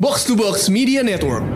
Box 0.00 0.24
to 0.24 0.34
Box 0.34 0.68
Media 0.68 1.06
Network. 1.06 1.46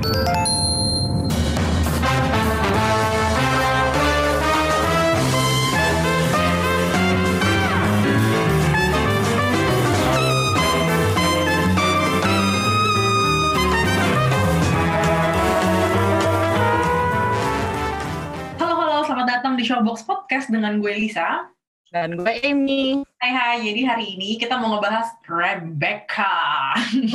Halo 18.55 18.79
halo, 18.79 19.03
selamat 19.03 19.27
datang 19.27 19.59
di 19.59 19.67
Showbox 19.67 20.07
Podcast 20.07 20.47
dengan 20.47 20.79
gue 20.79 20.95
Lisa. 20.95 21.58
Dan 21.89 22.21
gue 22.21 22.33
Amy. 22.45 23.01
Hai 23.17 23.33
hai, 23.33 23.57
jadi 23.65 23.81
hari 23.89 24.13
ini 24.13 24.37
kita 24.37 24.61
mau 24.61 24.77
ngebahas 24.77 25.09
Rebecca. 25.25 26.37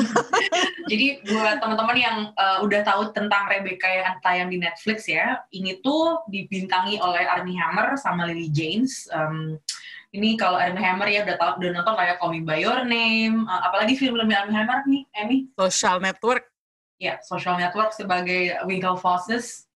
jadi 0.92 1.22
buat 1.30 1.62
teman-teman 1.62 1.98
yang 1.98 2.18
uh, 2.34 2.58
udah 2.66 2.82
tahu 2.82 3.14
tentang 3.14 3.46
Rebecca 3.54 3.86
yang 3.86 4.18
tayang 4.26 4.50
di 4.50 4.58
Netflix 4.58 5.06
ya, 5.06 5.46
ini 5.54 5.78
tuh 5.86 6.26
dibintangi 6.26 6.98
oleh 6.98 7.22
Armie 7.22 7.54
Hammer 7.54 7.94
sama 8.02 8.26
Lily 8.26 8.50
James. 8.50 9.06
Um, 9.14 9.62
ini 10.10 10.34
kalau 10.42 10.58
Armie 10.58 10.82
Hammer 10.82 11.06
ya 11.06 11.22
udah 11.22 11.38
tahu 11.38 11.52
udah 11.62 11.70
nonton 11.70 11.94
kayak 11.94 12.18
Call 12.18 12.34
Me 12.34 12.42
By 12.42 12.66
Your 12.66 12.82
Name, 12.82 13.46
uh, 13.46 13.62
apalagi 13.70 13.94
film-film 13.94 14.34
Armie 14.34 14.58
Hammer 14.58 14.82
nih, 14.90 15.06
Amy? 15.22 15.54
Social 15.54 16.02
Network. 16.02 16.50
Ya, 16.98 17.22
Social 17.22 17.62
Network 17.62 17.94
sebagai 17.94 18.58
Winklevoss 18.66 19.70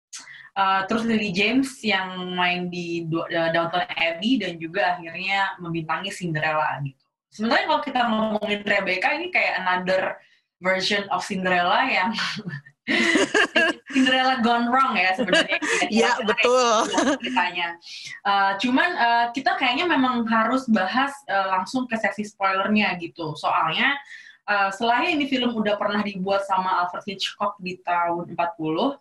Uh, 0.58 0.82
terus 0.90 1.06
Lily 1.06 1.30
James 1.30 1.70
yang 1.86 2.34
main 2.34 2.74
di 2.74 3.06
uh, 3.06 3.50
Downton 3.54 3.86
Abbey 3.94 4.42
dan 4.42 4.58
juga 4.58 4.98
akhirnya 4.98 5.54
membintangi 5.62 6.10
Cinderella 6.10 6.82
gitu. 6.82 6.98
Sebenarnya 7.30 7.66
kalau 7.70 7.82
kita 7.86 8.02
ngomongin 8.10 8.66
Rebecca 8.66 9.14
ini 9.14 9.30
kayak 9.30 9.62
another 9.62 10.18
version 10.58 11.06
of 11.14 11.22
Cinderella 11.22 11.86
yang 11.86 12.10
Cinderella 13.94 14.40
gone 14.42 14.72
wrong 14.72 14.98
ya 14.98 15.14
sebenarnya. 15.14 15.60
Iya 15.94 16.12
betul. 16.24 16.90
Ceritanya. 17.22 17.78
Uh, 18.24 18.52
cuman 18.58 18.90
uh, 18.98 19.26
kita 19.36 19.56
kayaknya 19.60 19.86
memang 19.88 20.26
harus 20.26 20.66
bahas 20.72 21.14
uh, 21.30 21.54
langsung 21.54 21.86
ke 21.86 21.96
sesi 22.00 22.26
spoilernya 22.26 22.96
gitu. 22.98 23.36
Soalnya 23.38 23.94
uh, 24.48 24.72
selain 24.74 25.20
ini 25.20 25.28
film 25.28 25.54
udah 25.54 25.76
pernah 25.76 26.02
dibuat 26.02 26.48
sama 26.48 26.84
Alfred 26.84 27.04
Hitchcock 27.06 27.60
di 27.60 27.78
tahun 27.84 28.34
40, 28.34 28.40
uh, 28.40 28.96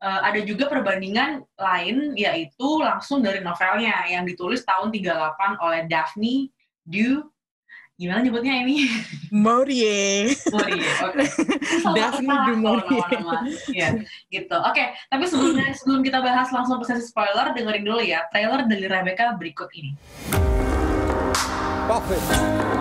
ada 0.00 0.40
juga 0.44 0.68
perbandingan 0.68 1.42
lain 1.56 2.14
yaitu 2.14 2.68
langsung 2.78 3.24
dari 3.24 3.40
novelnya 3.40 4.06
yang 4.06 4.22
ditulis 4.28 4.62
tahun 4.62 4.92
38 4.92 5.64
oleh 5.64 5.80
Daphne 5.88 6.52
du 6.84 7.24
gimana 8.00 8.24
nyebutnya 8.24 8.64
ini? 8.64 8.88
Maurier. 9.28 10.32
Maurier, 10.48 10.94
oke. 11.04 11.20
Okay. 11.80 11.96
Daphne 11.96 12.34
du 12.48 12.54
Maurier. 12.56 13.08
Ya, 13.68 13.88
gitu. 14.32 14.56
Oke, 14.56 14.72
okay, 14.72 14.86
tapi 15.12 15.28
sebelumnya 15.28 15.68
sebelum 15.80 16.00
kita 16.00 16.24
bahas 16.24 16.48
langsung 16.48 16.80
ke 16.80 16.88
sesi 16.88 17.12
spoiler, 17.12 17.52
dengerin 17.52 17.84
dulu 17.84 18.00
ya 18.00 18.24
trailer 18.32 18.64
dari 18.64 18.88
Rebecca 18.88 19.36
berikut 19.36 19.68
ini. 19.76 19.92
Buffett. 21.84 22.79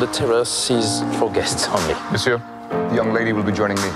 The 0.00 0.06
terrace 0.06 0.70
is 0.70 1.02
for 1.18 1.30
guests 1.30 1.68
only. 1.68 1.94
Monsieur, 2.10 2.40
the 2.70 2.94
young 2.94 3.12
lady 3.12 3.32
will 3.32 3.42
be 3.42 3.52
joining 3.52 3.76
me. 3.76 3.88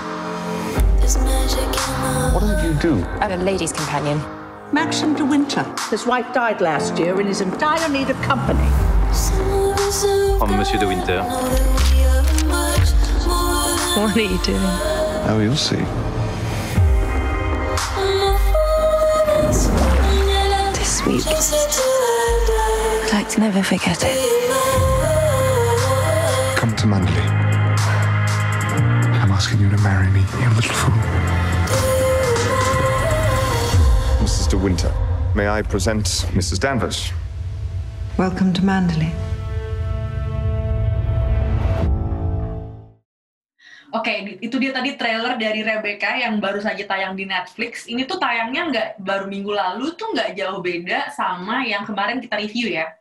What 2.33 2.41
did 2.41 2.63
you 2.63 2.73
do? 2.79 3.03
I'm 3.19 3.31
a 3.31 3.43
lady's 3.43 3.73
companion. 3.73 4.21
Maxim 4.71 5.15
de 5.15 5.25
Winter. 5.25 5.65
His 5.89 6.05
wife 6.05 6.31
died 6.33 6.61
last 6.61 6.97
year 6.97 7.19
and 7.19 7.27
is 7.27 7.41
in 7.41 7.49
dire 7.57 7.89
need 7.89 8.09
of 8.09 8.21
company. 8.21 8.69
I'm 10.39 10.41
oh, 10.41 10.55
Monsieur 10.57 10.79
de 10.79 10.87
Winter. 10.87 11.23
What 13.97 14.15
are 14.15 14.21
you 14.21 14.39
doing? 14.43 14.61
Oh, 15.29 15.39
you'll 15.41 15.55
see. 15.55 15.83
This 20.77 21.05
week. 21.05 21.25
I'd 23.03 23.13
like 23.13 23.29
to 23.29 23.39
never 23.39 23.63
forget 23.63 24.03
it. 24.03 24.46
Come 26.67 26.75
to 26.75 26.87
Mandalay. 26.87 27.27
I'm 29.23 29.31
asking 29.31 29.63
you 29.63 29.71
to 29.71 29.79
marry 29.79 30.11
me, 30.11 30.19
you 30.19 30.51
little 30.51 30.75
fool. 30.75 30.99
Mrs. 34.19 34.51
De 34.51 34.57
Winter, 34.59 34.91
may 35.31 35.47
I 35.47 35.63
present 35.63 36.27
Mrs. 36.35 36.59
Danvers? 36.59 37.15
Welcome 38.19 38.51
to 38.51 38.67
Mandalay. 38.67 39.15
Oke, 43.95 44.03
okay, 44.03 44.35
itu 44.43 44.59
dia 44.59 44.75
tadi 44.75 44.99
trailer 44.99 45.39
dari 45.39 45.63
Rebecca 45.63 46.19
yang 46.19 46.43
baru 46.43 46.59
saja 46.59 46.83
tayang 46.83 47.15
di 47.15 47.23
Netflix. 47.23 47.87
Ini 47.87 48.03
tuh 48.03 48.19
tayangnya 48.19 48.67
nggak 48.67 48.89
baru 49.07 49.31
minggu 49.31 49.55
lalu 49.55 49.95
tuh 49.95 50.11
nggak 50.11 50.35
jauh 50.35 50.59
beda 50.59 51.15
sama 51.15 51.63
yang 51.63 51.87
kemarin 51.87 52.19
kita 52.19 52.35
review 52.35 52.75
ya. 52.75 52.91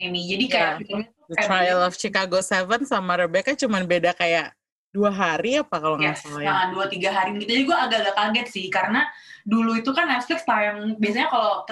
Ini 0.00 0.20
jadi 0.24 0.44
kayak 0.48 0.72
yeah. 0.88 1.19
The 1.30 1.38
Trial 1.46 1.80
of 1.86 1.94
Chicago 1.94 2.42
Seven 2.42 2.82
sama 2.82 3.14
Rebecca 3.14 3.54
cuman 3.54 3.86
beda 3.86 4.10
kayak 4.18 4.50
dua 4.90 5.14
hari 5.14 5.62
apa 5.62 5.78
kalau 5.78 5.94
nggak 5.94 6.18
yes, 6.18 6.26
salah 6.26 6.42
ya? 6.42 6.50
Nah, 6.50 6.64
dua 6.74 6.84
tiga 6.90 7.14
hari 7.14 7.38
gitu. 7.38 7.46
Jadi 7.46 7.62
gue 7.62 7.76
agak-agak 7.78 8.14
kaget 8.18 8.46
sih 8.50 8.66
karena 8.66 9.06
dulu 9.46 9.78
itu 9.78 9.94
kan 9.94 10.10
Netflix 10.10 10.42
tayang 10.42 10.98
biasanya 10.98 11.30
kalau 11.30 11.62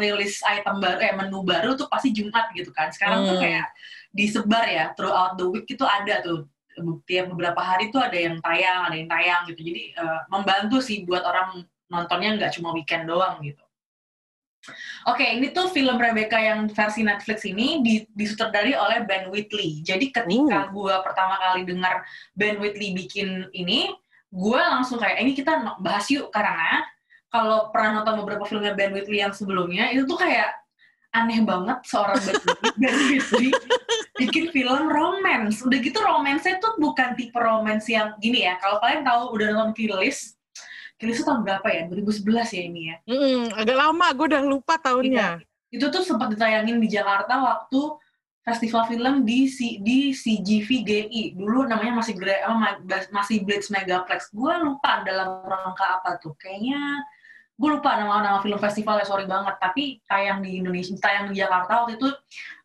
rilis 0.00 0.40
item 0.48 0.80
baru 0.80 0.98
eh 1.04 1.12
menu 1.12 1.44
baru 1.44 1.76
tuh 1.76 1.86
pasti 1.92 2.16
Jumat 2.16 2.48
gitu 2.56 2.72
kan. 2.72 2.88
Sekarang 2.88 3.22
hmm. 3.22 3.28
tuh 3.28 3.36
kayak 3.44 3.66
disebar 4.16 4.64
ya 4.64 4.96
throughout 4.96 5.36
the 5.36 5.44
week 5.44 5.68
itu 5.68 5.84
ada 5.84 6.24
tuh 6.24 6.48
tiap 7.04 7.30
beberapa 7.30 7.60
hari 7.60 7.92
tuh 7.92 8.00
ada 8.00 8.16
yang 8.16 8.40
tayang, 8.40 8.88
ada 8.88 8.96
yang 8.96 9.10
tayang 9.12 9.40
gitu. 9.52 9.60
Jadi 9.60 9.82
uh, 10.00 10.20
membantu 10.32 10.80
sih 10.80 11.04
buat 11.04 11.20
orang 11.20 11.68
nontonnya 11.92 12.40
nggak 12.40 12.52
cuma 12.56 12.72
weekend 12.72 13.04
doang 13.04 13.44
gitu. 13.44 13.63
Oke, 15.04 15.20
okay, 15.20 15.28
ini 15.36 15.52
tuh 15.52 15.68
film 15.68 16.00
Rebecca 16.00 16.40
yang 16.40 16.72
versi 16.72 17.04
Netflix 17.04 17.44
ini 17.44 17.84
disutradari 18.16 18.72
oleh 18.72 19.04
Ben 19.04 19.28
Whitley. 19.28 19.84
Jadi 19.84 20.08
ketika 20.08 20.68
uh. 20.68 20.72
gue 20.72 20.94
pertama 21.04 21.36
kali 21.36 21.68
dengar 21.68 22.00
Ben 22.32 22.56
Whitley 22.56 22.96
bikin 22.96 23.52
ini, 23.52 23.92
gue 24.32 24.60
langsung 24.60 24.96
kayak 24.96 25.20
ini 25.20 25.36
kita 25.36 25.76
bahas 25.78 26.08
yuk 26.08 26.32
karena 26.32 26.82
kalau 27.28 27.68
pernah 27.74 28.00
nonton 28.00 28.24
beberapa 28.24 28.46
filmnya 28.48 28.72
Ben 28.72 28.94
Whitley 28.94 29.20
yang 29.20 29.34
sebelumnya 29.36 29.90
itu 29.92 30.06
tuh 30.08 30.16
kayak 30.16 30.54
aneh 31.14 31.46
banget 31.46 31.78
seorang 31.86 32.18
Ben 32.80 32.94
Whitley 32.94 33.50
bikin 34.22 34.50
film 34.50 34.90
romance. 34.90 35.62
Udah 35.62 35.78
gitu 35.78 35.98
romansnya 36.02 36.58
tuh 36.58 36.74
bukan 36.80 37.14
tipe 37.14 37.38
romance 37.38 37.86
yang 37.90 38.16
gini 38.18 38.46
ya. 38.46 38.58
Kalau 38.58 38.80
kalian 38.80 39.02
tahu 39.06 39.22
udah 39.34 39.46
nonton 39.54 39.74
Killis, 39.76 40.34
Killis 40.94 41.20
itu 41.20 41.26
tahun 41.26 41.42
berapa 41.42 41.66
ya? 41.68 41.82
2011 41.90 42.54
ya 42.54 42.62
ini 42.62 42.80
ya? 42.86 42.96
Mm, 43.10 43.44
agak 43.58 43.76
lama, 43.76 44.06
gue 44.14 44.26
udah 44.30 44.42
lupa 44.46 44.74
tahunnya. 44.78 45.28
Iya. 45.42 45.74
Itu 45.74 45.90
tuh 45.90 46.06
sempat 46.06 46.30
ditayangin 46.30 46.78
di 46.78 46.86
Jakarta 46.86 47.34
waktu 47.42 47.98
festival 48.44 48.86
film 48.86 49.14
di 49.26 49.50
C, 49.50 49.82
di 49.82 50.14
CGVGI. 50.14 51.34
Dulu 51.34 51.66
namanya 51.66 51.98
masih 51.98 52.14
masih 53.10 53.42
Blitz 53.42 53.74
Megaplex. 53.74 54.30
Gue 54.30 54.54
lupa 54.62 55.02
dalam 55.02 55.42
rangka 55.42 55.98
apa 55.98 56.20
tuh. 56.22 56.38
Kayaknya 56.38 57.02
gue 57.54 57.70
lupa 57.70 57.94
nama-nama 57.94 58.42
film 58.42 58.58
festival 58.58 58.98
ya 58.98 59.06
sorry 59.06 59.30
banget 59.30 59.54
tapi 59.62 60.02
tayang 60.10 60.42
di 60.42 60.58
Indonesia 60.58 60.90
tayang 60.98 61.30
di 61.30 61.38
Jakarta 61.38 61.86
waktu 61.86 62.02
itu 62.02 62.10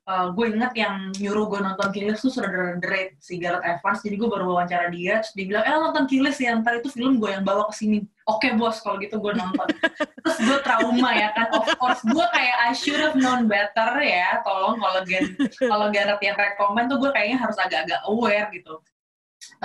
uh, 0.09 0.27
gue 0.33 0.45
inget 0.49 0.73
yang 0.73 1.13
nyuruh 1.13 1.45
gue 1.45 1.59
nonton 1.61 1.89
Killis 1.93 2.19
tuh 2.25 2.33
sudah 2.33 2.81
The 2.81 3.13
si 3.21 3.37
Gareth 3.37 3.61
Evans. 3.61 4.01
Jadi 4.01 4.15
gue 4.17 4.29
baru 4.29 4.57
wawancara 4.57 4.89
dia 4.89 5.21
terus 5.21 5.37
dia 5.37 5.45
bilang 5.45 5.63
eh 5.69 5.77
nonton 5.77 6.09
Killis 6.09 6.41
ya? 6.41 6.57
Ntar 6.57 6.81
itu 6.81 6.89
film 6.89 7.21
gue 7.21 7.29
yang 7.29 7.45
bawa 7.45 7.69
ke 7.69 7.77
sini. 7.77 8.01
Oke 8.25 8.49
okay, 8.49 8.51
bos 8.57 8.81
kalau 8.81 8.97
gitu 8.97 9.21
gue 9.21 9.33
nonton. 9.33 9.65
Terus 10.21 10.37
gue 10.37 10.57
trauma 10.61 11.09
ya 11.17 11.33
kan. 11.33 11.49
Of 11.49 11.65
course 11.81 12.01
gue 12.05 12.25
kayak 12.29 12.55
I 12.61 12.71
should 12.77 13.01
have 13.01 13.17
known 13.17 13.49
better 13.49 13.97
ya. 14.01 14.41
Tolong 14.45 14.77
kalau 14.77 15.01
Gen 15.01 15.33
kalau 15.57 15.87
Gareth 15.89 16.21
yang 16.21 16.37
rekomend 16.37 16.93
tuh 16.93 17.01
gue 17.01 17.09
kayaknya 17.09 17.41
harus 17.41 17.57
agak-agak 17.57 18.01
aware 18.05 18.49
gitu. 18.53 18.77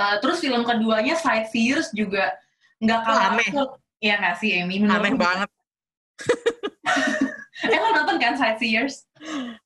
Uh, 0.00 0.16
terus 0.25 0.41
film 0.41 0.65
keduanya 0.65 1.12
Sightseers 1.19 1.93
juga 1.93 2.32
nggak 2.81 3.00
kalah 3.05 3.37
Iya 4.05 4.20
nggak 4.20 4.37
sih, 4.37 4.52
Amy? 4.61 4.85
Aneh 4.85 5.17
banget. 5.17 5.49
eh, 7.62 7.79
lo 7.79 7.89
nonton 7.95 8.17
kan 8.19 8.35
Sightseers? 8.35 9.06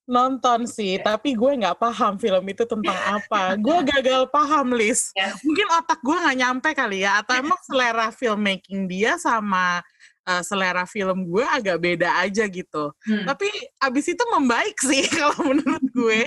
Nonton 0.05 0.69
sih, 0.69 1.01
tapi 1.01 1.33
gue 1.33 1.53
nggak 1.65 1.81
paham 1.81 2.21
film 2.21 2.45
itu 2.45 2.69
tentang 2.69 2.99
apa. 3.09 3.57
gue 3.57 3.79
gagal 3.97 4.29
paham, 4.29 4.77
Lis. 4.77 5.15
Yes. 5.17 5.41
Mungkin 5.41 5.67
otak 5.73 6.01
gue 6.05 6.17
nggak 6.17 6.39
nyampe 6.39 6.71
kali 6.77 7.05
ya, 7.09 7.25
atau 7.25 7.35
emang 7.43 7.61
selera 7.65 8.13
filmmaking 8.13 8.85
dia 8.85 9.17
sama 9.17 9.81
uh, 10.29 10.43
selera 10.45 10.85
film 10.85 11.25
gue 11.25 11.45
agak 11.49 11.81
beda 11.81 12.21
aja 12.21 12.45
gitu. 12.45 12.93
Hmm. 13.09 13.25
Tapi 13.25 13.49
abis 13.81 14.13
itu 14.13 14.25
membaik 14.29 14.77
sih 14.85 15.09
kalau 15.19 15.57
menurut 15.57 15.85
gue. 15.89 16.21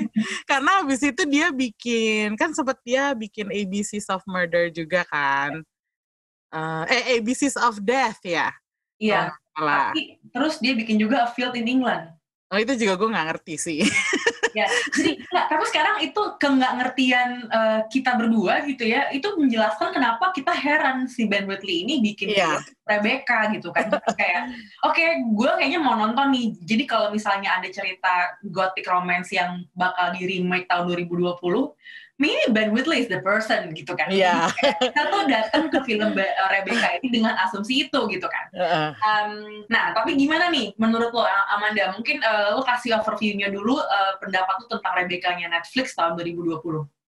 Karena 0.50 0.82
abis 0.82 1.06
itu 1.06 1.22
dia 1.30 1.54
bikin, 1.54 2.34
kan 2.36 2.58
sempet 2.58 2.82
dia 2.82 3.14
bikin 3.14 3.54
ABC 3.54 4.02
of 4.10 4.26
Murder 4.26 4.74
juga 4.74 5.06
kan 5.06 5.62
uh, 6.52 6.84
eh 6.88 7.18
ABCs 7.18 7.56
of 7.58 7.80
Death 7.82 8.22
ya. 8.24 8.52
Iya. 9.02 9.34
Oh, 9.60 9.68
tapi 9.68 10.22
terus 10.32 10.62
dia 10.64 10.74
bikin 10.78 10.96
juga 10.96 11.26
A 11.26 11.28
Field 11.32 11.58
in 11.60 11.68
England. 11.68 12.12
Oh 12.52 12.60
itu 12.60 12.76
juga 12.76 13.00
gue 13.00 13.10
nggak 13.12 13.28
ngerti 13.32 13.56
sih. 13.56 13.80
ya 14.52 14.68
jadi 14.92 15.12
nggak 15.32 15.46
tapi 15.48 15.64
sekarang 15.72 15.96
itu 16.04 16.22
ke 16.36 16.48
nggak 16.48 16.74
ngertian 16.80 17.30
uh, 17.48 17.80
kita 17.88 18.20
berdua 18.20 18.64
gitu 18.68 18.84
ya 18.84 19.08
itu 19.16 19.28
menjelaskan 19.40 19.96
kenapa 19.96 20.36
kita 20.36 20.52
heran 20.52 21.08
si 21.08 21.26
Ben 21.28 21.48
Whitley 21.48 21.88
ini 21.88 22.04
bikin 22.04 22.36
Iya. 22.36 22.60
Rebecca 22.88 23.48
gitu 23.56 23.72
kan 23.72 23.88
kayak 24.20 24.52
oke 24.84 25.04
gue 25.36 25.52
kayaknya 25.56 25.80
mau 25.80 25.96
nonton 25.96 26.36
nih 26.36 26.48
jadi 26.68 26.84
kalau 26.88 27.08
misalnya 27.16 27.60
ada 27.60 27.68
cerita 27.72 28.36
gothic 28.52 28.88
romance 28.88 29.32
yang 29.32 29.64
bakal 29.72 30.12
di 30.16 30.28
remake 30.28 30.68
tahun 30.68 30.92
2020 30.92 31.32
maybe 32.22 32.54
Ben 32.54 32.70
Whitley 32.70 33.02
is 33.02 33.10
the 33.10 33.18
person 33.20 33.74
gitu 33.74 33.98
kan 33.98 34.06
Iya. 34.08 34.54
Kayak 34.54 34.78
kita 34.80 35.02
tuh 35.10 35.22
datang 35.26 35.64
ke 35.68 35.80
film 35.82 36.14
Be- 36.14 36.30
Rebecca 36.48 36.94
ini 36.96 37.10
dengan 37.10 37.34
asumsi 37.42 37.90
itu 37.90 38.00
gitu 38.06 38.28
kan 38.30 38.46
Heeh. 38.54 38.90
Um, 38.96 39.32
nah, 39.66 39.92
tapi 39.92 40.14
gimana 40.14 40.48
nih 40.48 40.78
menurut 40.78 41.10
lo, 41.10 41.26
Amanda? 41.26 41.90
Mungkin 41.92 42.22
uh, 42.22 42.54
lo 42.54 42.62
kasih 42.62 42.94
overview-nya 42.96 43.50
dulu 43.50 43.76
uh, 43.76 44.14
pendapat 44.22 44.62
lo 44.62 44.66
tentang 44.70 44.94
Rebecca-nya 44.94 45.50
Netflix 45.50 45.98
tahun 45.98 46.14
2020. 46.16 46.62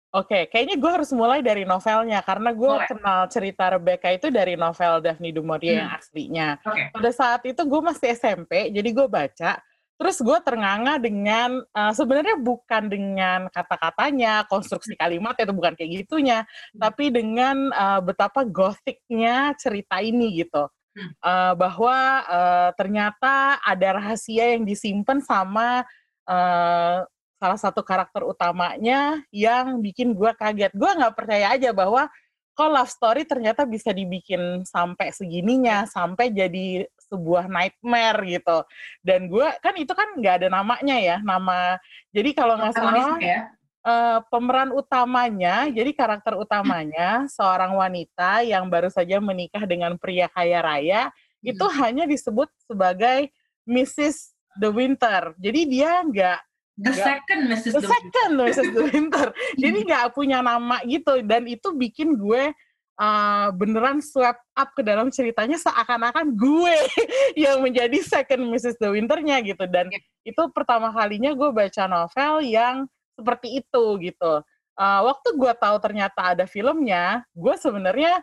Oke, 0.09 0.49
kayaknya 0.49 0.81
gue 0.81 0.89
harus 0.91 1.13
mulai 1.13 1.45
dari 1.45 1.63
novelnya 1.63 2.25
karena 2.25 2.49
gue 2.51 2.65
Boleh. 2.65 2.89
kenal 2.89 3.29
cerita 3.29 3.69
Rebecca 3.69 4.09
itu 4.09 4.33
dari 4.33 4.57
novel 4.57 5.05
Daphne 5.05 5.31
du 5.31 5.45
Maurier 5.45 5.85
yang 5.85 5.93
Hmm. 5.93 6.01
aslinya. 6.01 6.49
Oke. 6.65 6.89
Pada 6.91 7.11
saat 7.13 7.45
itu 7.45 7.61
gue 7.61 7.81
masih 7.85 8.17
SMP, 8.17 8.73
jadi 8.73 8.89
gue 8.89 9.05
baca. 9.05 9.61
Terus 9.99 10.17
gue 10.23 10.39
ternganga 10.47 11.03
dengan 11.03 11.59
eh, 11.61 11.93
sebenarnya 11.93 12.39
bukan 12.39 12.87
dengan 12.87 13.41
kata-katanya, 13.51 14.47
konstruksi 14.47 14.95
kalimat 14.95 15.35
itu 15.35 15.51
bukan 15.51 15.75
kayak 15.75 16.07
gitunya, 16.07 16.47
tapi 16.79 17.11
dengan 17.11 17.69
eh, 17.75 18.01
betapa 18.07 18.47
gothicnya 18.47 19.59
cerita 19.59 19.99
ini 19.99 20.39
gitu. 20.39 20.71
Hmm. 20.95 21.11
Eh, 21.19 21.53
bahwa 21.59 21.97
eh, 22.27 22.71
ternyata 22.79 23.59
ada 23.59 23.89
rahasia 23.99 24.55
yang 24.55 24.63
disimpan 24.63 25.19
sama 25.19 25.83
eh, 26.31 26.99
salah 27.39 27.59
satu 27.59 27.87
karakter 27.87 28.27
utamanya 28.27 29.23
yang 29.31 29.79
bikin 29.79 30.15
gue 30.15 30.31
kaget. 30.35 30.75
Gue 30.75 30.91
nggak 30.91 31.15
percaya 31.15 31.55
aja 31.55 31.71
bahwa 31.71 32.11
kok 32.59 32.71
love 32.75 32.91
story 32.91 33.23
ternyata 33.23 33.63
bisa 33.63 33.95
dibikin 33.95 34.67
sampai 34.67 35.15
segininya, 35.15 35.87
sampai 35.87 36.35
jadi 36.35 36.83
sebuah 37.09 37.49
nightmare 37.49 38.21
gitu. 38.29 38.59
Dan 39.01 39.27
gue 39.27 39.49
kan 39.65 39.75
itu 39.75 39.93
kan 39.97 40.15
nggak 40.17 40.45
ada 40.45 40.49
namanya 40.53 40.97
ya, 40.97 41.17
nama. 41.25 41.81
Jadi 42.13 42.31
kalau 42.37 42.61
nggak 42.61 42.75
salah 42.77 43.19
ya. 43.19 43.49
eh, 43.85 44.19
pemeran 44.29 44.71
utamanya, 44.77 45.67
jadi 45.73 45.91
karakter 45.97 46.37
utamanya 46.37 47.27
seorang 47.33 47.75
wanita 47.75 48.45
yang 48.45 48.69
baru 48.69 48.93
saja 48.93 49.19
menikah 49.19 49.65
dengan 49.65 49.97
pria 49.97 50.29
kaya 50.29 50.61
raya, 50.61 51.03
itu 51.41 51.65
hanya 51.81 52.05
disebut 52.05 52.53
sebagai 52.69 53.33
Mrs. 53.65 54.37
The 54.59 54.71
Winter. 54.73 55.37
Jadi 55.39 55.61
dia 55.69 56.03
nggak 56.03 56.41
The 56.79 56.95
second 56.95 57.41
Mrs. 57.51 57.73
The 57.75 57.83
The 57.83 57.91
second 57.91 58.31
Mrs. 58.39 58.69
The 58.71 58.85
Winter. 58.95 59.27
Jadi 59.63 59.79
nggak 59.83 60.15
punya 60.15 60.39
nama 60.39 60.79
gitu 60.87 61.19
dan 61.27 61.51
itu 61.51 61.75
bikin 61.75 62.15
gue 62.15 62.55
uh, 62.99 63.49
beneran 63.55 64.03
swept 64.03 64.43
up 64.59 64.71
ke 64.75 64.83
dalam 64.83 65.09
ceritanya 65.09 65.57
seakan-akan 65.57 66.35
gue 66.35 66.77
yang 67.49 67.63
menjadi 67.63 68.03
second 68.03 68.51
Mrs. 68.51 68.77
The 68.83 68.91
Winter-nya 68.93 69.41
gitu 69.47 69.65
dan 69.71 69.89
Ya. 69.89 70.03
itu 70.27 70.43
pertama 70.53 70.93
kalinya 70.93 71.33
gue 71.33 71.51
baca 71.55 71.85
novel 71.89 72.45
yang 72.45 72.85
seperti 73.17 73.63
itu 73.65 73.85
gitu. 74.03 74.43
Uh, 74.79 75.01
waktu 75.11 75.35
gue 75.35 75.53
tahu 75.59 75.77
ternyata 75.83 76.37
ada 76.37 76.47
filmnya, 76.47 77.27
gue 77.35 77.55
sebenarnya 77.59 78.23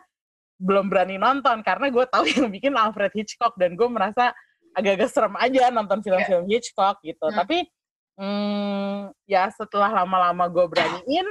belum 0.56 0.88
berani 0.88 1.20
nonton 1.20 1.60
karena 1.60 1.92
gue 1.92 2.04
tahu 2.08 2.24
yang 2.36 2.48
bikin 2.48 2.72
Alfred 2.76 3.12
Hitchcock 3.12 3.56
dan 3.60 3.76
gue 3.76 3.88
merasa 3.90 4.32
agak-agak 4.76 5.08
serem 5.08 5.34
aja 5.40 5.72
nonton 5.72 6.00
film-film 6.04 6.48
Hitchcock 6.48 7.00
gitu. 7.04 7.28
Hmm. 7.28 7.36
Tapi 7.44 7.64
hmm, 8.16 9.12
ya 9.28 9.48
setelah 9.52 9.92
lama-lama 10.04 10.48
gue 10.48 10.64
beraniin, 10.68 11.26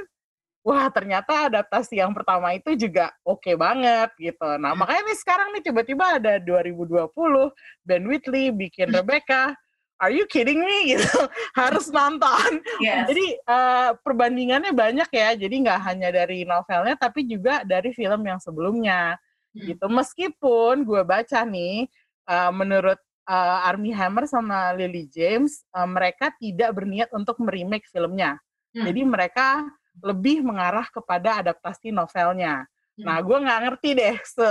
wah 0.66 0.90
ternyata 0.90 1.46
adaptasi 1.46 2.02
yang 2.02 2.10
pertama 2.10 2.50
itu 2.58 2.74
juga 2.74 3.14
oke 3.22 3.54
banget 3.54 4.10
gitu. 4.18 4.58
Nah 4.58 4.74
Hmm. 4.74 4.82
makanya 4.82 5.06
nih 5.06 5.18
sekarang 5.22 5.48
nih 5.54 5.62
tiba-tiba 5.62 6.18
ada 6.18 6.42
2020 6.42 7.54
Ben 7.86 8.02
Whitley 8.02 8.50
bikin 8.50 8.90
Hmm. 8.90 8.98
Rebecca. 8.98 9.54
Are 9.96 10.12
you 10.12 10.26
kidding 10.28 10.60
me 10.60 10.78
gitu? 10.92 11.08
Harus 11.56 11.88
nonton. 11.88 12.60
Yes. 12.82 13.06
Jadi 13.08 13.38
eh, 13.38 13.90
perbandingannya 14.02 14.74
banyak 14.74 15.08
ya. 15.08 15.38
Jadi 15.38 15.54
nggak 15.64 15.80
hanya 15.86 16.10
dari 16.12 16.42
novelnya, 16.42 16.98
tapi 16.98 17.24
juga 17.30 17.62
dari 17.62 17.94
film 17.94 18.26
yang 18.26 18.42
sebelumnya. 18.42 19.14
Hmm. 19.54 19.62
Gitu. 19.70 19.86
Meskipun 19.88 20.82
gue 20.84 21.00
baca 21.06 21.46
nih, 21.46 21.86
eh, 22.26 22.50
menurut 22.52 22.98
eh, 23.26 23.58
Armie 23.70 23.94
Hammer 23.96 24.26
sama 24.28 24.74
Lily 24.76 25.06
James, 25.08 25.62
eh, 25.72 25.88
mereka 25.88 26.28
tidak 26.42 26.74
berniat 26.76 27.08
untuk 27.14 27.38
meremake 27.40 27.86
filmnya. 27.88 28.36
Hmm. 28.76 28.84
Jadi 28.84 29.00
mereka 29.00 29.64
lebih 30.02 30.44
mengarah 30.44 30.86
kepada 30.88 31.40
adaptasi 31.40 31.92
novelnya. 31.92 32.66
Hmm. 32.96 33.04
Nah, 33.04 33.18
gue 33.20 33.36
nggak 33.36 33.60
ngerti 33.68 33.90
deh 33.96 34.16
se 34.24 34.48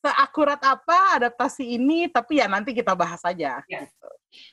seakurat 0.00 0.60
apa 0.64 1.20
adaptasi 1.20 1.76
ini, 1.76 2.08
tapi 2.08 2.40
ya 2.40 2.48
nanti 2.48 2.72
kita 2.72 2.96
bahas 2.96 3.20
aja. 3.22 3.60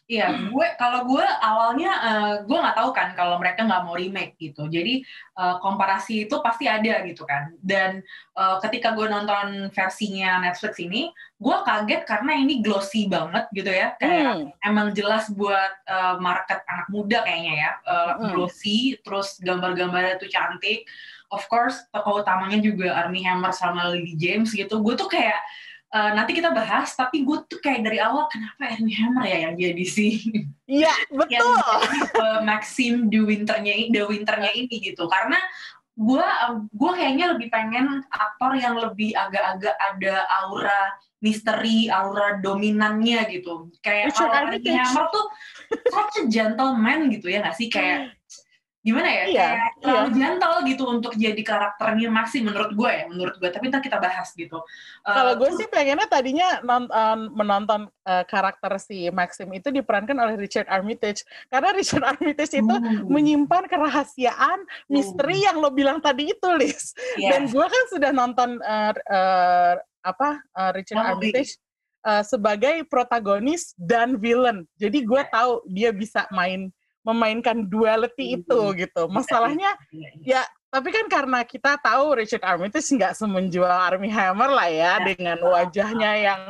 Iya, 0.09 0.49
gue 0.49 0.67
kalau 0.81 1.05
gue 1.05 1.21
awalnya 1.21 1.91
eh, 2.01 2.33
gue 2.49 2.57
nggak 2.57 2.77
tahu 2.81 2.89
kan 2.97 3.13
kalau 3.13 3.37
mereka 3.37 3.61
nggak 3.61 3.85
mau 3.85 3.93
remake 3.93 4.33
gitu. 4.41 4.65
Jadi 4.65 5.05
eh, 5.37 5.55
komparasi 5.61 6.25
itu 6.25 6.41
pasti 6.41 6.65
ada 6.65 7.05
gitu 7.05 7.23
kan. 7.29 7.53
Dan 7.61 8.01
eh, 8.33 8.57
ketika 8.65 8.97
gue 8.97 9.05
nonton 9.05 9.69
versinya 9.69 10.41
Netflix 10.41 10.81
ini, 10.81 11.13
gue 11.37 11.55
kaget 11.61 12.09
karena 12.09 12.33
ini 12.41 12.65
glossy 12.65 13.05
banget 13.05 13.45
gitu 13.53 13.69
ya. 13.69 13.93
Kayak 14.01 14.25
Hmm. 14.27 14.49
emang 14.65 14.97
jelas 14.97 15.29
buat 15.29 15.73
eh, 15.85 16.15
market 16.17 16.65
anak 16.65 16.89
muda 16.89 17.21
kayaknya 17.21 17.53
ya. 17.55 17.71
Eh, 17.85 18.05
Mm. 18.17 18.33
Glossy, 18.33 18.97
terus 19.05 19.37
gambar-gambarnya 19.45 20.17
tuh 20.17 20.25
cantik. 20.25 20.89
Of 21.27 21.43
course, 21.51 21.75
tokoh 21.91 22.23
utamanya 22.23 22.59
juga 22.63 22.95
Armie 22.95 23.27
Hammer 23.27 23.51
sama 23.51 23.91
Lily 23.91 24.15
James 24.15 24.55
gitu. 24.55 24.79
Gue 24.79 24.95
tuh 24.95 25.11
kayak 25.11 25.35
eh, 25.91 26.11
nanti 26.15 26.35
kita 26.35 26.51
bahas, 26.55 26.95
tapi 26.95 27.23
gue 27.27 27.37
tuh 27.47 27.59
kayak 27.59 27.83
dari 27.83 27.99
awal 27.99 28.27
kenapa 28.31 28.75
Armie 28.75 28.95
Hammer 28.95 29.23
ya 29.27 29.37
yang 29.47 29.55
jadi 29.59 29.85
si 29.87 30.23
Iya, 30.67 30.91
yang 31.11 31.19
betul. 31.19 31.35
jadi, 31.35 31.99
eh, 32.15 32.39
Maxim 32.47 32.93
The 33.11 33.19
Winternya 33.23 33.73
ini, 33.75 33.87
The 33.91 34.03
Winternya 34.07 34.51
ini 34.55 34.75
gitu. 34.79 35.03
Karena 35.11 35.39
gue 35.97 36.25
gue 36.77 36.91
kayaknya 36.93 37.33
lebih 37.33 37.49
pengen 37.49 38.05
aktor 38.13 38.53
yang 38.53 38.77
lebih 38.77 39.17
agak-agak 39.17 39.75
ada 39.75 40.15
aura 40.45 40.81
misteri, 41.17 41.89
aura 41.89 42.37
dominannya 42.39 43.25
gitu. 43.33 43.73
Kayak 43.81 44.13
kalau 44.13 44.29
Armitage. 44.29 44.77
Hammer 44.77 45.05
tuh 45.09 45.25
such 45.89 46.15
a 46.21 46.23
gentleman 46.29 47.09
gitu 47.09 47.27
ya 47.33 47.41
nggak 47.41 47.57
sih? 47.57 47.67
Kayak 47.73 48.13
gimana 48.87 49.09
ya? 49.11 49.23
Iya, 49.27 49.47
kayak 49.51 49.73
terlalu 49.83 50.09
gentle 50.15 50.55
gitu 50.63 50.83
untuk 50.87 51.13
jadi 51.19 51.41
karakternya 51.43 52.07
Maxim 52.07 52.47
menurut 52.47 52.71
gue 52.71 52.87
ya, 52.87 53.03
menurut 53.11 53.35
gue. 53.35 53.49
Tapi 53.51 53.67
ntar 53.67 53.83
kita 53.83 53.99
bahas 53.99 54.31
gitu. 54.31 54.63
Eh, 55.03 55.11
Kalau 55.11 55.35
gue 55.35 55.49
sih 55.59 55.67
pengennya 55.67 56.07
tadinya 56.07 56.63
non- 56.63 56.87
eh, 56.87 57.17
menonton 57.35 57.91
eh, 58.07 58.23
karakter 58.23 58.79
si 58.79 59.11
Maxim 59.11 59.51
itu 59.51 59.67
diperankan 59.67 60.15
oleh 60.15 60.39
Richard 60.39 60.71
Armitage. 60.71 61.27
Karena 61.51 61.75
Richard 61.75 62.07
Armitage 62.07 62.55
itu 62.55 62.75
Hmm. 62.77 63.03
menyimpan 63.11 63.67
kerahasiaan 63.67 64.63
misteri 64.87 65.43
yang 65.43 65.59
lo 65.59 65.67
bilang 65.67 65.99
tadi 65.99 66.31
itu, 66.31 66.47
Liz. 66.55 66.95
Iya. 67.19 67.35
Dan 67.35 67.51
gue 67.51 67.65
kan 67.67 67.83
sudah 67.91 68.11
nonton 68.15 68.55
eh, 68.63 68.93
eh, 68.95 69.73
apa 70.07 70.29
eh, 70.39 70.71
Richard 70.71 70.95
Bumblebee. 71.03 71.35
Armitage 71.35 71.51
eh, 72.07 72.23
sebagai 72.23 72.75
protagonis 72.87 73.75
dan 73.75 74.15
villain. 74.15 74.63
Jadi 74.79 75.03
gue 75.03 75.21
tahu 75.27 75.67
dia 75.67 75.91
bisa 75.91 76.23
main 76.31 76.71
memainkan 77.07 77.63
duality 77.65 78.35
Hmm. 78.35 78.37
itu 78.43 78.59
gitu. 78.83 79.01
Masalahnya 79.07 79.71
Iya, 79.95 80.09
iya. 80.19 80.41
ya 80.43 80.43
tapi 80.67 80.91
kan 80.91 81.07
karena 81.07 81.47
kita 81.47 81.79
tahu 81.79 82.19
Richard 82.19 82.43
Armitage 82.43 82.91
nggak 82.91 83.15
semenjual 83.15 83.71
Armie 83.71 84.11
Hammer 84.11 84.51
lah 84.51 84.67
ya 84.67 84.99
Ya. 84.99 85.05
dengan 85.07 85.39
wajahnya 85.39 86.11
yang 86.19 86.41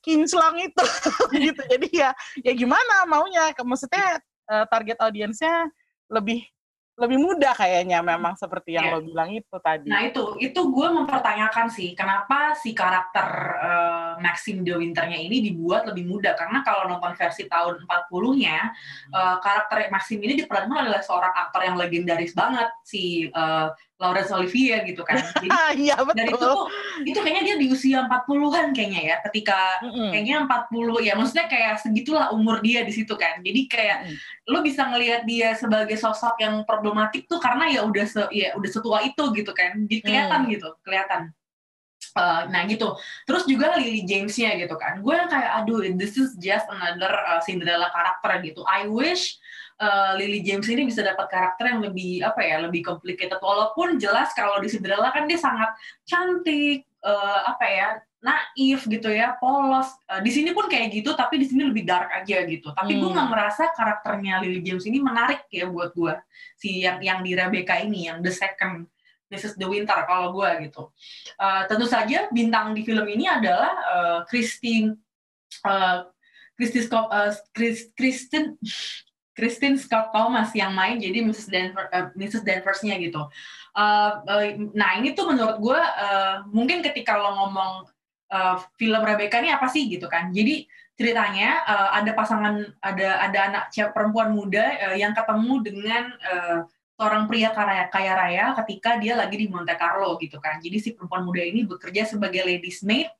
kinclong 0.00 0.56
itu 0.64 0.84
gitu. 1.52 1.60
Jadi 1.68 1.88
ya 1.92 2.16
ya 2.40 2.52
gimana 2.56 3.04
maunya? 3.04 3.52
Maksudnya 3.52 4.16
eh, 4.48 4.64
target 4.72 4.96
audiensnya 5.04 5.68
lebih 6.08 6.48
lebih 6.96 7.20
mudah 7.20 7.52
kayaknya 7.52 8.00
memang 8.00 8.40
seperti 8.40 8.72
yang 8.80 8.88
Iya. 8.88 8.92
lo 8.96 9.00
bilang 9.04 9.28
itu 9.28 9.56
tadi. 9.60 9.84
Nah 9.84 10.00
itu, 10.00 10.32
itu 10.40 10.56
gue 10.56 10.88
mempertanyakan 10.96 11.68
sih, 11.68 11.92
kenapa 11.92 12.56
si 12.56 12.72
karakter 12.72 13.28
eh, 13.60 14.12
Maxim 14.24 14.64
De 14.64 14.72
Winternya 14.72 15.20
ini 15.20 15.44
dibuat 15.44 15.84
lebih 15.84 16.08
muda? 16.08 16.32
Karena 16.32 16.64
kalau 16.64 16.88
nonton 16.88 17.12
versi 17.12 17.44
tahun 17.52 17.84
40-nya, 17.84 18.58
eh, 19.12 19.36
karakter 19.44 19.92
Maxim 19.92 20.24
ini 20.24 20.40
diperankan 20.40 20.88
oleh 20.88 21.04
seorang 21.04 21.36
aktor 21.36 21.60
yang 21.68 21.76
legendaris 21.76 22.32
banget, 22.32 22.72
si 22.80 23.28
eh, 23.28 23.68
Laurence 23.96 24.28
Olivier 24.28 24.84
gitu 24.84 25.00
kan. 25.02 25.16
Jadi 25.16 25.48
Ah, 25.48 25.72
Iya 25.88 25.96
dari 26.12 26.28
itu 26.28 26.36
betul. 26.36 26.52
tuh, 26.52 26.66
itu 27.08 27.18
kayaknya 27.24 27.42
dia 27.48 27.56
di 27.56 27.66
usia 27.72 28.04
40-an 28.04 28.76
kayaknya 28.76 29.02
ya, 29.08 29.16
ketika 29.24 29.80
Mm-mm. 29.80 30.12
kayaknya 30.12 30.36
40 30.44 31.00
ya 31.00 31.12
maksudnya 31.16 31.46
kayak 31.48 31.74
segitulah 31.80 32.28
umur 32.30 32.60
dia 32.60 32.84
di 32.84 32.92
situ 32.92 33.16
kan 33.16 33.40
jadi 33.40 33.60
kayak 33.68 33.98
Mm. 34.06 34.14
lo 34.52 34.58
bisa 34.60 34.84
ngelihat 34.84 35.24
dia 35.24 35.56
sebagai 35.56 35.96
sosok 35.96 36.36
yang 36.44 36.60
problematik 36.68 37.24
tuh 37.24 37.40
karena 37.40 37.72
ya 37.72 37.80
udah 37.88 38.04
se 38.04 38.22
ya 38.36 38.52
udah 38.54 38.70
setua 38.70 39.00
itu 39.02 39.22
gitu 39.32 39.52
kan 39.56 39.72
Jadi 39.88 40.00
kelihatan 40.04 40.40
Mm. 40.44 40.50
gitu 40.52 40.68
kelihatan 40.84 41.32
Eh, 42.16 42.42
nah 42.48 42.64
gitu 42.64 42.96
terus 43.28 43.44
juga 43.44 43.76
Lily 43.76 44.00
Jamesnya 44.08 44.56
gitu 44.56 44.72
kan 44.80 45.04
gue 45.04 45.12
yang 45.12 45.28
kayak 45.28 45.52
aduh 45.60 45.84
this 46.00 46.16
is 46.16 46.32
just 46.40 46.64
another 46.72 47.12
uh, 47.12 47.44
Cinderella 47.44 47.92
karakter 47.92 48.40
gitu 48.40 48.64
I 48.64 48.88
wish 48.88 49.36
uh, 49.80 50.12
Lily 50.16 50.40
James 50.42 50.66
ini 50.68 50.88
bisa 50.88 51.04
dapat 51.04 51.28
karakter 51.28 51.76
yang 51.76 51.80
lebih 51.84 52.24
apa 52.24 52.40
ya 52.40 52.56
lebih 52.64 52.84
complicated 52.84 53.38
walaupun 53.40 54.00
jelas 54.00 54.32
kalau 54.32 54.60
di 54.60 54.68
Cinderella 54.68 55.12
kan 55.12 55.28
dia 55.28 55.40
sangat 55.40 55.76
cantik 56.08 56.88
uh, 57.04 57.40
apa 57.46 57.66
ya 57.66 57.88
naif 58.24 58.88
gitu 58.88 59.12
ya 59.12 59.36
polos 59.38 59.86
uh, 60.10 60.18
di 60.18 60.32
sini 60.32 60.50
pun 60.50 60.66
kayak 60.66 60.90
gitu 60.90 61.14
tapi 61.14 61.38
di 61.38 61.46
sini 61.46 61.68
lebih 61.68 61.86
dark 61.86 62.10
aja 62.10 62.42
gitu 62.48 62.72
tapi 62.72 62.96
hmm. 62.96 63.00
gue 63.04 63.10
nggak 63.12 63.30
merasa 63.30 63.70
karakternya 63.70 64.42
Lily 64.42 64.64
James 64.64 64.82
ini 64.88 64.98
menarik 64.98 65.46
ya 65.52 65.68
buat 65.68 65.92
gue 65.94 66.16
si 66.56 66.82
yang 66.82 66.98
yang 67.04 67.20
di 67.20 67.36
Rebecca 67.36 67.78
ini 67.78 68.08
yang 68.10 68.24
the 68.24 68.32
second 68.32 68.88
Mrs. 69.26 69.58
The 69.58 69.66
Winter 69.66 70.06
kalau 70.06 70.32
gue 70.34 70.70
gitu 70.70 70.90
uh, 71.38 71.62
tentu 71.70 71.86
saja 71.86 72.30
bintang 72.32 72.72
di 72.72 72.82
film 72.82 73.06
ini 73.06 73.28
adalah 73.28 73.74
uh, 73.94 74.18
Christine 74.26 74.96
uh, 75.66 76.08
Christine 76.56 76.88
uh, 76.90 77.30
Kristen 77.94 78.56
Christine 79.36 79.76
Scott 79.76 80.16
Thomas 80.16 80.50
yang 80.56 80.72
main 80.72 80.96
jadi 80.96 81.20
Mrs. 81.20 81.52
Danvers, 81.52 81.88
uh, 81.92 82.08
Mrs. 82.16 82.42
Danvers-nya 82.42 82.96
gitu. 82.96 83.28
Uh, 83.76 84.10
uh, 84.24 84.42
nah 84.72 84.96
ini 84.96 85.12
tuh 85.12 85.28
menurut 85.28 85.60
gue 85.60 85.76
uh, 85.76 86.48
mungkin 86.48 86.80
ketika 86.80 87.20
lo 87.20 87.36
ngomong 87.36 87.72
uh, 88.32 88.56
film 88.80 89.04
Rebecca 89.04 89.38
ini 89.44 89.52
apa 89.52 89.68
sih 89.68 89.92
gitu 89.92 90.08
kan. 90.08 90.32
Jadi 90.32 90.64
ceritanya 90.96 91.60
uh, 91.68 91.90
ada 92.00 92.16
pasangan 92.16 92.64
ada 92.80 93.20
ada 93.20 93.38
anak 93.52 93.64
cewek 93.68 93.92
perempuan 93.92 94.32
muda 94.32 94.64
uh, 94.88 94.96
yang 94.96 95.12
ketemu 95.12 95.54
dengan 95.60 96.04
uh, 96.24 96.58
seorang 96.96 97.28
pria 97.28 97.52
kaya, 97.52 97.92
kaya 97.92 98.12
raya 98.16 98.44
ketika 98.64 98.96
dia 98.96 99.12
lagi 99.20 99.36
di 99.36 99.46
Monte 99.52 99.76
Carlo 99.76 100.16
gitu 100.16 100.40
kan. 100.40 100.56
Jadi 100.64 100.80
si 100.80 100.88
perempuan 100.96 101.28
muda 101.28 101.44
ini 101.44 101.68
bekerja 101.68 102.08
sebagai 102.08 102.40
ladies 102.40 102.80
maid 102.80 103.12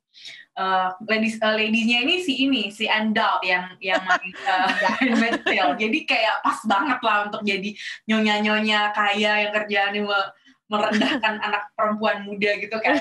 uh, 0.59 0.97
ladies 1.07 1.37
uh, 1.39 1.55
ladiesnya 1.55 2.03
ini 2.03 2.25
si 2.25 2.33
ini 2.43 2.63
si 2.73 2.89
Andal 2.91 3.39
yang 3.45 3.77
yang 3.79 4.03
main 4.03 4.33
uh, 4.51 5.73
jadi 5.77 5.99
kayak 6.09 6.37
pas 6.43 6.59
banget 6.67 6.99
lah 7.05 7.29
untuk 7.31 7.45
jadi 7.45 7.71
nyonya 8.09 8.35
nyonya 8.43 8.81
kaya 8.97 9.47
yang 9.47 9.53
kerjaannya 9.53 10.03
merendahkan 10.67 11.35
anak 11.47 11.71
perempuan 11.79 12.27
muda 12.27 12.59
gitu 12.59 12.77
kan. 12.83 12.99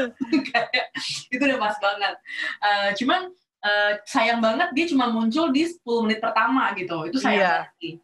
Kayak 0.52 0.86
itu 1.32 1.42
udah 1.42 1.58
pas 1.60 1.76
banget. 1.80 2.14
Uh, 2.60 2.88
cuman 2.96 3.20
uh, 3.64 3.92
sayang 4.04 4.40
banget 4.44 4.68
dia 4.76 4.86
cuma 4.92 5.08
muncul 5.08 5.50
di 5.52 5.64
10 5.64 5.80
menit 6.04 6.20
pertama 6.20 6.72
gitu. 6.76 7.08
Itu 7.08 7.18
sayang 7.20 7.40
yeah. 7.40 7.56
banget 7.64 7.72
sih. 7.80 7.94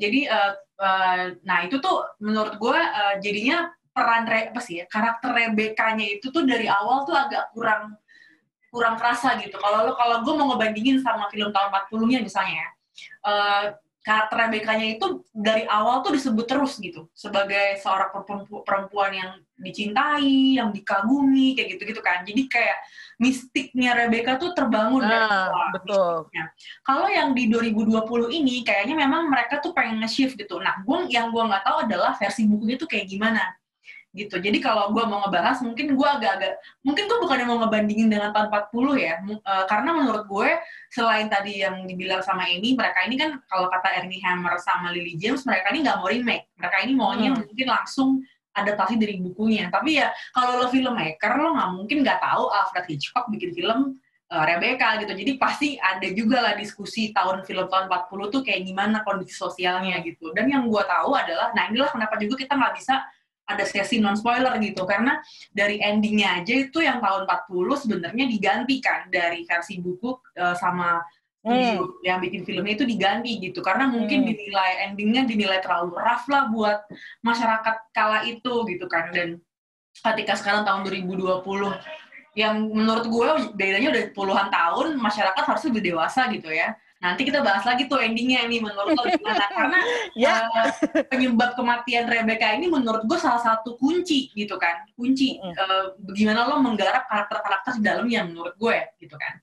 Jadi 0.00 0.20
uh, 0.28 0.52
uh, 0.80 1.22
nah 1.44 1.58
itu 1.64 1.76
tuh 1.78 2.04
menurut 2.20 2.56
gue 2.56 2.78
uh, 2.78 3.14
jadinya 3.20 3.70
peran 3.92 4.24
re, 4.24 4.48
apa 4.48 4.60
sih 4.64 4.80
ya, 4.80 4.88
karakter 4.88 5.36
Rebecca-nya 5.36 6.16
itu 6.16 6.32
tuh 6.32 6.48
dari 6.48 6.64
awal 6.64 7.04
tuh 7.04 7.12
agak 7.12 7.52
kurang 7.52 7.92
kurang 8.72 8.96
kerasa 8.96 9.36
gitu. 9.36 9.60
Kalau 9.60 9.84
lo 9.84 9.92
kalau 10.00 10.24
gue 10.24 10.32
mau 10.32 10.56
ngebandingin 10.56 11.04
sama 11.04 11.28
film 11.28 11.52
tahun 11.52 11.68
40-nya 11.68 12.18
misalnya 12.24 12.56
ya. 12.56 12.68
Uh, 13.22 13.64
karakter 14.02 14.34
Rebecca-nya 14.34 14.98
itu 14.98 15.22
dari 15.30 15.62
awal 15.70 16.02
tuh 16.02 16.18
disebut 16.18 16.42
terus 16.50 16.74
gitu 16.82 17.06
sebagai 17.14 17.78
seorang 17.78 18.10
perempuan 18.66 19.14
yang 19.14 19.30
dicintai, 19.54 20.58
yang 20.58 20.74
dikagumi 20.74 21.54
kayak 21.54 21.78
gitu-gitu 21.78 22.02
kan. 22.02 22.26
Jadi 22.26 22.50
kayak 22.50 22.82
mistiknya 23.22 23.94
Rebecca 23.94 24.42
tuh 24.42 24.50
terbangun 24.58 25.06
dari 25.06 25.22
ah, 25.22 25.54
awal. 25.54 25.66
Betul. 25.78 26.14
Kalau 26.82 27.06
yang 27.06 27.30
di 27.30 27.46
2020 27.46 28.02
ini 28.42 28.66
kayaknya 28.66 28.98
memang 28.98 29.30
mereka 29.30 29.62
tuh 29.62 29.70
pengen 29.70 30.02
nge-shift 30.02 30.34
gitu. 30.34 30.58
Nah, 30.58 30.82
gue 30.82 31.06
yang 31.06 31.30
gue 31.30 31.42
nggak 31.46 31.62
tahu 31.62 31.86
adalah 31.86 32.18
versi 32.18 32.42
bukunya 32.50 32.74
tuh 32.74 32.90
kayak 32.90 33.06
gimana 33.06 33.54
gitu. 34.12 34.36
Jadi 34.36 34.60
kalau 34.60 34.92
gue 34.92 35.04
mau 35.08 35.24
ngebahas, 35.24 35.64
mungkin 35.64 35.96
gue 35.96 36.08
agak-agak, 36.08 36.60
mungkin 36.84 37.04
gue 37.08 37.18
bukannya 37.24 37.46
mau 37.48 37.58
ngebandingin 37.64 38.12
dengan 38.12 38.30
tahun 38.36 38.52
40 38.52 39.00
ya, 39.00 39.14
uh, 39.24 39.64
karena 39.64 39.90
menurut 39.96 40.24
gue 40.28 40.48
selain 40.92 41.32
tadi 41.32 41.64
yang 41.64 41.88
dibilang 41.88 42.20
sama 42.20 42.44
Amy, 42.44 42.76
mereka 42.76 43.08
ini 43.08 43.16
kan 43.16 43.40
kalau 43.48 43.72
kata 43.72 44.04
Ernie 44.04 44.20
Hammer 44.20 44.60
sama 44.60 44.92
Lily 44.92 45.16
James, 45.16 45.48
mereka 45.48 45.72
ini 45.72 45.88
nggak 45.88 45.96
mau 45.96 46.08
remake, 46.12 46.44
mereka 46.60 46.76
ini 46.84 46.92
maunya 46.92 47.32
hmm. 47.32 47.40
mungkin 47.48 47.68
langsung 47.72 48.08
adaptasi 48.52 49.00
dari 49.00 49.16
bukunya. 49.16 49.72
Tapi 49.72 49.96
ya 49.96 50.12
kalau 50.36 50.60
lo 50.60 50.66
filmmaker, 50.68 51.32
lo 51.40 51.56
nggak 51.56 51.70
mungkin 51.72 51.96
nggak 52.04 52.20
tahu 52.20 52.52
Alfred 52.52 52.86
Hitchcock 52.92 53.32
bikin 53.32 53.56
film 53.56 53.96
uh, 54.28 54.44
Rebecca 54.44 55.00
gitu. 55.00 55.12
Jadi 55.12 55.32
pasti 55.40 55.68
ada 55.80 56.08
juga 56.12 56.44
lah 56.44 56.54
diskusi 56.56 57.16
tahun 57.16 57.48
film 57.48 57.68
tahun 57.68 57.88
40 57.88 58.32
tuh 58.32 58.40
kayak 58.44 58.60
gimana 58.64 59.00
kondisi 59.04 59.36
sosialnya 59.36 60.04
gitu. 60.04 60.36
Dan 60.36 60.52
yang 60.52 60.68
gue 60.68 60.82
tahu 60.84 61.16
adalah, 61.16 61.56
nah 61.56 61.72
inilah 61.72 61.88
kenapa 61.88 62.20
juga 62.20 62.44
kita 62.44 62.52
nggak 62.56 62.74
bisa 62.76 63.00
ada 63.46 63.64
sesi 63.66 63.98
non 63.98 64.14
spoiler 64.14 64.54
gitu. 64.62 64.86
Karena 64.86 65.18
dari 65.50 65.82
endingnya 65.82 66.42
aja 66.42 66.54
itu 66.54 66.78
yang 66.82 67.02
tahun 67.02 67.26
40 67.26 67.82
sebenarnya 67.82 68.24
digantikan 68.30 69.00
dari 69.10 69.42
versi 69.44 69.82
buku 69.82 70.14
uh, 70.38 70.54
sama 70.56 71.02
hmm. 71.44 72.02
yang 72.06 72.18
bikin 72.22 72.46
filmnya 72.46 72.74
itu 72.78 72.86
diganti 72.86 73.42
gitu. 73.42 73.60
Karena 73.60 73.90
mungkin 73.90 74.24
hmm. 74.24 74.28
dinilai 74.30 74.72
endingnya 74.90 75.22
dinilai 75.26 75.58
terlalu 75.60 75.98
rough 75.98 76.26
lah 76.30 76.48
buat 76.48 76.78
masyarakat 77.22 77.76
kala 77.92 78.24
itu 78.26 78.54
gitu 78.70 78.86
kan. 78.86 79.10
Dan 79.10 79.42
ketika 79.92 80.38
sekarang 80.38 80.64
tahun 80.64 80.88
2020 80.88 81.42
yang 82.32 82.64
menurut 82.64 83.04
gue 83.12 83.28
bedanya 83.52 83.92
udah 83.92 84.04
puluhan 84.16 84.48
tahun 84.48 84.96
masyarakat 84.96 85.44
harus 85.44 85.62
lebih 85.68 85.92
dewasa 85.92 86.32
gitu 86.32 86.48
ya 86.48 86.72
Nanti 87.02 87.26
kita 87.26 87.42
bahas 87.42 87.66
lagi 87.66 87.90
tuh 87.90 87.98
endingnya 87.98 88.46
ini 88.46 88.62
menurut 88.62 88.94
lo 88.94 89.02
gimana 89.10 89.42
karena 89.58 89.80
ya. 90.14 90.46
uh, 90.46 90.70
penyebab 91.10 91.58
kematian 91.58 92.06
Rebecca 92.06 92.54
ini 92.54 92.70
menurut 92.70 93.02
gue 93.10 93.18
salah 93.18 93.42
satu 93.42 93.74
kunci 93.74 94.30
gitu 94.38 94.54
kan 94.54 94.86
kunci 94.94 95.42
uh, 95.42 95.98
gimana 96.14 96.46
lo 96.46 96.62
menggarap 96.62 97.10
karakter-karakter 97.10 97.82
di 97.82 97.82
dalamnya 97.82 98.22
menurut 98.22 98.54
gue 98.54 98.78
gitu 99.02 99.18
kan. 99.18 99.34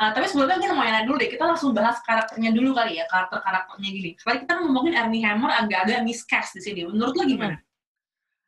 Uh, 0.00 0.10
tapi 0.16 0.24
sebelumnya 0.32 0.56
kita 0.56 0.72
mau 0.72 0.88
nanya 0.88 1.04
dulu 1.04 1.20
deh 1.20 1.28
kita 1.28 1.44
langsung 1.44 1.76
bahas 1.76 2.00
karakternya 2.00 2.50
dulu 2.56 2.72
kali 2.72 2.96
ya 2.96 3.04
karakter-karakternya 3.12 3.88
gini. 3.92 4.10
Supaya 4.16 4.36
kita 4.40 4.52
ngomongin 4.64 4.96
Armie 4.96 5.20
Hammer 5.20 5.52
agak-agak 5.52 6.00
miscast 6.08 6.56
di 6.56 6.64
sini. 6.64 6.88
Menurut 6.88 7.12
lo 7.12 7.28
gimana? 7.28 7.60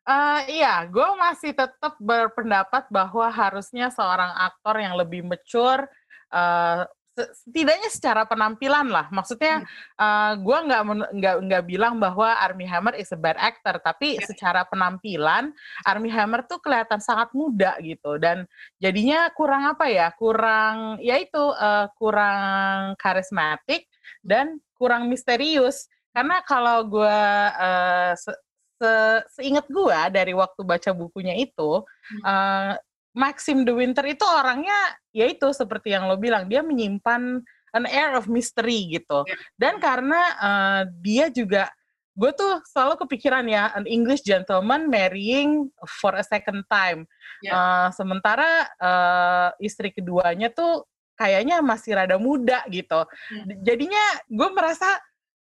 Uh, 0.05 0.41
iya, 0.45 0.85
gue 0.85 1.09
masih 1.17 1.49
tetap 1.49 1.97
berpendapat 1.97 2.85
bahwa 2.93 3.25
harusnya 3.25 3.89
seorang 3.89 4.37
aktor 4.37 4.77
yang 4.77 4.93
lebih 4.93 5.25
mature, 5.25 5.89
uh, 6.29 6.85
setidaknya 7.15 7.87
secara 7.87 8.27
penampilan 8.27 8.91
lah. 8.91 9.07
Maksudnya 9.07 9.63
hmm. 9.63 9.67
uh, 9.95 10.33
gue 10.35 10.57
nggak 10.67 10.81
nggak 11.15 11.35
nggak 11.47 11.63
bilang 11.63 11.95
bahwa 11.97 12.35
Army 12.43 12.67
Hammer 12.67 12.93
is 12.99 13.09
a 13.15 13.19
bad 13.19 13.39
actor, 13.39 13.79
tapi 13.79 14.19
yeah. 14.19 14.27
secara 14.27 14.67
penampilan 14.67 15.55
Army 15.87 16.11
Hammer 16.11 16.43
tuh 16.43 16.59
kelihatan 16.59 16.99
sangat 16.99 17.31
muda 17.31 17.79
gitu 17.79 18.19
dan 18.19 18.43
jadinya 18.83 19.31
kurang 19.31 19.63
apa 19.63 19.87
ya? 19.87 20.11
Kurang 20.13 20.99
ya 20.99 21.15
itu 21.15 21.39
uh, 21.39 21.87
kurang 21.95 22.99
karismatik 22.99 23.87
dan 24.19 24.59
kurang 24.75 25.07
misterius. 25.07 25.87
Karena 26.11 26.39
kalau 26.47 26.87
gue 26.87 27.19
uh, 27.59 28.11
se, 28.15 28.31
se 28.79 28.91
seingat 29.39 29.67
gue 29.67 29.99
dari 30.11 30.31
waktu 30.31 30.63
baca 30.63 30.91
bukunya 30.95 31.35
itu 31.35 31.83
hmm. 31.83 32.23
uh, 32.23 32.75
Maxim 33.15 33.63
the 33.63 33.71
Winter 33.71 34.03
itu 34.03 34.27
orangnya 34.27 34.75
ya 35.15 35.25
itu 35.25 35.49
seperti 35.55 35.95
yang 35.95 36.11
lo 36.11 36.19
bilang 36.19 36.51
dia 36.51 36.59
menyimpan 36.59 37.39
an 37.75 37.85
air 37.87 38.15
of 38.15 38.27
mystery 38.27 38.99
gitu 38.99 39.23
yeah. 39.27 39.39
dan 39.55 39.79
karena 39.79 40.21
uh, 40.39 40.81
dia 40.99 41.31
juga 41.31 41.71
gue 42.15 42.31
tuh 42.31 42.63
selalu 42.71 43.03
kepikiran 43.03 43.43
ya 43.47 43.75
an 43.75 43.83
English 43.83 44.23
gentleman 44.23 44.87
marrying 44.87 45.67
for 45.99 46.15
a 46.15 46.23
second 46.23 46.63
time 46.71 47.03
yeah. 47.43 47.51
Ya. 47.51 47.53
uh, 47.55 47.87
sementara 47.91 48.71
uh, 48.79 49.49
istri 49.59 49.91
keduanya 49.91 50.47
tuh 50.51 50.87
kayaknya 51.19 51.59
masih 51.59 51.95
rada 51.95 52.15
muda 52.15 52.63
gitu 52.71 53.03
yeah. 53.31 53.59
jadinya 53.63 54.03
gue 54.31 54.49
merasa 54.55 54.99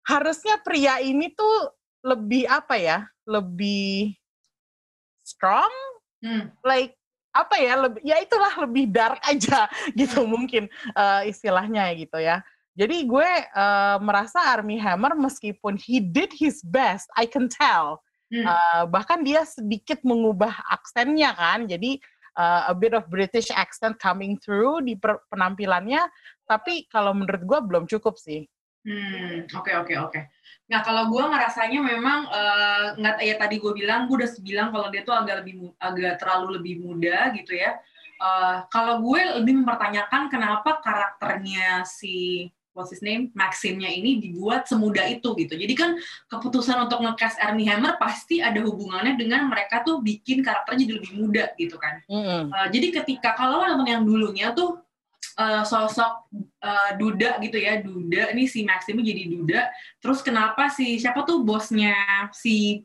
harusnya 0.04 0.60
pria 0.60 1.00
ini 1.00 1.32
tuh 1.32 1.72
lebih 2.04 2.48
apa 2.48 2.76
ya 2.76 3.00
lebih 3.28 4.16
strong 5.24 5.72
hmm. 6.24 6.52
like 6.68 6.99
apa 7.40 7.56
ya 7.58 7.74
lebih 7.88 8.02
ya 8.04 8.20
itulah 8.20 8.54
lebih 8.68 8.92
dark 8.92 9.20
aja 9.24 9.72
gitu 10.00 10.28
mungkin 10.28 10.68
uh, 10.94 11.24
istilahnya 11.24 11.88
gitu 11.96 12.20
ya. 12.20 12.44
Jadi 12.80 13.04
gue 13.12 13.30
uh, 13.60 13.98
merasa 14.00 14.40
Army 14.56 14.80
Hammer 14.80 15.12
meskipun 15.12 15.76
he 15.76 16.00
did 16.00 16.32
his 16.32 16.64
best, 16.64 17.12
I 17.20 17.28
can 17.28 17.52
tell. 17.52 18.00
Hmm. 18.32 18.46
Uh, 18.46 18.84
bahkan 18.88 19.20
dia 19.20 19.44
sedikit 19.44 20.00
mengubah 20.08 20.54
aksennya 20.72 21.36
kan. 21.36 21.68
Jadi 21.68 22.00
uh, 22.40 22.72
a 22.72 22.74
bit 22.78 22.96
of 22.96 23.04
British 23.12 23.52
accent 23.52 24.00
coming 24.00 24.40
through 24.40 24.80
di 24.88 24.96
penampilannya. 25.28 26.08
Tapi 26.48 26.88
kalau 26.88 27.12
menurut 27.12 27.44
gue 27.44 27.60
belum 27.68 27.84
cukup 27.84 28.16
sih. 28.16 28.48
Hmm, 28.88 29.44
oke 29.52 29.68
okay, 29.68 29.76
oke 29.76 29.92
okay, 29.92 29.98
oke. 30.00 30.12
Okay. 30.16 30.24
Nah 30.70 30.80
kalau 30.86 31.10
gue 31.10 31.24
ngerasanya 31.26 31.80
memang 31.82 32.30
uh, 32.30 32.86
nggak 32.96 33.26
ya 33.26 33.36
tadi 33.42 33.58
gue 33.58 33.74
bilang 33.74 34.06
gue 34.06 34.22
udah 34.22 34.30
bilang 34.46 34.70
kalau 34.70 34.88
dia 34.94 35.02
tuh 35.02 35.18
agak 35.18 35.42
lebih 35.42 35.74
agak 35.82 36.22
terlalu 36.22 36.62
lebih 36.62 36.74
muda 36.86 37.34
gitu 37.34 37.58
ya. 37.58 37.82
Uh, 38.22 38.68
kalau 38.70 39.02
gue 39.02 39.42
lebih 39.42 39.64
mempertanyakan 39.64 40.30
kenapa 40.30 40.78
karakternya 40.84 41.88
si 41.88 42.46
what's 42.78 42.94
his 42.94 43.02
name 43.02 43.34
Maximnya 43.34 43.90
ini 43.90 44.22
dibuat 44.22 44.70
semudah 44.70 45.10
itu 45.10 45.34
gitu. 45.36 45.58
Jadi 45.58 45.74
kan 45.74 45.98
keputusan 46.30 46.86
untuk 46.86 47.02
ngecast 47.02 47.42
Ernie 47.42 47.66
Hammer 47.66 47.98
pasti 47.98 48.40
ada 48.40 48.62
hubungannya 48.62 49.18
dengan 49.18 49.50
mereka 49.50 49.82
tuh 49.82 50.06
bikin 50.06 50.46
karakternya 50.46 50.86
jadi 50.86 50.94
lebih 51.02 51.12
muda 51.18 51.44
gitu 51.58 51.76
kan. 51.82 52.00
Mm 52.06 52.22
-hmm. 52.22 52.42
uh, 52.54 52.68
jadi 52.70 52.88
ketika 53.02 53.34
kalau 53.34 53.66
nonton 53.66 53.90
yang 53.90 54.06
dulunya 54.06 54.54
tuh 54.54 54.78
uh, 55.40 55.64
sosok 55.64 56.28
uh, 56.60 56.92
Duda 57.00 57.40
gitu 57.40 57.56
ya, 57.56 57.80
Duda 57.80 58.36
nih 58.36 58.48
si 58.52 58.68
Maxim 58.68 59.00
jadi 59.00 59.32
Duda. 59.32 59.72
Terus 60.04 60.20
kenapa 60.20 60.68
si 60.68 61.00
siapa 61.00 61.24
tuh 61.24 61.48
bosnya 61.48 61.96
si 62.36 62.84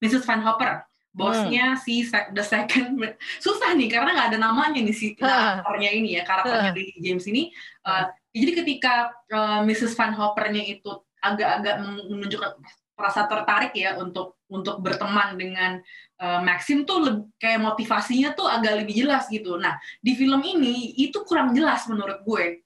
Mrs. 0.00 0.24
Van 0.24 0.40
Hopper? 0.40 0.88
Bosnya 1.10 1.74
hmm. 1.74 1.80
si 1.82 2.06
The 2.06 2.44
Second 2.46 3.02
susah 3.42 3.74
nih 3.74 3.90
karena 3.90 4.14
nggak 4.14 4.28
ada 4.30 4.38
namanya 4.38 4.78
nih 4.78 4.94
si 4.94 5.12
karakternya 5.18 5.90
ini 5.90 6.08
ya 6.16 6.22
karakternya 6.24 6.72
Lily 6.72 6.96
James 7.04 7.26
ini. 7.28 7.52
Uh, 7.84 8.08
jadi 8.30 8.62
ketika 8.64 9.12
uh, 9.34 9.60
Mrs. 9.66 9.92
Van 9.98 10.14
Hoppernya 10.16 10.62
itu 10.64 11.02
agak-agak 11.20 11.84
menunjukkan 11.84 12.56
rasa 13.00 13.26
tertarik 13.26 13.72
ya 13.72 13.96
untuk 13.96 14.38
untuk 14.52 14.84
berteman 14.84 15.34
dengan 15.40 15.80
uh, 16.20 16.40
Maxim 16.44 16.84
tuh 16.84 17.32
kayak 17.40 17.64
motivasinya 17.64 18.36
tuh 18.36 18.46
agak 18.46 18.84
lebih 18.84 19.04
jelas 19.06 19.26
gitu. 19.32 19.56
Nah 19.56 19.80
di 20.04 20.12
film 20.14 20.44
ini 20.44 20.94
itu 21.00 21.24
kurang 21.24 21.56
jelas 21.56 21.88
menurut 21.88 22.20
gue 22.22 22.60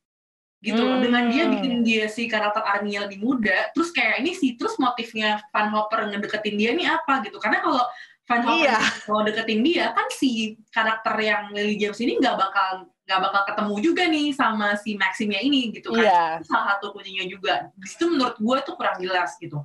gitu 0.65 0.81
hmm. 0.81 1.01
dengan 1.05 1.25
dia 1.29 1.45
bikin 1.45 1.85
dia 1.85 2.09
si 2.09 2.25
karakter 2.25 2.65
Armia 2.65 3.05
lebih 3.05 3.21
muda 3.21 3.69
terus 3.77 3.93
kayak 3.93 4.25
ini 4.25 4.33
sih 4.33 4.57
terus 4.57 4.81
motifnya 4.81 5.45
Van 5.53 5.69
Hopper 5.69 6.09
ngedeketin 6.09 6.57
dia 6.57 6.73
ini 6.73 6.89
apa 6.89 7.21
gitu 7.21 7.37
karena 7.37 7.61
kalau 7.61 7.85
Van 8.25 8.41
Hopper 8.49 8.73
iya. 8.73 8.81
mau 9.05 9.21
deketin 9.21 9.61
dia 9.61 9.93
kan 9.93 10.09
si 10.09 10.57
karakter 10.73 11.13
yang 11.21 11.53
Lily 11.53 11.77
James 11.77 12.01
ini 12.01 12.17
nggak 12.17 12.41
bakal 12.41 12.89
nggak 13.05 13.21
bakal 13.21 13.43
ketemu 13.53 13.75
juga 13.85 14.03
nih 14.09 14.29
sama 14.33 14.81
si 14.81 14.97
Maximnya 14.97 15.41
ini 15.45 15.77
gitu 15.77 15.93
kan. 15.93 16.05
Yeah. 16.09 16.33
salah 16.49 16.77
satu 16.77 16.97
kuncinya 16.97 17.29
juga. 17.29 17.69
Di 17.77 17.87
situ 17.89 18.09
menurut 18.09 18.41
gue 18.41 18.57
tuh 18.65 18.75
kurang 18.81 18.97
jelas 18.97 19.37
gitu. 19.37 19.61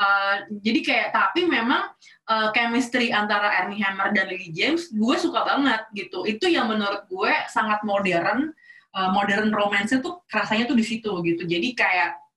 Uh, 0.00 0.36
jadi 0.64 0.80
kayak 0.80 1.08
tapi 1.12 1.44
memang 1.44 1.92
uh, 2.32 2.48
chemistry 2.56 3.12
antara 3.12 3.60
Armie 3.60 3.84
Hammer 3.84 4.12
dan 4.16 4.32
Lily 4.32 4.48
James 4.56 4.88
gue 4.88 5.14
suka 5.20 5.44
banget 5.44 5.84
gitu. 5.92 6.24
Itu 6.24 6.48
yang 6.48 6.72
menurut 6.72 7.04
gue 7.12 7.32
sangat 7.52 7.84
modern 7.84 8.56
uh, 8.96 9.10
modern 9.12 9.52
romance 9.52 9.92
tuh 10.00 10.24
rasanya 10.32 10.64
tuh 10.64 10.76
di 10.78 10.84
situ 10.84 11.12
gitu. 11.24 11.44
Jadi 11.44 11.76
kayak 11.76 12.27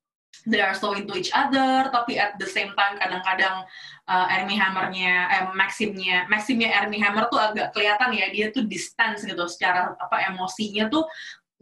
they 0.48 0.62
are 0.62 0.74
so 0.74 0.94
into 0.98 1.14
each 1.14 1.30
other 1.34 1.90
tapi 1.94 2.18
at 2.18 2.38
the 2.42 2.48
same 2.50 2.74
time 2.74 2.98
kadang-kadang 2.98 3.66
uh, 4.10 4.26
Armie 4.32 4.58
Hammernya 4.58 5.30
eh, 5.30 5.46
Maximnya 5.54 6.26
Maximnya 6.28 6.74
Armie 6.74 7.02
Hammer 7.02 7.30
tuh 7.30 7.38
agak 7.38 7.76
kelihatan 7.76 8.10
ya 8.16 8.28
dia 8.34 8.46
tuh 8.50 8.66
distance 8.66 9.22
gitu. 9.22 9.46
Secara 9.46 9.94
apa 10.02 10.26
emosinya 10.34 10.90
tuh 10.90 11.06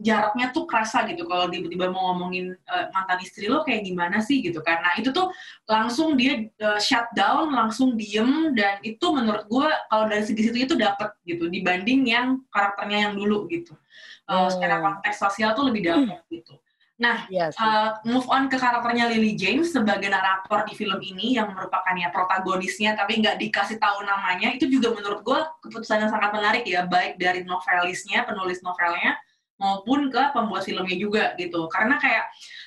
jaraknya 0.00 0.48
tuh 0.48 0.64
kerasa 0.64 1.04
gitu. 1.12 1.28
Kalau 1.28 1.52
tiba-tiba 1.52 1.92
mau 1.92 2.16
ngomongin 2.16 2.56
uh, 2.72 2.88
mantan 2.96 3.20
istri 3.20 3.52
lo 3.52 3.60
kayak 3.68 3.84
gimana 3.84 4.24
sih 4.24 4.40
gitu 4.40 4.64
karena 4.64 4.96
itu 4.96 5.12
tuh 5.12 5.28
langsung 5.68 6.16
dia 6.16 6.48
uh, 6.64 6.80
shut 6.80 7.04
down 7.12 7.52
langsung 7.52 8.00
diem 8.00 8.56
dan 8.56 8.80
itu 8.80 9.04
menurut 9.12 9.44
gue 9.44 9.68
kalau 9.92 10.08
dari 10.08 10.24
segi 10.24 10.48
situ 10.48 10.58
itu 10.64 10.74
dapat 10.80 11.12
gitu 11.28 11.52
dibanding 11.52 12.08
yang 12.08 12.40
karakternya 12.48 13.12
yang 13.12 13.14
dulu 13.14 13.44
gitu. 13.52 13.76
Uh, 14.24 14.46
oh. 14.46 14.48
secara 14.48 14.80
konteks 14.80 15.20
sosial 15.20 15.52
tuh 15.52 15.68
lebih 15.68 15.84
dapat 15.84 16.22
hmm. 16.22 16.32
gitu 16.32 16.54
Nah, 17.00 17.24
yes. 17.32 17.56
Iya 17.56 17.64
uh, 17.64 17.88
move 18.04 18.28
on 18.28 18.52
ke 18.52 18.60
karakternya 18.60 19.08
Lily 19.08 19.32
James 19.32 19.72
sebagai 19.72 20.12
narator 20.12 20.68
di 20.68 20.76
film 20.76 21.00
ini 21.00 21.40
yang 21.40 21.48
merupakan 21.56 21.96
ya 21.96 22.12
protagonisnya 22.12 22.92
tapi 22.92 23.24
nggak 23.24 23.40
dikasih 23.40 23.80
tahu 23.80 24.04
namanya 24.04 24.52
itu 24.52 24.68
juga 24.68 24.92
menurut 24.92 25.24
gue 25.24 25.40
keputusan 25.64 26.04
yang 26.04 26.12
sangat 26.12 26.30
menarik 26.36 26.68
ya 26.68 26.84
baik 26.84 27.16
dari 27.16 27.40
novelisnya 27.48 28.28
penulis 28.28 28.60
novelnya 28.60 29.16
maupun 29.56 30.12
ke 30.12 30.22
pembuat 30.36 30.64
filmnya 30.68 30.96
juga 31.00 31.24
gitu 31.40 31.68
karena 31.72 31.96
kayak 31.96 32.24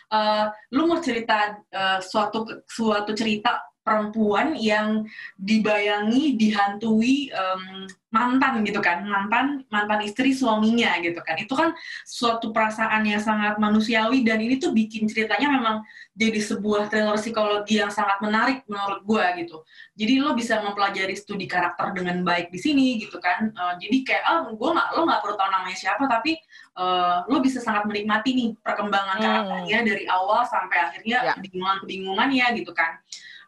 uh, 0.10 0.50
lu 0.74 0.90
mau 0.90 0.98
cerita 0.98 1.62
uh, 1.70 2.02
suatu 2.02 2.66
suatu 2.66 3.14
cerita 3.14 3.62
perempuan 3.84 4.56
yang 4.56 5.04
dibayangi 5.36 6.40
dihantui 6.40 7.30
um, 7.36 7.86
mantan 8.10 8.64
gitu 8.64 8.80
kan. 8.80 9.04
Mantan 9.04 9.68
mantan 9.68 10.02
istri 10.08 10.32
suaminya 10.32 10.98
gitu 11.04 11.20
kan. 11.20 11.36
Itu 11.36 11.54
kan 11.54 11.76
suatu 12.08 12.56
perasaan 12.56 13.04
yang 13.04 13.20
sangat 13.20 13.60
manusiawi 13.60 14.24
dan 14.24 14.40
ini 14.40 14.58
tuh 14.58 14.72
bikin 14.72 15.06
ceritanya 15.12 15.52
memang 15.52 15.76
jadi 16.16 16.40
sebuah 16.40 16.88
thriller 16.88 17.20
psikologi 17.20 17.84
yang 17.84 17.92
sangat 17.92 18.24
menarik 18.24 18.64
menurut 18.72 19.04
gue 19.04 19.26
gitu. 19.44 19.58
Jadi 20.00 20.14
lo 20.24 20.32
bisa 20.34 20.64
mempelajari 20.64 21.14
studi 21.20 21.46
karakter 21.46 21.92
dengan 21.92 22.24
baik 22.24 22.50
di 22.50 22.60
sini 22.64 23.04
gitu 23.04 23.20
kan. 23.20 23.52
Uh, 23.52 23.76
jadi 23.84 23.98
kayak 24.08 24.24
oh 24.32 24.42
gue 24.56 24.70
nggak 24.74 24.88
lo 24.96 25.02
nggak 25.06 25.22
perlu 25.22 25.36
tahu 25.36 25.50
namanya 25.52 25.78
siapa 25.78 26.04
tapi 26.08 26.40
uh, 26.78 27.26
lo 27.28 27.38
bisa 27.42 27.60
sangat 27.60 27.84
menikmati 27.90 28.32
nih 28.34 28.50
perkembangan 28.62 29.18
hmm. 29.20 29.26
karakternya 29.26 29.80
dari 29.84 30.06
awal 30.08 30.46
sampai 30.46 30.78
akhirnya 30.80 31.18
yeah. 31.26 31.36
kebingungan 31.36 31.78
kebingungannya 31.84 32.46
gitu 32.62 32.72
kan 32.72 33.02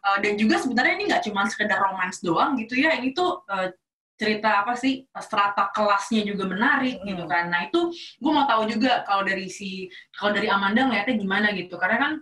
Uh, 0.04 0.18
dan 0.20 0.36
juga 0.36 0.60
sebenarnya 0.60 0.94
ini 1.00 1.04
nggak 1.08 1.24
cuma 1.28 1.46
sekedar 1.48 1.78
romans 1.80 2.20
doang 2.20 2.56
gitu 2.60 2.76
ya, 2.76 2.96
ini 2.96 3.14
tuh 3.16 3.44
uh, 3.48 3.72
cerita 4.16 4.64
apa 4.64 4.72
sih 4.80 5.04
strata 5.20 5.68
kelasnya 5.76 6.24
juga 6.24 6.48
menarik 6.48 7.04
hmm. 7.04 7.06
gitu 7.08 7.24
kan. 7.28 7.52
Nah 7.52 7.68
itu 7.68 7.92
gue 7.92 8.32
mau 8.32 8.48
tahu 8.48 8.64
juga 8.72 9.04
kalau 9.04 9.28
dari 9.28 9.52
si 9.52 9.92
kalau 10.16 10.32
dari 10.32 10.48
Amanda 10.48 10.88
ngeliatnya 10.88 11.20
gimana 11.20 11.52
gitu, 11.52 11.76
karena 11.76 11.96
kan 12.00 12.12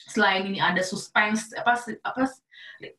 selain 0.00 0.48
ini 0.48 0.58
ada 0.60 0.80
suspense 0.80 1.52
apa 1.52 1.76
apa 2.00 2.28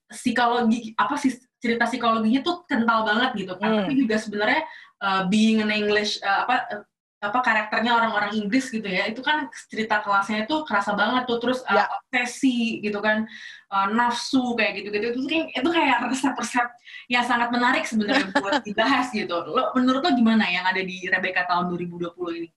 psikologi 0.09 0.93
apa 0.95 1.17
sih 1.17 1.33
cerita 1.57 1.89
psikologinya 1.89 2.45
tuh 2.45 2.61
kental 2.69 3.01
banget 3.05 3.45
gitu 3.45 3.53
kan. 3.57 3.69
Hmm. 3.69 3.79
Tapi 3.89 3.93
juga 3.97 4.15
sebenarnya 4.21 4.61
uh, 5.01 5.21
being 5.25 5.65
an 5.65 5.73
English 5.73 6.21
uh, 6.21 6.45
apa 6.45 6.85
apa 7.29 7.39
karakternya 7.41 7.91
orang-orang 7.95 8.37
Inggris 8.37 8.69
gitu 8.69 8.85
ya. 8.85 9.09
Itu 9.09 9.25
kan 9.25 9.49
cerita 9.71 10.01
kelasnya 10.05 10.45
itu 10.45 10.65
kerasa 10.65 10.93
banget 10.93 11.25
tuh. 11.25 11.37
Terus 11.41 11.59
ya. 11.69 11.85
uh, 11.85 11.99
obsesi 12.01 12.81
gitu 12.81 12.99
kan. 13.01 13.25
Uh, 13.69 13.87
nafsu 13.91 14.53
kayak 14.55 14.81
gitu-gitu. 14.81 15.05
Itu 15.13 15.21
kan 15.25 15.43
itu 15.51 15.69
kayak 15.73 15.97
resep-resep 16.09 16.67
yang 17.09 17.25
sangat 17.25 17.49
menarik 17.49 17.83
sebenarnya 17.83 18.29
buat 18.37 18.61
dibahas 18.67 19.09
gitu. 19.09 19.35
Lo 19.49 19.73
menurut 19.73 20.01
lo 20.05 20.11
gimana 20.13 20.45
yang 20.49 20.65
ada 20.65 20.81
di 20.81 21.05
Rebecca 21.09 21.45
tahun 21.49 21.69
2020 21.73 22.39
ini? 22.39 22.49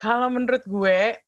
Kalau 0.00 0.32
menurut 0.32 0.64
gue 0.64 1.20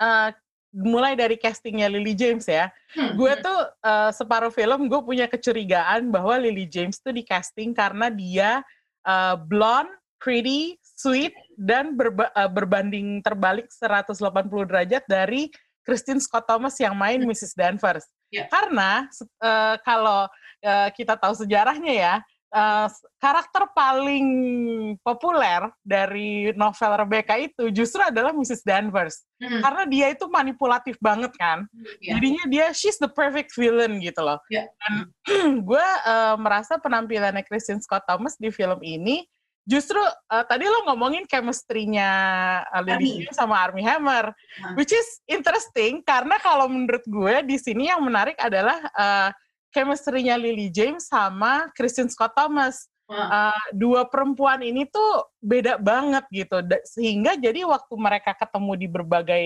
uh, 0.00 0.30
mulai 0.74 1.14
dari 1.14 1.38
castingnya 1.38 1.86
Lily 1.86 2.16
James 2.18 2.48
ya, 2.48 2.72
hmm. 2.96 3.14
gue 3.14 3.32
tuh 3.38 3.60
uh, 3.84 4.10
separuh 4.10 4.50
film 4.50 4.90
gue 4.90 5.00
punya 5.04 5.30
kecurigaan 5.30 6.10
bahwa 6.10 6.34
Lily 6.40 6.66
James 6.66 6.98
tuh 6.98 7.14
di 7.14 7.22
casting 7.22 7.76
karena 7.76 8.10
dia 8.10 8.64
uh, 9.06 9.36
blonde, 9.38 9.92
pretty, 10.18 10.80
sweet, 10.94 11.34
dan 11.58 11.98
berba 11.98 12.30
uh, 12.34 12.50
berbanding 12.50 13.20
terbalik 13.20 13.70
180 13.70 14.14
derajat 14.70 15.04
dari 15.06 15.50
Christine 15.84 16.18
Scott 16.18 16.48
Thomas 16.48 16.74
yang 16.80 16.96
main 16.96 17.20
Mrs. 17.22 17.52
Danvers. 17.54 18.08
Yeah. 18.32 18.48
Karena 18.48 19.06
uh, 19.38 19.76
kalau 19.84 20.26
uh, 20.64 20.88
kita 20.96 21.20
tahu 21.20 21.36
sejarahnya 21.36 21.92
ya, 21.92 22.14
uh, 22.54 22.88
karakter 23.20 23.68
paling 23.76 24.26
populer 25.04 25.68
dari 25.84 26.54
novel 26.56 27.04
Rebecca 27.04 27.36
itu 27.36 27.68
justru 27.74 28.00
adalah 28.00 28.32
Mrs. 28.32 28.64
Danvers. 28.64 29.26
Mm-hmm. 29.42 29.60
Karena 29.60 29.82
dia 29.84 30.06
itu 30.14 30.24
manipulatif 30.30 30.96
banget 31.02 31.36
kan. 31.36 31.68
Yeah. 32.00 32.16
Jadinya 32.16 32.44
dia 32.48 32.66
she's 32.72 32.96
the 32.96 33.10
perfect 33.10 33.52
villain 33.58 34.00
gitu 34.00 34.24
loh. 34.24 34.40
Yeah. 34.48 34.70
Dan 34.80 35.12
gue 35.68 35.86
uh, 36.08 36.38
merasa 36.40 36.80
penampilannya 36.80 37.44
Christine 37.44 37.84
Scott 37.84 38.08
Thomas 38.08 38.40
di 38.40 38.48
film 38.48 38.80
ini 38.80 39.26
justru 39.64 40.00
uh, 40.00 40.44
tadi 40.44 40.68
lo 40.68 40.84
ngomongin 40.88 41.24
chemistry-nya 41.28 42.10
uh, 42.68 42.82
Lily 42.84 43.28
sama 43.32 43.64
Army 43.64 43.84
Hammer, 43.84 44.32
hmm. 44.32 44.76
which 44.76 44.92
is 44.92 45.20
interesting 45.28 46.04
karena 46.04 46.36
kalau 46.40 46.68
menurut 46.68 47.04
gue 47.04 47.44
di 47.44 47.56
sini 47.56 47.88
yang 47.88 48.04
menarik 48.04 48.36
adalah 48.40 48.78
uh, 48.94 49.30
chemistry-nya 49.72 50.38
Lily 50.38 50.70
James 50.70 51.10
sama 51.10 51.68
Kristen 51.74 52.08
Scott 52.08 52.36
Thomas. 52.36 52.88
Uh, 53.04 53.52
dua 53.76 54.08
perempuan 54.08 54.64
ini 54.64 54.88
tuh 54.88 55.28
beda 55.36 55.76
banget 55.76 56.24
gitu, 56.32 56.64
sehingga 56.88 57.36
jadi 57.36 57.60
waktu 57.68 57.94
mereka 58.00 58.32
ketemu 58.32 58.72
di 58.80 58.88
berbagai 58.88 59.44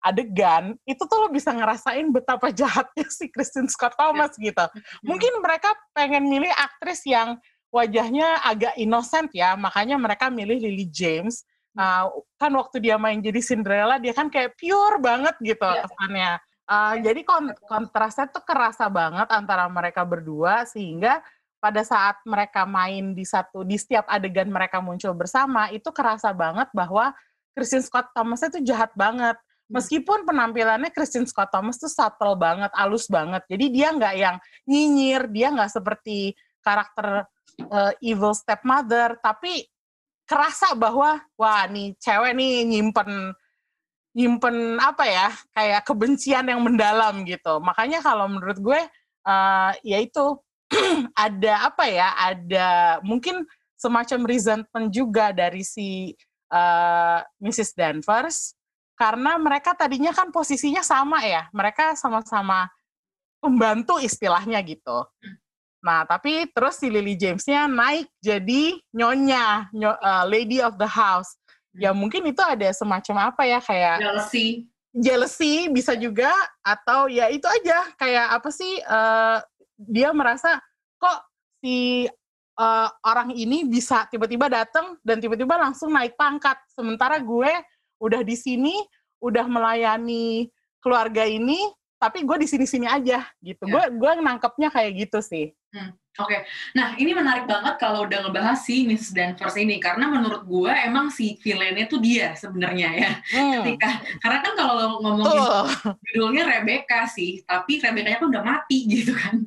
adegan 0.00 0.78
itu 0.88 1.02
tuh 1.04 1.26
lo 1.26 1.28
bisa 1.28 1.52
ngerasain 1.52 2.08
betapa 2.08 2.48
jahatnya 2.54 3.04
si 3.10 3.28
Kristen 3.28 3.68
Scott 3.68 3.98
Thomas 3.98 4.32
yeah. 4.38 4.54
gitu. 4.54 4.64
Hmm. 4.64 4.80
Mungkin 5.04 5.32
mereka 5.42 5.74
pengen 5.90 6.30
milih 6.30 6.54
aktris 6.54 7.04
yang 7.04 7.36
wajahnya 7.70 8.42
agak 8.42 8.74
innocent 8.76 9.30
ya, 9.30 9.54
makanya 9.54 9.96
mereka 9.96 10.28
milih 10.28 10.58
Lily 10.58 10.86
James. 10.90 11.46
Uh, 11.78 12.10
kan 12.34 12.50
waktu 12.58 12.82
dia 12.82 12.98
main 12.98 13.22
jadi 13.22 13.38
Cinderella, 13.38 14.02
dia 14.02 14.10
kan 14.10 14.26
kayak 14.26 14.58
pure 14.58 14.98
banget 14.98 15.38
gitu 15.38 15.62
yeah. 15.62 15.86
kesannya. 15.86 16.32
Uh, 16.70 16.94
jadi 17.02 17.20
kont 17.26 17.50
kontrasnya 17.66 18.30
tuh 18.30 18.46
kerasa 18.46 18.86
banget 18.86 19.26
antara 19.30 19.66
mereka 19.66 20.06
berdua 20.06 20.62
sehingga 20.66 21.18
pada 21.58 21.82
saat 21.82 22.22
mereka 22.22 22.62
main 22.62 23.10
di 23.10 23.26
satu 23.26 23.66
di 23.66 23.74
setiap 23.74 24.06
adegan 24.06 24.48
mereka 24.48 24.78
muncul 24.78 25.12
bersama 25.12 25.66
itu 25.74 25.90
kerasa 25.90 26.30
banget 26.30 26.70
bahwa 26.70 27.10
Christian 27.52 27.82
Scott 27.82 28.14
Thomas 28.14 28.40
itu 28.46 28.62
jahat 28.62 28.90
banget. 28.94 29.36
Hmm. 29.36 29.78
Meskipun 29.78 30.22
penampilannya 30.24 30.90
Christian 30.94 31.26
Scott 31.26 31.50
Thomas 31.50 31.78
tuh 31.78 31.90
subtle 31.90 32.34
banget, 32.34 32.72
halus 32.74 33.06
banget. 33.06 33.44
Jadi 33.50 33.64
dia 33.70 33.92
nggak 33.92 34.14
yang 34.16 34.36
nyinyir, 34.66 35.28
dia 35.30 35.52
nggak 35.52 35.70
seperti 35.70 36.34
karakter 36.64 37.28
uh, 37.70 37.92
evil 38.02 38.34
stepmother, 38.36 39.18
tapi 39.20 39.66
kerasa 40.24 40.72
bahwa 40.78 41.18
wah 41.34 41.66
nih 41.66 41.98
cewek 41.98 42.32
nih 42.38 42.62
nyimpen 42.62 43.34
nyimpen 44.14 44.78
apa 44.78 45.06
ya 45.06 45.28
kayak 45.54 45.82
kebencian 45.86 46.46
yang 46.46 46.62
mendalam 46.62 47.22
gitu. 47.26 47.58
Makanya 47.62 48.02
kalau 48.02 48.26
menurut 48.30 48.58
gue 48.58 48.80
uh, 49.26 49.72
ya 49.82 49.98
itu 49.98 50.38
ada 51.26 51.66
apa 51.66 51.84
ya 51.90 52.14
ada 52.14 52.68
mungkin 53.02 53.42
semacam 53.74 54.28
resentment 54.28 54.92
juga 54.92 55.34
dari 55.34 55.66
si 55.66 56.14
uh, 56.52 57.18
Mrs. 57.42 57.74
Danvers 57.74 58.54
karena 59.00 59.40
mereka 59.40 59.72
tadinya 59.72 60.12
kan 60.12 60.28
posisinya 60.28 60.84
sama 60.84 61.24
ya, 61.24 61.48
mereka 61.56 61.96
sama-sama 61.96 62.68
pembantu 63.40 63.96
istilahnya 63.96 64.60
gitu. 64.60 65.08
Nah, 65.80 66.04
tapi 66.04 66.44
terus 66.52 66.76
si 66.76 66.92
Lily 66.92 67.16
Jamesnya 67.16 67.64
naik 67.64 68.08
jadi 68.20 68.76
nyonya, 68.92 69.72
nyo, 69.72 69.96
uh, 69.96 70.24
lady 70.28 70.60
of 70.60 70.76
the 70.76 70.88
house. 70.88 71.40
Ya 71.72 71.96
mungkin 71.96 72.28
itu 72.28 72.42
ada 72.44 72.68
semacam 72.74 73.32
apa 73.32 73.42
ya 73.46 73.58
kayak 73.62 73.96
jealousy. 74.02 74.46
jealousy 74.90 75.54
bisa 75.70 75.96
juga 75.96 76.34
atau 76.60 77.08
ya 77.08 77.32
itu 77.32 77.48
aja. 77.48 77.88
Kayak 77.96 78.26
apa 78.36 78.48
sih 78.52 78.72
uh, 78.84 79.40
dia 79.80 80.12
merasa 80.12 80.60
kok 81.00 81.18
si 81.64 82.04
uh, 82.60 82.88
orang 83.06 83.32
ini 83.32 83.64
bisa 83.64 84.04
tiba-tiba 84.12 84.52
datang 84.52 85.00
dan 85.00 85.16
tiba-tiba 85.16 85.56
langsung 85.56 85.96
naik 85.96 86.12
pangkat? 86.20 86.60
Sementara 86.68 87.16
gue 87.22 87.52
udah 88.04 88.20
di 88.20 88.36
sini 88.36 88.76
udah 89.24 89.48
melayani 89.48 90.48
keluarga 90.80 91.24
ini 91.24 91.60
tapi 92.00 92.24
gue 92.24 92.36
di 92.40 92.48
sini-sini 92.48 92.88
aja 92.88 93.28
gitu. 93.44 93.68
Gue 93.68 93.84
yeah. 93.84 93.92
gue 93.92 94.10
nangkepnya 94.24 94.72
kayak 94.72 95.04
gitu 95.04 95.20
sih. 95.20 95.52
Hmm, 95.70 95.94
Oke, 96.18 96.34
okay. 96.34 96.40
nah 96.74 96.98
ini 96.98 97.14
menarik 97.14 97.46
banget 97.46 97.78
kalau 97.78 98.02
udah 98.02 98.26
ngebahas 98.26 98.58
si 98.58 98.82
Miss 98.88 99.14
Danvers 99.14 99.54
ini 99.54 99.78
karena 99.78 100.10
menurut 100.10 100.42
gue 100.42 100.72
emang 100.82 101.12
si 101.12 101.38
villainnya 101.38 101.86
tuh 101.86 102.02
dia 102.02 102.34
sebenarnya 102.34 102.88
ya. 102.96 103.12
Hmm. 103.30 103.62
Ketika 103.62 104.02
karena 104.18 104.38
kan 104.42 104.52
kalau 104.58 104.98
ngomongin 104.98 105.30
Tuh. 105.30 105.68
judulnya 106.10 106.42
Rebecca 106.48 107.06
sih, 107.06 107.44
tapi 107.44 107.78
Rebecca-nya 107.78 108.18
tuh 108.18 108.32
udah 108.32 108.42
mati 108.42 108.78
gitu 108.96 109.12
kan. 109.12 109.44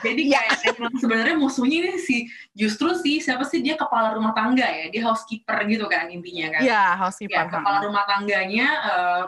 Jadi 0.00 0.32
ya. 0.32 0.40
kayak 0.40 0.80
emang 0.80 0.94
sebenarnya 0.96 1.36
musuhnya 1.36 1.84
ini 1.84 2.00
si 2.00 2.24
justru 2.56 2.96
sih 2.96 3.20
siapa 3.20 3.44
sih 3.44 3.60
dia 3.60 3.76
kepala 3.76 4.16
rumah 4.16 4.32
tangga 4.32 4.64
ya, 4.64 4.88
dia 4.88 5.04
housekeeper 5.04 5.68
gitu 5.68 5.84
kan 5.92 6.08
intinya 6.08 6.56
kan. 6.56 6.62
Iya, 6.64 6.84
housekeeper. 6.96 7.36
Ya, 7.36 7.52
kepala 7.52 7.84
rumah 7.84 8.08
tangganya 8.08 8.68
uh, 8.80 9.22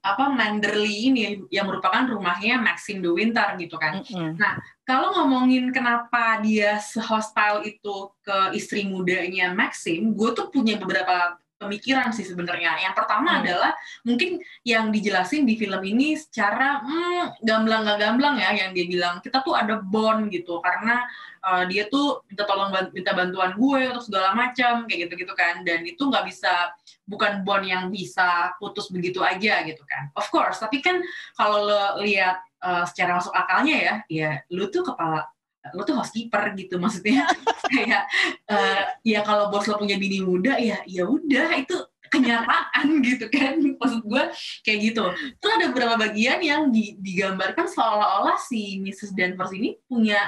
apa 0.00 0.32
Manderley 0.32 1.12
ini 1.12 1.44
yang 1.52 1.68
merupakan 1.68 2.08
rumahnya 2.08 2.56
Maxine 2.56 3.04
de 3.04 3.12
Winter 3.12 3.52
gitu 3.60 3.76
kan. 3.76 4.00
Mm 4.00 4.08
-hmm. 4.08 4.30
Nah, 4.40 4.56
kalau 4.88 5.12
ngomongin 5.12 5.68
kenapa 5.76 6.40
dia 6.40 6.80
se-hostile 6.80 7.68
itu 7.68 8.08
ke 8.24 8.56
istri 8.56 8.88
mudanya 8.88 9.52
Maxine, 9.52 10.16
gue 10.16 10.30
tuh 10.32 10.48
punya 10.48 10.80
beberapa 10.80 11.36
pemikiran 11.60 12.08
sih 12.08 12.24
sebenarnya. 12.24 12.80
Yang 12.80 12.96
pertama 12.96 13.36
hmm. 13.36 13.40
adalah 13.44 13.72
mungkin 14.08 14.40
yang 14.64 14.88
dijelasin 14.88 15.44
di 15.44 15.60
film 15.60 15.84
ini 15.84 16.16
secara 16.16 16.80
hmm, 16.80 17.44
gamblang 17.44 17.84
gak 17.84 18.00
gamblang 18.00 18.40
ya, 18.40 18.64
yang 18.64 18.72
dia 18.72 18.88
bilang 18.88 19.20
kita 19.20 19.44
tuh 19.44 19.52
ada 19.52 19.76
bond 19.76 20.32
gitu 20.32 20.64
karena 20.64 21.04
uh, 21.44 21.68
dia 21.68 21.84
tuh 21.92 22.24
minta 22.32 22.48
tolong 22.48 22.72
minta 22.96 23.12
bantuan 23.12 23.52
gue 23.52 23.80
atau 23.92 24.00
segala 24.00 24.32
macam 24.32 24.88
kayak 24.88 25.06
gitu-gitu 25.06 25.36
kan, 25.36 25.60
dan 25.68 25.84
itu 25.84 26.00
nggak 26.00 26.24
bisa 26.24 26.72
bukan 27.04 27.44
bond 27.44 27.68
yang 27.68 27.92
bisa 27.92 28.56
putus 28.56 28.88
begitu 28.88 29.20
aja 29.20 29.60
gitu 29.68 29.84
kan. 29.84 30.08
Of 30.16 30.32
course, 30.32 30.64
tapi 30.64 30.80
kan 30.80 31.04
kalau 31.36 31.68
lo 31.68 32.00
lihat 32.00 32.40
uh, 32.64 32.88
secara 32.88 33.20
masuk 33.20 33.36
akalnya 33.36 33.76
ya, 33.76 33.94
ya 34.08 34.30
lu 34.48 34.72
tuh 34.72 34.80
kepala 34.80 35.28
lo 35.76 35.84
tuh 35.84 35.96
housekeeper 36.00 36.56
gitu 36.56 36.80
maksudnya 36.80 37.28
kayak 37.72 38.08
uh, 38.48 38.82
ya 39.04 39.20
kalau 39.20 39.52
bos 39.52 39.68
lo 39.68 39.76
punya 39.76 40.00
bini 40.00 40.24
muda 40.24 40.56
ya 40.56 40.80
ya 40.88 41.04
udah 41.04 41.52
itu 41.60 41.76
kenyataan 42.10 42.86
gitu 43.06 43.30
kan 43.30 43.60
maksud 43.78 44.02
gue 44.02 44.24
kayak 44.66 44.78
gitu 44.90 45.04
terus 45.38 45.52
ada 45.54 45.66
beberapa 45.70 45.94
bagian 46.00 46.42
yang 46.42 46.62
digambarkan 46.74 47.70
seolah-olah 47.70 48.36
si 48.40 48.82
Mrs. 48.82 49.14
Danvers 49.14 49.54
ini 49.54 49.78
punya 49.86 50.18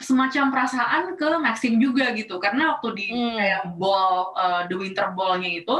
semacam 0.00 0.54
perasaan 0.54 1.18
ke 1.18 1.28
Maxim 1.42 1.82
juga 1.82 2.14
gitu 2.14 2.38
karena 2.38 2.78
waktu 2.78 2.88
di 2.94 3.06
hmm. 3.10 3.36
kayak 3.36 3.62
ball 3.74 4.32
uh, 4.38 4.62
the 4.70 4.76
winter 4.78 5.10
ballnya 5.12 5.50
itu 5.50 5.76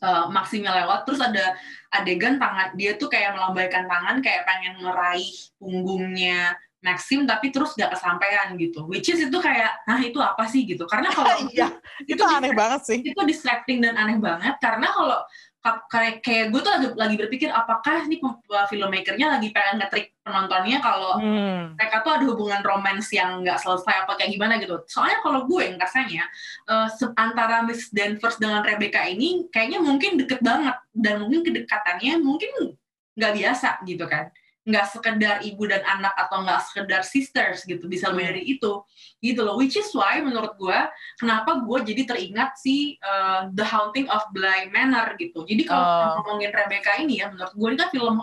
uh, 0.00 0.26
Maximnya 0.32 0.72
lewat 0.82 1.04
terus 1.04 1.20
ada 1.20 1.54
adegan 1.92 2.40
tangan 2.40 2.72
dia 2.72 2.96
tuh 2.96 3.12
kayak 3.12 3.36
melambaikan 3.36 3.84
tangan 3.84 4.24
kayak 4.24 4.48
pengen 4.48 4.80
meraih 4.80 5.28
punggungnya 5.60 6.56
Maxim 6.82 7.22
tapi 7.24 7.54
terus 7.54 7.78
gak 7.78 7.94
kesampaian 7.94 8.58
gitu. 8.58 8.84
Which 8.90 9.06
is 9.06 9.22
itu 9.22 9.38
kayak, 9.38 9.86
nah 9.86 10.02
itu 10.02 10.18
apa 10.18 10.50
sih 10.50 10.66
gitu. 10.66 10.84
Karena 10.90 11.14
kalau 11.14 11.30
iya, 11.54 11.70
itu, 12.02 12.18
itu 12.18 12.22
aneh 12.26 12.52
banget 12.52 12.82
sih. 12.82 12.98
Itu 13.00 13.22
distracting 13.22 13.78
dan 13.78 13.94
aneh 13.94 14.18
banget 14.18 14.58
karena 14.58 14.90
kalau 14.90 15.22
kayak 15.62 16.26
kayak 16.26 16.50
gue 16.50 16.58
tuh 16.58 16.72
lagi, 16.74 16.88
lagi 16.98 17.14
berpikir 17.14 17.46
apakah 17.54 18.02
ini 18.10 18.18
filmmakernya 18.66 19.38
lagi 19.38 19.54
pengen 19.54 19.78
ngetrik 19.78 20.10
penontonnya 20.26 20.82
kalau 20.82 21.22
hmm. 21.22 21.78
mereka 21.78 22.02
tuh 22.02 22.12
ada 22.18 22.24
hubungan 22.26 22.62
romans 22.66 23.06
yang 23.14 23.46
nggak 23.46 23.62
selesai 23.62 24.02
apa 24.02 24.18
kayak 24.18 24.34
gimana 24.34 24.58
gitu. 24.58 24.82
Soalnya 24.90 25.22
kalau 25.22 25.46
gue 25.46 25.62
yang 25.62 25.78
rasanya 25.78 26.26
uh, 26.66 26.90
antara 27.14 27.62
Miss 27.62 27.94
Danvers 27.94 28.42
dengan 28.42 28.66
Rebecca 28.66 29.06
ini 29.06 29.46
kayaknya 29.54 29.78
mungkin 29.78 30.18
deket 30.18 30.42
banget 30.42 30.74
dan 30.90 31.22
mungkin 31.22 31.46
kedekatannya 31.46 32.18
mungkin 32.18 32.74
nggak 33.14 33.32
biasa 33.38 33.86
gitu 33.86 34.04
kan 34.10 34.34
nggak 34.62 34.86
sekedar 34.94 35.42
ibu 35.42 35.66
dan 35.66 35.82
anak 35.82 36.14
atau 36.14 36.46
nggak 36.46 36.62
sekedar 36.70 37.02
sisters 37.02 37.66
gitu 37.66 37.90
bisa 37.90 38.14
lebih 38.14 38.30
dari 38.30 38.42
itu 38.46 38.86
gitu 39.18 39.40
loh. 39.42 39.58
Which 39.58 39.74
is 39.74 39.90
why 39.90 40.22
menurut 40.22 40.54
gue 40.54 40.78
kenapa 41.18 41.58
gue 41.66 41.78
jadi 41.82 42.02
teringat 42.06 42.58
si 42.62 42.94
uh, 43.02 43.50
The 43.50 43.66
Haunting 43.66 44.06
of 44.06 44.30
Bly 44.30 44.70
Manor 44.70 45.18
gitu. 45.18 45.42
Jadi 45.42 45.66
kalau 45.66 45.82
uh. 45.82 46.10
ngomongin 46.22 46.54
Rebecca 46.54 46.94
ini 47.02 47.22
ya 47.22 47.34
menurut 47.34 47.54
gue 47.54 47.68
ini 47.74 47.78
kan 47.78 47.90
film 47.90 48.16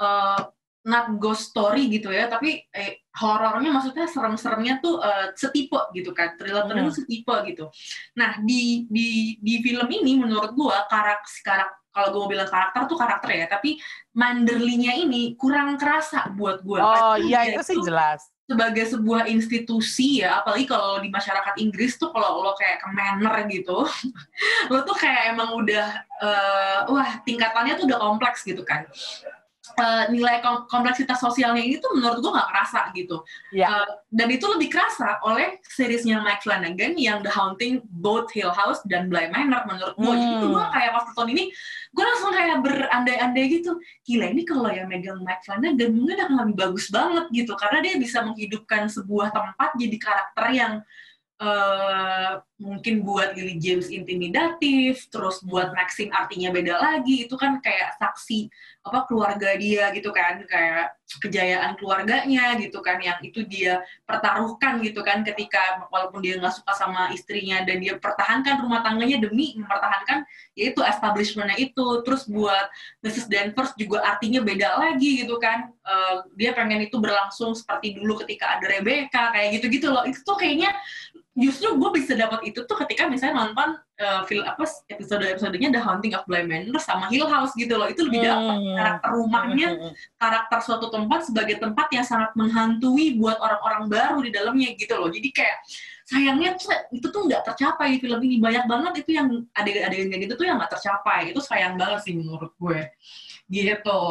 uh, 0.00 0.40
not 0.88 1.06
ghost 1.20 1.52
story 1.52 1.90
gitu 1.92 2.08
ya 2.08 2.32
tapi 2.32 2.64
eh, 2.72 3.04
horornya 3.18 3.68
maksudnya 3.74 4.08
serem-seremnya 4.08 4.80
tuh 4.84 5.00
uh, 5.00 5.32
setipe 5.32 5.88
gitu 5.96 6.12
kan. 6.12 6.36
Thriller-thriller 6.36 6.92
hmm. 6.92 6.96
setipe 7.00 7.34
gitu. 7.48 7.72
Nah 8.20 8.36
di 8.44 8.84
di 8.92 9.40
di 9.40 9.54
film 9.64 9.88
ini 9.88 10.20
menurut 10.20 10.52
gue 10.52 10.76
karakter 10.92 11.32
karakter 11.40 11.77
kalau 11.92 12.08
gue 12.14 12.20
mau 12.20 12.30
bilang 12.30 12.48
karakter 12.48 12.80
tuh 12.86 12.98
karakter 12.98 13.30
ya 13.34 13.46
tapi 13.50 13.80
Manderlinya 14.14 14.92
ini 14.98 15.38
kurang 15.38 15.78
kerasa 15.78 16.30
buat 16.34 16.62
gue 16.62 16.78
oh 16.78 17.16
iya 17.18 17.54
itu 17.54 17.62
sih 17.62 17.78
jelas. 17.82 18.22
sebagai 18.48 18.88
sebuah 18.88 19.28
institusi 19.28 20.24
ya 20.24 20.40
apalagi 20.40 20.64
kalau 20.64 20.98
di 21.04 21.12
masyarakat 21.12 21.54
Inggris 21.60 22.00
tuh 22.00 22.08
kalau 22.10 22.40
lo 22.40 22.56
kayak 22.56 22.80
ke 22.80 22.88
manor 22.90 23.34
gitu 23.48 23.84
lo 24.72 24.78
tuh 24.88 24.96
kayak 24.96 25.36
emang 25.36 25.52
udah 25.52 25.86
uh, 26.24 26.78
wah 26.88 27.20
tingkatannya 27.28 27.76
tuh 27.76 27.84
udah 27.88 28.00
kompleks 28.00 28.42
gitu 28.42 28.64
kan 28.64 28.88
uh, 29.76 30.08
nilai 30.08 30.40
kom 30.40 30.64
kompleksitas 30.70 31.20
sosialnya 31.20 31.60
ini 31.60 31.76
tuh 31.82 31.92
menurut 31.98 32.24
gue 32.24 32.32
nggak 32.32 32.48
kerasa 32.48 32.80
gitu. 32.96 33.20
Yeah. 33.52 33.84
Uh, 33.84 33.90
dan 34.08 34.28
itu 34.32 34.48
lebih 34.48 34.72
kerasa 34.72 35.20
oleh 35.26 35.60
seriesnya 35.66 36.24
Mike 36.24 36.46
Flanagan 36.46 36.96
yang 36.96 37.20
The 37.20 37.28
Haunting, 37.28 37.84
Both 38.00 38.32
Hill 38.32 38.54
House 38.54 38.80
dan 38.88 39.12
Bly 39.12 39.28
Manor 39.28 39.68
menurut 39.68 39.94
gue. 40.00 40.08
Hmm. 40.08 40.20
Jadi 40.22 40.34
tuh 40.40 40.48
gue 40.56 40.64
kayak 40.72 40.90
pas 40.96 41.04
nonton 41.10 41.28
ini, 41.34 41.44
gue 41.92 42.04
langsung 42.04 42.32
kayak 42.32 42.56
berandai-andai 42.64 43.44
gitu. 43.52 43.72
Gila 44.08 44.26
ini 44.32 44.42
kalau 44.48 44.70
yang 44.72 44.88
megang 44.88 45.20
Mike 45.20 45.44
Flanagan 45.44 45.90
mungkin 45.92 46.18
akan 46.24 46.36
lebih 46.46 46.56
bagus 46.56 46.86
banget 46.88 47.26
gitu. 47.34 47.52
Karena 47.58 47.78
dia 47.84 47.94
bisa 48.00 48.24
menghidupkan 48.24 48.88
sebuah 48.88 49.28
tempat 49.34 49.76
jadi 49.76 49.96
karakter 50.00 50.46
yang 50.54 50.72
uh, 51.42 52.42
mungkin 52.58 53.06
buat 53.06 53.34
Lily 53.38 53.56
James 53.58 53.88
intimidatif, 53.88 55.06
terus 55.08 55.40
buat 55.46 55.70
Maxine 55.74 56.10
artinya 56.10 56.50
beda 56.50 56.74
lagi, 56.78 57.26
itu 57.26 57.34
kan 57.38 57.62
kayak 57.62 57.94
saksi 57.98 58.50
apa 58.88 59.04
keluarga 59.04 59.52
dia 59.60 59.92
gitu 59.92 60.10
kan, 60.10 60.42
kayak 60.48 60.96
kejayaan 61.20 61.76
keluarganya 61.76 62.56
gitu 62.60 62.80
kan, 62.80 63.00
yang 63.00 63.16
itu 63.20 63.44
dia 63.44 63.84
pertaruhkan 64.04 64.80
gitu 64.80 65.00
kan, 65.04 65.24
ketika 65.24 65.84
walaupun 65.92 66.24
dia 66.24 66.40
nggak 66.40 66.56
suka 66.56 66.72
sama 66.76 67.12
istrinya 67.12 67.64
dan 67.68 67.80
dia 67.80 68.00
pertahankan 68.00 68.64
rumah 68.64 68.80
tangganya 68.80 69.20
demi 69.20 69.56
mempertahankan 69.56 70.24
yaitu 70.56 70.80
establishmentnya 70.84 71.56
itu, 71.60 72.02
terus 72.04 72.24
buat 72.28 72.68
Mrs. 73.04 73.28
Danvers 73.28 73.72
juga 73.76 74.04
artinya 74.04 74.40
beda 74.40 74.80
lagi 74.80 75.24
gitu 75.24 75.36
kan, 75.36 75.70
uh, 75.84 76.24
dia 76.34 76.56
pengen 76.56 76.84
itu 76.84 76.96
berlangsung 76.96 77.52
seperti 77.52 77.94
dulu 77.96 78.20
ketika 78.24 78.58
ada 78.58 78.66
Rebecca 78.66 79.32
kayak 79.32 79.60
gitu-gitu 79.60 79.92
loh, 79.92 80.04
itu 80.08 80.20
tuh 80.24 80.36
kayaknya 80.40 80.72
justru 81.38 81.78
gue 81.78 81.90
bisa 81.94 82.18
dapat 82.18 82.42
itu 82.50 82.66
tuh 82.66 82.74
ketika 82.82 83.06
misalnya 83.06 83.46
nonton 83.46 83.78
uh, 84.02 84.26
film 84.26 84.42
apa 84.42 84.66
episode 84.90 85.22
episodenya 85.22 85.70
The 85.70 85.78
Haunting 85.78 86.18
of 86.18 86.26
Bly 86.26 86.42
Manor 86.42 86.82
sama 86.82 87.06
Hill 87.14 87.30
House 87.30 87.54
gitu 87.54 87.78
loh. 87.78 87.86
Itu 87.86 88.10
lebih 88.10 88.26
dapat 88.26 88.58
hmm. 88.58 88.74
karakter 88.74 89.10
rumahnya 89.14 89.68
hmm, 89.70 89.80
hmm, 89.86 89.94
karakter 90.18 90.58
suatu 90.66 90.86
tempat 90.90 91.30
sebagai 91.30 91.62
tempat 91.62 91.86
yang 91.94 92.02
sangat 92.02 92.34
menghantui 92.34 93.14
buat 93.22 93.38
orang-orang 93.38 93.86
baru 93.86 94.18
di 94.26 94.30
dalamnya 94.34 94.68
gitu 94.74 94.94
loh. 94.98 95.08
Jadi 95.14 95.28
kayak 95.30 95.56
sayangnya 96.10 96.58
tuh, 96.58 96.74
itu 96.90 97.06
tuh 97.06 97.22
nggak 97.30 97.42
tercapai 97.54 97.86
di 97.94 97.98
film 98.02 98.18
ini. 98.18 98.36
Banyak 98.42 98.64
banget 98.66 98.92
itu 99.06 99.10
yang 99.14 99.28
adegan-adegan 99.54 100.10
kayak 100.10 100.22
gitu 100.26 100.34
tuh 100.34 100.46
yang 100.50 100.58
nggak 100.58 100.74
tercapai. 100.74 101.30
Itu 101.30 101.38
sayang 101.38 101.78
banget 101.78 102.02
sih 102.02 102.18
menurut 102.18 102.50
gue. 102.58 102.80
Gitu. 103.46 104.02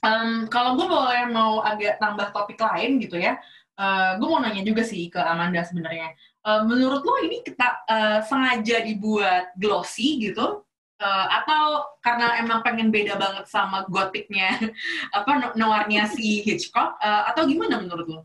Um, 0.00 0.46
kalau 0.48 0.78
gue 0.78 0.86
boleh 0.86 1.28
mau 1.28 1.60
agak 1.60 1.98
tambah 1.98 2.30
topik 2.30 2.60
lain 2.60 3.02
gitu 3.02 3.18
ya 3.18 3.36
uh, 3.78 4.10
gue 4.18 4.26
mau 4.26 4.42
nanya 4.42 4.62
juga 4.66 4.82
sih 4.82 5.06
ke 5.08 5.20
Amanda 5.22 5.62
sebenarnya 5.62 6.12
uh, 6.48 6.64
menurut 6.64 7.04
lo 7.04 7.14
ini 7.20 7.44
kita 7.44 7.84
uh, 7.84 8.18
sengaja 8.24 8.80
dibuat 8.80 9.52
glossy 9.60 10.16
gitu 10.32 10.64
uh, 11.02 11.26
atau 11.44 11.84
karena 12.00 12.40
emang 12.40 12.64
pengen 12.64 12.88
beda 12.88 13.20
banget 13.20 13.44
sama 13.52 13.84
gotiknya 13.92 14.56
apa 15.18 15.52
noirnya 15.52 16.08
si 16.08 16.40
Hitchcock 16.40 16.96
uh, 17.04 17.28
atau 17.28 17.44
gimana 17.44 17.84
menurut 17.84 18.08
lo? 18.08 18.22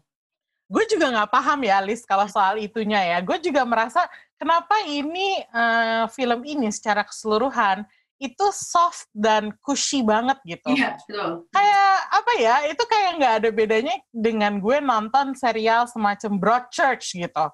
Gue 0.72 0.90
juga 0.90 1.12
nggak 1.12 1.30
paham 1.30 1.60
ya, 1.70 1.78
Liz, 1.86 2.02
kalau 2.02 2.26
soal 2.26 2.58
itunya 2.58 2.98
ya. 2.98 3.18
Gue 3.22 3.38
juga 3.38 3.62
merasa 3.62 4.10
kenapa 4.40 4.82
ini 4.90 5.38
uh, 5.54 6.10
film 6.10 6.42
ini 6.42 6.72
secara 6.74 7.06
keseluruhan 7.06 7.86
itu 8.24 8.48
soft 8.56 9.12
dan 9.12 9.52
cushy 9.60 10.00
banget 10.00 10.40
gitu. 10.48 10.72
Iya, 10.72 10.96
betul. 10.96 11.44
Kayak 11.52 11.92
apa 12.08 12.32
ya? 12.40 12.56
Itu 12.72 12.84
kayak 12.88 13.12
nggak 13.20 13.34
ada 13.44 13.50
bedanya 13.52 13.96
dengan 14.16 14.64
gue 14.64 14.80
nonton 14.80 15.36
serial 15.36 15.92
semacam 15.92 16.40
Broadchurch 16.40 17.20
gitu. 17.20 17.46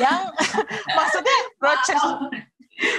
Yang 0.00 0.20
maksudnya 0.98 1.38
Broadchurch 1.60 2.04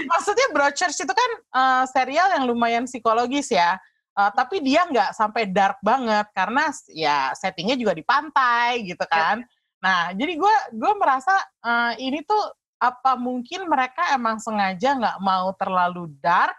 maksudnya 0.07 0.47
Broadchurch 0.55 0.97
itu 1.01 1.13
kan 1.13 1.31
uh, 1.51 1.83
serial 1.89 2.31
yang 2.37 2.45
lumayan 2.45 2.85
psikologis 2.85 3.49
ya. 3.49 3.81
Uh, 4.15 4.31
tapi 4.31 4.63
dia 4.63 4.87
nggak 4.87 5.11
sampai 5.11 5.43
dark 5.51 5.75
banget 5.83 6.23
karena 6.31 6.71
ya 6.95 7.35
settingnya 7.35 7.75
juga 7.75 7.91
di 7.91 8.03
pantai 8.05 8.87
gitu 8.87 9.03
kan. 9.09 9.43
Nah 9.83 10.15
jadi 10.15 10.39
gue 10.39 10.55
gue 10.71 10.93
merasa 10.95 11.35
uh, 11.65 11.91
ini 11.99 12.23
tuh 12.23 12.39
apa 12.79 13.19
mungkin 13.19 13.67
mereka 13.67 14.15
emang 14.15 14.39
sengaja 14.39 14.95
nggak 14.95 15.19
mau 15.19 15.51
terlalu 15.55 16.11
dark 16.23 16.55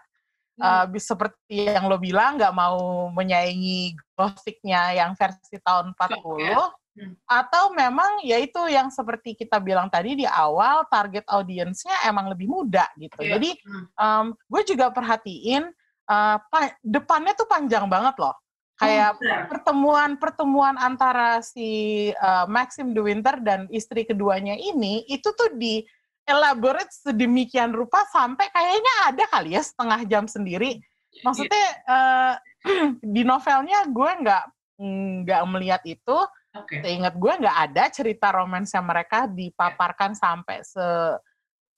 uh, 0.59 0.85
seperti 0.97 1.69
yang 1.69 1.85
lo 1.87 1.97
bilang 1.97 2.37
nggak 2.37 2.53
mau 2.53 3.09
menyaingi 3.13 3.93
gothicnya 4.13 4.93
yang 4.93 5.13
versi 5.13 5.57
tahun 5.61 5.93
40 5.95 6.85
Hmm. 6.97 7.13
atau 7.29 7.69
memang 7.77 8.25
ya 8.25 8.41
itu 8.41 8.57
yang 8.73 8.89
seperti 8.89 9.37
kita 9.37 9.61
bilang 9.61 9.85
tadi 9.85 10.17
di 10.17 10.25
awal 10.25 10.81
target 10.89 11.29
audiensnya 11.29 11.93
emang 12.09 12.33
lebih 12.33 12.49
muda 12.49 12.89
gitu. 12.97 13.21
Iya. 13.21 13.37
Jadi 13.37 13.53
um, 14.01 14.33
gue 14.33 14.61
juga 14.65 14.89
perhatiin 14.89 15.69
uh, 16.09 16.37
pa- 16.49 16.73
depannya 16.81 17.37
tuh 17.37 17.45
panjang 17.45 17.85
banget 17.85 18.17
loh. 18.17 18.33
Kayak 18.81 19.13
Oh, 19.13 19.21
benar. 19.21 19.45
pertemuan-pertemuan 19.45 20.75
antara 20.81 21.37
si 21.45 21.69
uh, 22.17 22.49
Maxim 22.49 22.97
De 22.97 23.01
Winter 23.05 23.37
dan 23.45 23.69
istri 23.69 24.01
keduanya 24.01 24.57
ini 24.57 25.05
itu 25.05 25.29
tuh 25.37 25.53
di 25.53 25.85
elaborate 26.27 26.91
sedemikian 26.91 27.71
rupa 27.71 28.03
sampai 28.11 28.51
kayaknya 28.51 28.93
ada 29.07 29.23
kali 29.31 29.55
ya 29.55 29.63
setengah 29.63 30.03
jam 30.05 30.27
sendiri. 30.27 30.77
Maksudnya 31.23 31.65
uh, 31.87 32.33
di 33.15 33.23
novelnya 33.23 33.87
gue 33.87 34.11
nggak 34.21 34.43
nggak 35.23 35.41
melihat 35.49 35.81
itu. 35.87 36.17
Oke. 36.53 36.83
Seingat 36.83 37.15
gue 37.15 37.33
nggak 37.39 37.57
ada 37.71 37.83
cerita 37.89 38.27
romansnya 38.35 38.83
mereka 38.83 39.25
dipaparkan 39.25 40.13
sampai 40.13 40.61
se 40.67 40.83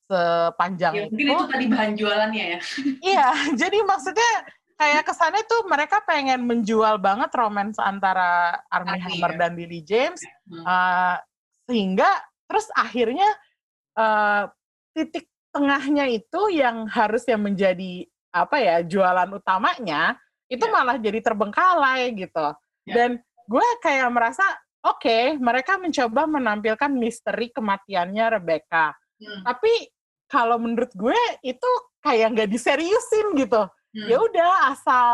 sepanjang 0.10 0.94
Ya, 0.98 1.02
itu. 1.06 1.14
mungkin 1.14 1.28
itu 1.30 1.44
tadi 1.54 1.66
bahan 1.70 1.92
jualannya 1.94 2.46
ya. 2.58 2.60
Iya, 3.14 3.28
jadi 3.54 3.78
maksudnya 3.86 4.32
kayak 4.74 5.06
kesannya 5.06 5.44
tuh 5.46 5.62
mereka 5.70 6.02
pengen 6.02 6.50
menjual 6.50 6.98
banget 6.98 7.30
romance 7.38 7.78
antara 7.78 8.58
Armie 8.74 8.98
Armie, 8.98 9.06
Hammer 9.06 9.32
ya. 9.36 9.40
dan 9.46 9.52
Lily 9.54 9.82
James, 9.86 10.18
Hmm. 10.50 10.66
uh, 10.66 11.18
sehingga 11.70 12.10
terus 12.50 12.66
akhirnya 12.74 13.30
uh, 14.00 14.48
titik 14.96 15.28
tengahnya 15.52 16.08
itu 16.08 16.42
yang 16.56 16.88
harusnya 16.88 17.36
menjadi 17.36 18.08
apa 18.32 18.56
ya 18.62 18.76
jualan 18.86 19.28
utamanya 19.36 20.16
itu 20.48 20.62
Ya. 20.66 20.72
malah 20.72 20.98
jadi 20.98 21.20
terbengkalai 21.22 22.14
gitu. 22.16 22.48
Ya. 22.88 22.94
Dan 22.96 23.10
gue 23.50 23.68
kayak 23.84 24.10
merasa 24.14 24.46
oke 24.82 25.36
mereka 25.38 25.76
mencoba 25.78 26.26
menampilkan 26.26 26.90
misteri 26.94 27.52
kematiannya 27.52 28.40
Rebecca, 28.40 28.96
Hmm. 29.20 29.44
tapi 29.44 29.74
kalau 30.32 30.56
menurut 30.56 30.94
gue 30.96 31.18
itu 31.44 31.70
kayak 32.00 32.32
nggak 32.38 32.50
diseriusin 32.50 33.36
gitu 33.36 33.68
Hmm. 33.90 34.06
ya 34.06 34.22
udah 34.22 34.52
asal 34.70 35.10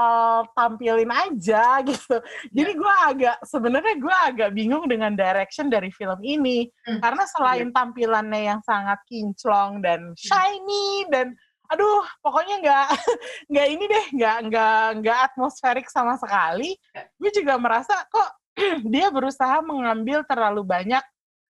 tampilin 0.52 1.08
aja 1.08 1.80
gitu. 1.88 2.20
Jadi 2.52 2.72
gue 2.76 2.94
agak 3.08 3.38
sebenarnya 3.48 3.96
gue 3.96 4.16
agak 4.28 4.50
bingung 4.52 4.84
dengan 4.92 5.16
direction 5.16 5.72
dari 5.72 5.88
film 5.96 6.20
ini 6.20 6.68
Hmm. 6.84 7.00
karena 7.00 7.24
selain 7.26 7.72
tampilannya 7.72 8.42
yang 8.52 8.62
sangat 8.68 9.00
kinclong 9.08 9.80
dan 9.80 10.12
shiny 10.20 11.08
dan 11.10 11.34
aduh 11.72 12.06
pokoknya 12.22 12.62
nggak 12.62 12.88
nggak 13.50 13.68
ini 13.74 13.84
deh 13.90 14.06
nggak 14.22 14.38
nggak 14.52 14.84
nggak 15.02 15.20
atmosferik 15.32 15.88
sama 15.88 16.20
sekali. 16.20 16.76
Gue 17.16 17.32
juga 17.32 17.56
merasa 17.56 17.96
kok 18.12 18.30
dia 18.94 19.08
berusaha 19.08 19.64
mengambil 19.64 20.28
terlalu 20.28 20.68
banyak 20.68 21.02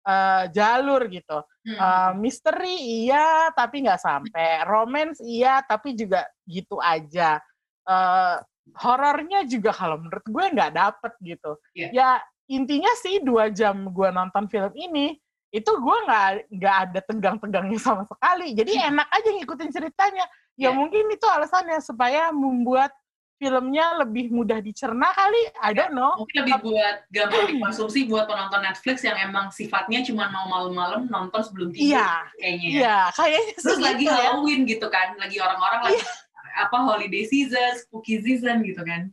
eh, 0.05 0.43
jalur 0.51 1.07
gitu. 1.07 1.39
Hmm. 1.63 1.79
Uh, 1.79 2.11
misteri 2.19 3.07
iya 3.07 3.47
tapi 3.55 3.87
nggak 3.87 4.03
sampai 4.03 4.67
romance 4.67 5.23
iya 5.23 5.63
tapi 5.63 5.95
juga 5.95 6.27
gitu 6.47 6.77
aja. 6.79 7.39
Uh, 7.83 8.39
horornya 8.79 9.43
juga 9.43 9.75
kalau 9.75 9.99
menurut 9.99 10.23
gue 10.23 10.45
nggak 10.55 10.71
dapet 10.71 11.13
gitu. 11.19 11.51
Iya. 11.75 11.89
ya 11.91 12.09
intinya 12.47 12.91
sih 12.99 13.19
dua 13.23 13.51
jam 13.51 13.91
gue 13.91 14.09
nonton 14.11 14.47
film 14.47 14.71
ini 14.75 15.15
itu 15.53 15.69
gue 15.69 15.97
nggak 16.09 16.49
nggak 16.49 16.75
ada 16.89 16.99
tegang-tegangnya 17.05 17.79
sama 17.79 18.03
sekali. 18.09 18.57
Jadi 18.57 18.73
enak 18.73 19.07
aja 19.11 19.29
ngikutin 19.29 19.69
ceritanya. 19.69 20.25
Ya 20.57 20.69
Iya. 20.69 20.77
mungkin 20.77 21.09
itu 21.09 21.25
alasannya 21.25 21.81
supaya 21.81 22.29
membuat 22.33 22.93
filmnya 23.41 23.99
lebih 24.01 24.31
mudah 24.31 24.63
dicerna 24.63 25.11
kali. 25.13 25.41
I 25.61 25.71
don't 25.75 25.93
know. 25.93 26.15
Mungkin 26.15 26.47
lebih 26.47 26.61
buat 26.63 26.95
gampang 27.11 27.45
dikonsumsi 27.53 28.07
buat 28.07 28.25
penonton 28.25 28.61
Netflix 28.63 29.03
yang 29.03 29.17
emang 29.19 29.51
sifatnya 29.51 29.99
cuma 30.05 30.31
mau 30.31 30.47
malam-malam 30.47 31.11
nonton 31.11 31.41
sebelum 31.43 31.69
tidur 31.75 31.97
iya. 31.97 32.23
kayaknya 32.39 32.67
ya. 32.69 32.73
iya 32.73 32.99
kayaknya 33.13 33.53
Terus 33.59 33.81
lagi 33.81 34.05
gitu 34.05 34.13
ya. 34.13 34.25
Halloween 34.31 34.61
gitu 34.63 34.87
kan, 34.87 35.07
lagi 35.19 35.37
orang-orang 35.43 35.79
lagi 35.85 36.01
apa 36.53 36.77
holiday 36.77 37.25
season, 37.25 37.77
spooky 37.81 38.21
season 38.21 38.61
gitu 38.61 38.81
kan. 38.81 39.09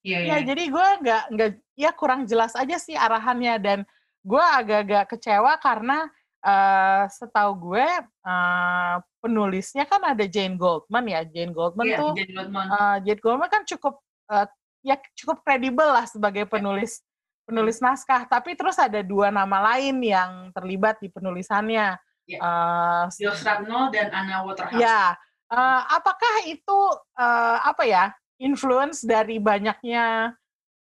Iya, 0.00 0.18
iya. 0.22 0.28
Ya, 0.38 0.46
jadi 0.46 0.64
gue 0.70 0.88
nggak 1.02 1.22
nggak 1.34 1.50
ya 1.74 1.90
kurang 1.90 2.24
jelas 2.24 2.54
aja 2.54 2.78
sih 2.78 2.94
arahannya 2.94 3.54
dan 3.58 3.78
gue 4.22 4.38
agak-agak 4.38 5.16
kecewa 5.16 5.58
karena 5.58 6.06
eh 6.46 7.04
setahu 7.10 7.74
gue 7.74 7.86
eh, 8.06 8.96
penulisnya 9.18 9.82
kan 9.82 9.98
ada 10.06 10.22
Jane 10.30 10.54
Goldman 10.54 11.10
ya 11.10 11.26
Jane 11.26 11.50
Goldman 11.50 11.86
Iya, 11.90 11.98
tuh 11.98 12.12
Jane 12.14 12.32
Goldman. 12.32 12.66
eh, 12.70 12.96
Jane 13.02 13.22
Goldman 13.22 13.50
kan 13.50 13.62
cukup 13.66 13.94
eh, 14.30 14.46
ya 14.86 14.94
cukup 15.18 15.42
kredibel 15.42 15.90
lah 15.90 16.06
sebagai 16.06 16.46
penulis 16.46 17.02
penulis 17.42 17.82
naskah 17.82 18.30
tapi 18.30 18.54
terus 18.54 18.78
ada 18.78 19.02
dua 19.02 19.34
nama 19.34 19.74
lain 19.74 19.98
yang 20.02 20.54
terlibat 20.54 21.02
di 21.02 21.10
penulisannya 21.10 21.98
Iya. 22.26 22.38
Eh, 22.42 23.04
Josh 23.22 23.46
Radnor 23.46 23.94
dan 23.94 24.10
Anna 24.10 24.42
Waterhouse. 24.42 24.82
Ya, 24.82 25.14
eh, 25.48 25.82
apakah 25.90 26.34
itu 26.44 26.78
eh, 27.14 27.58
apa 27.62 27.82
ya 27.84 28.04
influence 28.36 29.00
dari 29.00 29.38
banyaknya 29.38 30.34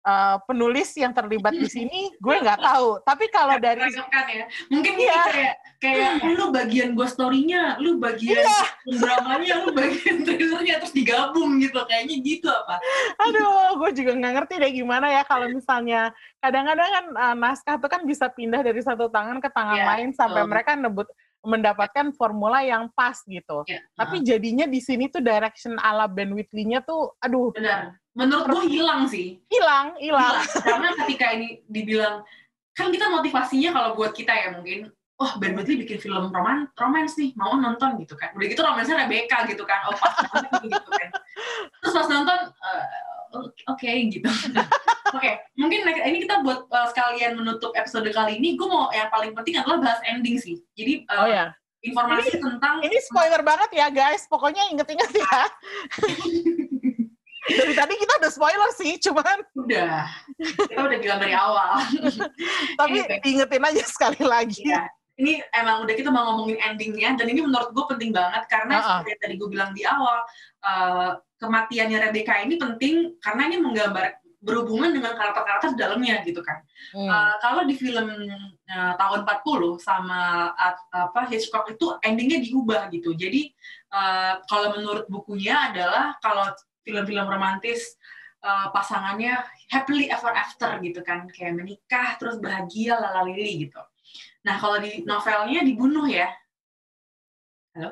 eh, 0.04 0.38
penulis 0.44 0.92
yang 0.96 1.12
terlibat 1.12 1.52
di 1.52 1.68
sini? 1.68 2.12
Gue 2.18 2.40
nggak 2.44 2.60
tahu. 2.60 3.00
Tapi 3.04 3.26
kalau 3.28 3.56
dari 3.60 3.84
ya. 3.88 4.46
Mungkin 4.72 4.94
Iya. 4.98 5.22
kayak 5.28 5.56
kayak 5.78 6.12
lu 6.40 6.50
bagian 6.50 6.96
ghost 6.96 7.16
story-nya, 7.16 7.78
lu 7.78 8.00
bagian 8.00 8.40
Iya. 8.40 8.62
dramanya, 8.98 9.56
lu 9.62 9.76
bagian 9.76 10.24
trailernya 10.24 10.80
terus 10.82 10.96
digabung 10.96 11.60
gitu. 11.60 11.78
Kayaknya 11.86 12.16
gitu 12.24 12.48
apa? 12.50 12.80
aduh, 13.18 13.76
gue 13.84 13.92
juga 14.00 14.12
nggak 14.16 14.34
ngerti 14.40 14.54
deh 14.58 14.72
gimana 14.74 15.08
ya 15.12 15.22
kalau 15.24 15.52
misalnya 15.52 16.12
kadang-kadang 16.40 16.88
kan 16.90 17.06
eh, 17.12 17.36
naskah 17.36 17.76
itu 17.78 17.88
kan 17.88 18.02
bisa 18.04 18.26
pindah 18.32 18.62
dari 18.64 18.80
satu 18.80 19.08
tangan 19.08 19.38
ke 19.38 19.50
tangan 19.52 19.76
Iya, 19.76 19.86
lain 19.92 20.10
sampai 20.16 20.42
betul. 20.44 20.52
mereka 20.52 20.72
nebut 20.76 21.08
mendapatkan 21.46 22.12
formula 22.18 22.66
yang 22.66 22.90
pas 22.94 23.18
gitu. 23.26 23.64
Ya, 23.70 23.82
Tapi 23.94 24.26
jadinya 24.26 24.66
di 24.66 24.82
sini 24.82 25.08
tuh 25.08 25.22
direction 25.22 25.78
ala 25.80 26.10
Ben 26.10 26.34
Whitley-nya 26.34 26.84
tuh, 26.84 27.14
aduh, 27.22 27.54
benar. 27.54 27.98
Menurut 28.18 28.50
gue 28.50 28.64
hilang 28.74 29.06
sih. 29.06 29.38
hilang, 29.46 29.94
hilang. 30.02 30.42
Karena 30.66 30.90
ketika 31.06 31.38
ini 31.38 31.62
dibilang 31.70 32.26
kan 32.78 32.94
kita 32.94 33.10
motivasinya 33.10 33.74
kalau 33.74 33.90
buat 33.98 34.14
kita 34.14 34.30
ya 34.30 34.48
mungkin 34.54 34.94
oh 35.18 35.32
Ben 35.42 35.58
Whitley 35.58 35.82
bikin 35.82 35.98
film 35.98 36.30
roman 36.30 36.70
romance 36.78 37.18
nih 37.18 37.34
mau 37.34 37.58
nonton 37.58 37.98
gitu 37.98 38.14
kan 38.14 38.38
udah 38.38 38.48
gitu 38.54 38.62
romansnya 38.62 39.02
Rebecca 39.02 39.50
gitu 39.50 39.66
kan 39.66 39.90
oh 39.90 39.98
pas 39.98 40.14
gitu 40.62 40.90
kan 40.94 41.10
terus 41.82 41.94
pas 41.98 42.06
nonton 42.06 42.40
eh, 42.54 42.86
oke 43.68 43.90
gitu 44.08 44.28
oke 45.18 45.32
mungkin 45.56 45.80
next- 45.84 46.04
ini 46.04 46.18
kita 46.24 46.42
buat 46.42 46.66
eh, 46.66 46.88
sekalian 46.92 47.36
menutup 47.36 47.72
episode 47.74 48.08
kali 48.08 48.38
ini 48.38 48.56
gue 48.56 48.68
mau 48.68 48.88
yang 48.90 49.08
paling 49.08 49.32
penting 49.32 49.58
adalah 49.58 49.80
bahas 49.80 50.00
ending 50.06 50.38
sih 50.38 50.60
jadi 50.74 51.04
eh, 51.04 51.18
Oh 51.18 51.28
ya. 51.28 51.46
informasi 51.80 52.36
tentang 52.36 52.82
Ini 52.84 52.98
spoiler 53.06 53.40
banget 53.42 53.70
ya 53.72 53.88
guys, 53.88 54.26
pokoknya 54.28 54.66
inget-inget 54.68 55.08
ya. 55.14 55.40
dari 57.48 57.74
tadi 57.74 57.94
kita 57.96 58.14
udah 58.20 58.32
spoiler 58.34 58.70
sih, 58.76 59.00
cuman 59.00 59.38
udah 59.56 60.04
kita 60.68 60.82
udah 60.84 61.00
bilang 61.00 61.20
dari 61.22 61.32
awal 61.32 61.80
tapi 62.82 62.98
Anyway. 63.00 63.20
diingetin 63.24 63.64
aja 63.64 63.84
sekali 63.88 64.22
lagi. 64.26 64.62
Iya. 64.68 64.84
Ini 65.18 65.42
emang 65.50 65.82
udah 65.82 65.96
kita 65.98 66.14
mau 66.14 66.30
ngomongin 66.30 66.62
endingnya 66.62 67.18
dan 67.18 67.26
ini 67.26 67.42
menurut 67.42 67.74
gue 67.74 67.86
penting 67.90 68.14
banget 68.14 68.46
karena 68.46 68.78
Uh-uh. 68.78 68.86
seperti 69.02 69.10
yang 69.10 69.22
tadi 69.24 69.34
gue 69.40 69.50
bilang 69.50 69.72
di 69.74 69.82
awal 69.82 70.18
eh, 70.62 71.10
kematiannya 71.38 72.10
Rebecca 72.10 72.42
ini 72.42 72.58
penting 72.58 73.18
karena 73.22 73.42
ini 73.50 73.58
menggambar 73.62 74.22
berhubungan 74.38 74.94
dengan 74.94 75.18
karakter-karakter 75.18 75.74
di 75.74 75.80
dalamnya 75.82 76.22
gitu 76.22 76.46
kan. 76.46 76.62
Hmm. 76.94 77.10
Eh, 77.10 77.34
kalau 77.42 77.66
di 77.66 77.74
film 77.74 78.08
eh, 78.70 78.94
tahun 78.96 79.26
40 79.26 79.82
sama 79.82 80.54
at- 80.54 80.88
apa 80.94 81.26
Hitchcock 81.28 81.74
itu 81.74 81.98
endingnya 82.06 82.40
diubah 82.46 82.88
gitu. 82.94 83.18
Jadi 83.18 83.50
eh, 83.92 84.34
kalau 84.46 84.78
menurut 84.78 85.10
bukunya 85.10 85.74
adalah 85.74 86.16
kalau 86.22 86.54
film-film 86.86 87.26
romantis 87.26 87.98
eh, 88.46 88.68
pasangannya 88.70 89.42
happily 89.74 90.06
ever 90.08 90.32
after 90.32 90.78
gitu 90.86 91.02
kan, 91.02 91.26
kayak 91.34 91.58
menikah 91.58 92.16
terus 92.22 92.38
bahagia 92.38 92.96
lalalili 93.02 93.68
gitu. 93.68 93.82
Nah 94.46 94.56
kalau 94.62 94.78
di 94.80 95.02
novelnya 95.04 95.66
dibunuh 95.66 96.06
ya? 96.06 96.30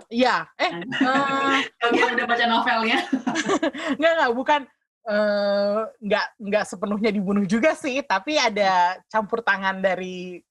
Iya, 0.09 0.49
eh, 0.57 0.71
uh, 1.07 1.57
Bagi 1.81 1.97
yang 2.01 2.13
udah 2.17 2.27
baca 2.27 2.45
novelnya. 2.49 2.99
nggak 3.99 4.11
nggak 4.17 4.31
bukan 4.33 4.61
eh, 5.05 5.79
nggak 6.01 6.25
nggak 6.41 6.65
sepenuhnya 6.65 7.11
dibunuh 7.13 7.45
juga 7.45 7.77
sih, 7.77 8.01
tapi 8.01 8.37
ada 8.41 8.97
campur 9.07 9.45
tangan 9.45 9.77
dari 9.79 10.41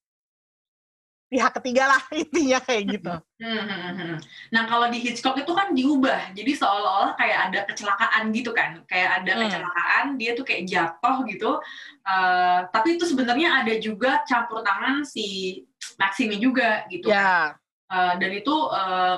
pihak 1.25 1.51
ketiga 1.59 1.90
lah 1.90 2.03
intinya 2.23 2.62
kayak 2.62 2.83
gitu. 2.94 3.11
Hmm, 3.42 3.62
hmm, 3.66 3.66
hmm, 3.66 3.94
hmm. 3.99 4.16
Nah 4.55 4.62
kalau 4.70 4.87
di 4.87 5.03
Hitchcock 5.03 5.35
itu 5.35 5.51
kan 5.51 5.75
diubah, 5.75 6.31
jadi 6.31 6.53
seolah-olah 6.55 7.18
kayak 7.18 7.38
ada 7.51 7.61
kecelakaan 7.66 8.31
gitu 8.31 8.55
kan, 8.55 8.79
kayak 8.87 9.18
ada 9.18 9.33
Hmm. 9.35 9.42
kecelakaan, 9.42 10.05
dia 10.14 10.38
tuh 10.38 10.47
kayak 10.47 10.62
jatuh 10.70 11.27
gitu. 11.27 11.59
Eh, 12.07 12.61
tapi 12.70 12.94
itu 12.94 13.05
sebenarnya 13.11 13.66
ada 13.66 13.75
juga 13.83 14.23
campur 14.31 14.62
tangan 14.62 15.03
si 15.03 15.59
Maxime 15.99 16.38
juga 16.38 16.87
gitu. 16.87 17.11
kan. 17.11 17.59
Eh, 17.85 18.14
dan 18.16 18.31
itu 18.33 18.55
eh, 18.73 19.16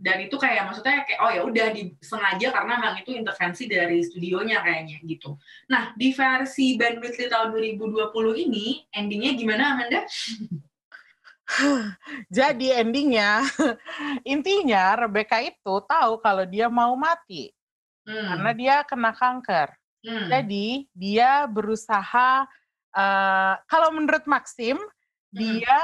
dan 0.00 0.16
itu 0.24 0.36
kayak 0.40 0.66
maksudnya 0.66 1.04
kayak 1.04 1.20
oh 1.20 1.30
ya 1.30 1.42
udah 1.44 1.66
disengaja 1.76 2.48
karena 2.50 2.72
memang 2.80 2.96
itu 3.04 3.10
intervensi 3.14 3.68
dari 3.68 4.00
studionya 4.02 4.64
kayaknya 4.64 4.96
gitu. 5.04 5.36
Nah 5.70 5.94
di 5.94 6.10
versi 6.10 6.74
Ben 6.74 6.98
Whitley 6.98 7.30
tahun 7.30 7.52
2020 7.54 8.10
ini 8.50 8.82
endingnya 8.90 9.32
gimana 9.36 9.76
Amanda? 9.76 10.02
jadi 12.30 12.82
endingnya 12.82 13.42
intinya 14.32 14.94
Rebecca 14.94 15.42
itu 15.42 15.74
tahu 15.82 16.22
kalau 16.22 16.46
dia 16.46 16.70
mau 16.70 16.94
mati 16.94 17.50
Hmm. 18.08 18.26
karena 18.26 18.50
dia 18.56 18.76
kena 18.88 19.12
kanker. 19.14 19.68
Hmm. 20.00 20.28
Jadi 20.32 20.88
dia 20.96 21.44
berusaha 21.46 22.48
eh, 22.96 23.54
kalau 23.68 23.88
menurut 23.94 24.24
Maxim 24.24 24.80
dia 25.30 25.78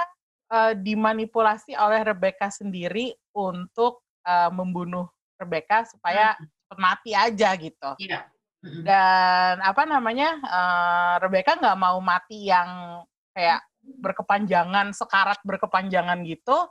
eh, 0.50 0.72
dimanipulasi 0.78 1.74
oleh 1.74 2.02
Rebecca 2.06 2.48
sendiri 2.50 3.14
untuk 3.34 4.02
eh, 4.26 4.50
membunuh 4.50 5.06
Rebecca 5.36 5.84
supaya 5.84 6.34
cepat 6.38 6.78
mati 6.80 7.10
aja 7.12 7.50
gitu. 7.54 7.90
Iya. 8.00 8.26
Hmm. 8.64 8.82
Dan 8.82 9.54
apa 9.62 9.82
namanya 9.86 10.30
eh, 10.40 11.14
Rebecca 11.22 11.54
nggak 11.54 11.78
mau 11.78 11.98
mati 12.02 12.48
yang 12.48 13.02
kayak 13.36 13.62
berkepanjangan 13.86 14.90
sekarat 14.90 15.38
berkepanjangan 15.46 16.26
gitu. 16.26 16.66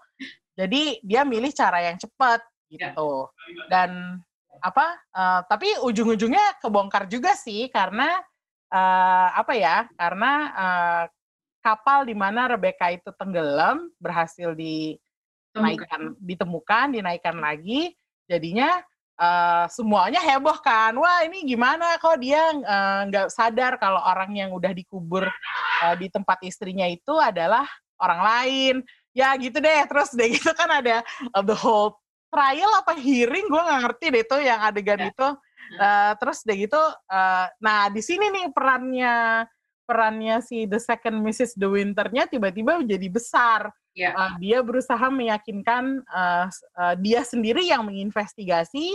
Jadi 0.55 1.03
dia 1.03 1.23
milih 1.27 1.51
cara 1.51 1.83
yang 1.83 1.95
cepat 1.99 2.43
gitu. 2.71 3.29
Dan 3.71 4.19
apa? 4.59 4.99
eh, 5.15 5.41
tapi 5.47 5.67
ujung-ujungnya 5.83 6.59
kebongkar 6.59 7.07
juga 7.07 7.35
sih 7.37 7.69
karena 7.71 8.19
eh, 8.71 9.29
apa 9.35 9.53
ya? 9.55 9.87
Karena 9.95 10.31
eh, 10.51 11.03
kapal 11.65 12.05
di 12.05 12.13
mana 12.13 12.45
Rebecca 12.45 12.93
itu 12.93 13.09
tenggelam 13.17 13.89
berhasil 13.97 14.53
dinaikkan, 14.53 16.13
ditemukan, 16.21 16.93
dinaikkan 16.93 17.41
lagi. 17.41 17.97
Jadinya 18.29 18.85
eh, 19.17 19.65
semuanya 19.73 20.21
heboh 20.21 20.61
kan. 20.61 20.93
Wah 20.93 21.25
ini 21.25 21.41
gimana 21.49 21.97
kok 21.97 22.21
dia 22.21 22.53
eh, 22.53 22.99
nggak 23.09 23.33
sadar 23.33 23.81
kalau 23.81 23.97
orang 23.97 24.37
yang 24.37 24.53
udah 24.53 24.69
dikubur 24.77 25.25
eh, 25.81 25.95
di 25.97 26.13
tempat 26.13 26.37
istrinya 26.45 26.85
itu 26.85 27.17
adalah 27.17 27.65
orang 27.97 28.21
lain. 28.21 28.75
Ya 29.17 29.33
gitu 29.41 29.57
deh. 29.57 29.81
Terus 29.89 30.13
deh 30.13 30.29
gitu 30.37 30.53
kan 30.53 30.69
ada 30.69 31.01
uh, 31.33 31.41
the 31.41 31.57
whole 31.57 31.97
trial 32.29 32.69
apa 32.77 32.93
hearing 32.99 33.47
gue 33.49 33.61
nggak 33.63 33.81
ngerti 33.89 34.05
deh 34.13 34.21
itu 34.21 34.37
yang 34.45 34.61
adegan 34.61 35.01
itu. 35.09 35.29
Eh, 35.65 36.13
terus 36.21 36.45
deh 36.45 36.57
gitu. 36.61 36.77
eh, 37.09 37.45
nah 37.57 37.89
di 37.89 38.01
sini 38.05 38.29
nih 38.29 38.53
perannya 38.53 39.45
perannya 39.85 40.41
si 40.41 40.65
the 40.65 40.81
second 40.81 41.21
Mrs. 41.21 41.55
De 41.55 41.69
Winter-nya 41.69 42.25
tiba-tiba 42.25 42.81
menjadi 42.81 43.07
besar. 43.07 43.61
Iya. 43.95 44.11
Uh, 44.11 44.33
dia 44.43 44.59
berusaha 44.59 45.07
meyakinkan 45.07 46.03
uh, 46.11 46.51
uh, 46.75 46.95
dia 46.99 47.23
sendiri 47.23 47.63
yang 47.63 47.87
menginvestigasi 47.87 48.91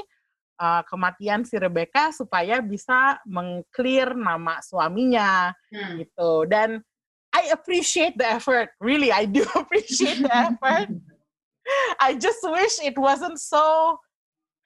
uh, 0.60 0.84
kematian 0.84 1.40
si 1.48 1.56
Rebecca 1.56 2.12
supaya 2.12 2.60
bisa 2.60 3.16
mengclear 3.24 4.12
nama 4.12 4.60
suaminya 4.60 5.56
Hmm. 5.72 6.02
gitu. 6.02 6.44
Dan 6.50 6.84
I 7.30 7.54
appreciate 7.54 8.18
the 8.18 8.26
effort, 8.26 8.74
really 8.82 9.14
I 9.14 9.24
do 9.24 9.46
appreciate 9.56 10.20
the 10.20 10.34
effort. 10.34 10.90
I 12.02 12.18
just 12.18 12.42
wish 12.42 12.82
it 12.82 12.98
wasn't 12.98 13.38
so 13.38 13.96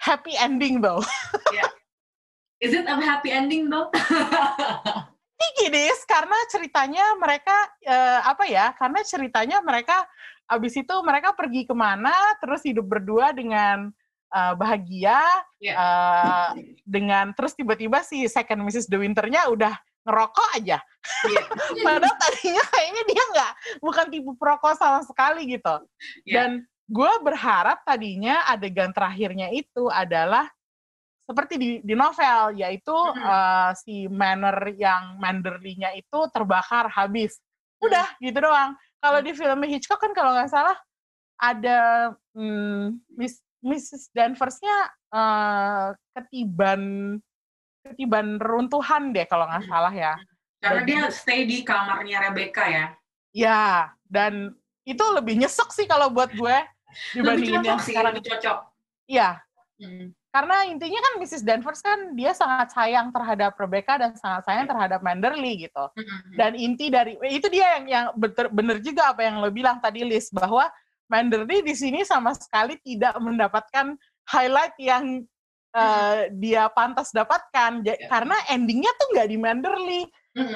happy 0.00 0.32
ending 0.40 0.80
though. 0.80 1.04
Is 2.64 2.72
it 2.72 2.88
a 2.88 2.96
happy 2.96 3.28
ending 3.30 3.68
though? 3.68 3.92
Ini 5.34 5.48
Gidis, 5.58 6.00
karena 6.06 6.38
ceritanya 6.46 7.04
mereka 7.18 7.56
eh, 7.82 8.20
apa 8.22 8.44
ya? 8.46 8.70
Karena 8.78 9.02
ceritanya 9.02 9.58
mereka 9.60 10.06
abis 10.46 10.78
itu 10.78 10.94
mereka 11.02 11.34
pergi 11.34 11.66
ke 11.66 11.74
mana, 11.74 12.12
terus 12.38 12.62
hidup 12.62 12.86
berdua 12.86 13.34
dengan 13.34 13.90
eh, 14.30 14.54
bahagia, 14.54 15.20
Iya. 15.58 15.74
eh, 15.74 16.48
dengan 16.86 17.34
terus 17.34 17.58
tiba-tiba 17.58 18.00
si 18.06 18.24
second 18.30 18.62
Mrs. 18.62 18.86
De 18.86 18.96
Winter-nya 18.98 19.50
udah 19.50 19.74
ngerokok 20.04 20.48
aja. 20.60 20.78
Iya. 21.26 21.42
Padahal 21.86 22.16
tadinya 22.20 22.64
kayaknya 22.70 23.02
dia 23.08 23.22
nggak 23.34 23.52
bukan 23.80 24.06
tipe 24.12 24.32
perokok 24.38 24.74
sama 24.78 25.00
sekali 25.02 25.48
gitu. 25.48 25.74
Iya. 26.28 26.34
Dan 26.34 26.50
gue 26.84 27.12
berharap 27.24 27.80
tadinya 27.88 28.44
adegan 28.44 28.92
terakhirnya 28.92 29.48
itu 29.50 29.88
adalah 29.88 30.46
seperti 31.24 31.54
di, 31.56 31.70
di 31.80 31.94
novel, 31.96 32.52
yaitu 32.54 32.92
Mm. 32.92 33.16
eh, 33.18 33.70
si 33.80 33.94
manor 34.06 34.56
yang 34.76 35.16
Manderly-nya 35.16 35.96
itu 35.96 36.18
terbakar 36.28 36.88
habis. 36.88 37.40
Udah 37.80 38.04
gitu 38.18 38.38
doang. 38.38 38.76
Kalau 39.00 39.20
di 39.20 39.32
film 39.32 39.60
Hitchcock 39.64 40.00
kan 40.00 40.12
kalau 40.12 40.32
nggak 40.32 40.48
salah 40.48 40.76
ada 41.36 42.12
hmm, 42.32 43.00
Miss, 43.16 43.40
Mrs. 43.60 44.12
Danvers-nya 44.12 44.76
eh, 45.12 45.86
ketiban 46.12 46.82
ketiban 47.84 48.40
runtuhan 48.40 49.12
deh 49.12 49.24
kalau 49.24 49.44
nggak 49.44 49.64
salah 49.68 49.92
ya. 49.92 50.14
Karena 50.60 50.80
dia 50.84 51.02
stay 51.12 51.44
di 51.44 51.60
kamarnya 51.60 52.28
Rebecca 52.28 52.64
ya. 52.64 52.86
Ya, 53.34 53.92
dan 54.08 54.56
itu 54.84 55.04
lebih 55.12 55.36
nyesek 55.36 55.68
sih 55.68 55.84
kalau 55.84 56.08
buat 56.08 56.32
gue 56.32 56.56
Lebih 57.18 57.44
dibandingin 57.44 57.52
yang 57.52 57.64
cocok 57.76 57.80
sih, 57.82 57.92
sekarang. 57.92 58.12
lebih 58.14 58.24
cocok. 58.30 58.58
Iya, 59.04 59.30
Hmm. 59.74 60.14
Karena 60.34 60.66
intinya 60.66 60.98
kan 60.98 61.14
Mrs. 61.22 61.46
Danvers 61.46 61.78
kan 61.78 62.18
dia 62.18 62.34
sangat 62.34 62.74
sayang 62.74 63.14
terhadap 63.14 63.54
Rebecca 63.54 63.94
dan 64.02 64.18
sangat 64.18 64.42
sayang 64.50 64.66
terhadap 64.66 64.98
Manderly 64.98 65.70
gitu. 65.70 65.84
Dan 66.34 66.58
inti 66.58 66.90
dari 66.90 67.14
itu 67.30 67.46
dia 67.46 67.78
yang 67.78 67.84
yang 67.86 68.06
bener, 68.18 68.50
bener 68.50 68.76
juga 68.82 69.14
apa 69.14 69.22
yang 69.22 69.38
lo 69.38 69.46
bilang 69.54 69.78
tadi 69.78 70.02
Liz 70.02 70.34
bahwa 70.34 70.66
Manderly 71.06 71.62
di 71.62 71.78
sini 71.78 72.02
sama 72.02 72.34
sekali 72.34 72.74
tidak 72.82 73.14
mendapatkan 73.22 73.94
highlight 74.26 74.74
yang 74.82 75.22
eh, 75.70 76.18
dia 76.34 76.66
pantas 76.66 77.14
dapatkan 77.14 77.86
Ya. 77.86 77.94
karena 78.10 78.34
endingnya 78.50 78.90
tuh 78.98 79.06
nggak 79.14 79.28
di 79.30 79.38
Manderly. 79.38 80.02
Hmm. 80.34 80.50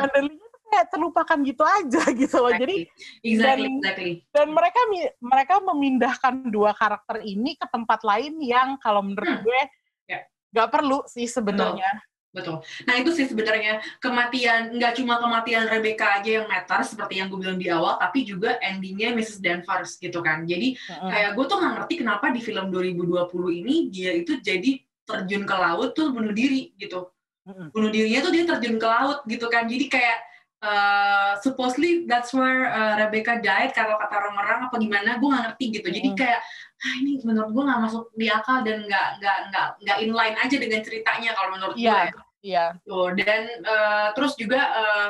Kayak 0.69 0.87
terlupakan 0.93 1.39
gitu 1.43 1.65
aja 1.65 2.03
gitu 2.21 2.37
loh. 2.39 2.53
Jadi 2.53 2.85
exactly, 3.25 3.67
dan- 3.67 3.77
exactly. 3.81 4.13
dan 4.31 4.47
mereka 4.53 4.81
mereka 5.19 5.55
memindahkan 5.65 6.35
dua 6.49 6.77
karakter 6.77 7.25
ini 7.25 7.57
ke 7.57 7.67
tempat 7.67 8.05
lain 8.05 8.37
yang 8.39 8.77
kalau 8.79 9.01
menurut 9.01 9.27
Hmm. 9.29 9.43
gue 9.43 9.61
Ya. 10.09 10.21
nggak 10.53 10.69
perlu 10.69 11.05
sih 11.05 11.25
sebenarnya. 11.25 12.05
Betul. 12.29 12.61
Nah 12.85 12.95
itu 12.97 13.09
sih 13.17 13.25
sebenarnya 13.25 13.81
kematian 13.99 14.77
nggak 14.77 15.01
cuma 15.01 15.17
kematian 15.17 15.65
Rebecca 15.65 16.21
aja 16.21 16.45
yang 16.45 16.47
matter 16.47 16.85
seperti 16.85 17.19
yang 17.19 17.33
gue 17.33 17.41
bilang 17.41 17.57
di 17.57 17.73
awal, 17.73 17.97
tapi 17.97 18.25
juga 18.25 18.61
endingnya 18.61 19.17
Mrs. 19.17 19.41
Danvers 19.41 19.97
gitu 19.97 20.21
kan. 20.21 20.45
Jadi 20.45 20.77
Mm-mm. 20.77 21.09
kayak 21.09 21.33
gue 21.33 21.45
tuh 21.45 21.57
nggak 21.57 21.73
ngerti 21.81 21.95
kenapa 22.05 22.29
di 22.29 22.41
film 22.45 22.69
2020 22.69 23.61
ini 23.65 23.75
dia 23.89 24.13
itu 24.13 24.37
jadi 24.39 24.77
terjun 25.09 25.49
ke 25.49 25.57
laut 25.57 25.97
tuh 25.97 26.13
bunuh 26.13 26.37
diri 26.37 26.77
gitu. 26.77 27.09
Mm-mm. 27.49 27.73
Bunuh 27.73 27.89
dirinya 27.89 28.21
tuh 28.21 28.33
dia 28.37 28.45
terjun 28.45 28.77
ke 28.77 28.87
laut 28.87 29.19
gitu 29.25 29.47
kan. 29.49 29.65
Jadi 29.65 29.89
kayak 29.89 30.19
uh, 30.61 31.39
supposedly 31.39 32.05
that's 32.07 32.35
where 32.35 32.67
uh, 32.69 32.99
Rebecca 32.99 33.39
died 33.39 33.71
kalau 33.73 33.95
kata 33.99 34.15
orang-orang 34.19 34.59
apa 34.67 34.77
gimana 34.79 35.11
gue 35.17 35.29
nggak 35.29 35.45
ngerti 35.53 35.65
gitu. 35.79 35.89
Jadi 35.91 36.09
Mm. 36.13 36.19
kayak 36.19 36.41
ah, 36.79 36.95
ini 37.03 37.19
menurut 37.23 37.51
gue 37.51 37.63
nggak 37.67 37.81
masuk 37.83 38.05
di 38.15 38.27
akal 38.31 38.63
dan 38.63 38.87
nggak 38.87 39.09
nggak 39.23 39.39
nggak 39.51 39.67
nggak 39.83 39.99
inline 40.03 40.37
aja 40.39 40.57
dengan 40.59 40.81
ceritanya 40.83 41.31
kalau 41.35 41.51
menurut 41.55 41.75
gue. 41.75 41.83
Iya, 41.87 41.99
ya. 41.99 42.23
iya. 42.43 42.65
Tuh, 42.83 43.11
dan 43.19 43.43
eh, 43.63 44.09
terus 44.15 44.33
juga 44.39 44.61
eh, 44.63 45.09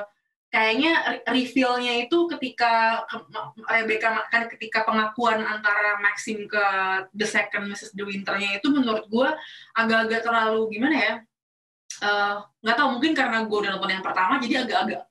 kayaknya 0.48 0.92
re- 1.04 1.24
reveal-nya 1.28 2.08
itu 2.08 2.24
ketika 2.32 3.04
ke- 3.04 3.28
Rebecca 3.68 4.08
ma- 4.16 4.28
kan 4.32 4.48
ketika 4.48 4.80
pengakuan 4.88 5.44
antara 5.44 6.00
Maxim 6.00 6.48
ke 6.48 6.64
The 7.12 7.26
Second 7.28 7.68
Mrs. 7.68 7.92
De 7.92 8.00
Winter-nya 8.00 8.56
itu 8.56 8.72
menurut 8.72 9.04
gue 9.12 9.28
agak-agak 9.76 10.24
terlalu 10.24 10.72
gimana 10.72 10.96
ya? 10.96 11.14
Eh, 12.00 12.34
nggak 12.64 12.76
tahu 12.80 12.88
mungkin 12.96 13.12
karena 13.12 13.44
gue 13.44 13.58
udah 13.60 13.70
nonton 13.76 13.92
yang 13.92 14.04
pertama 14.04 14.40
jadi 14.40 14.64
agak-agak 14.64 15.04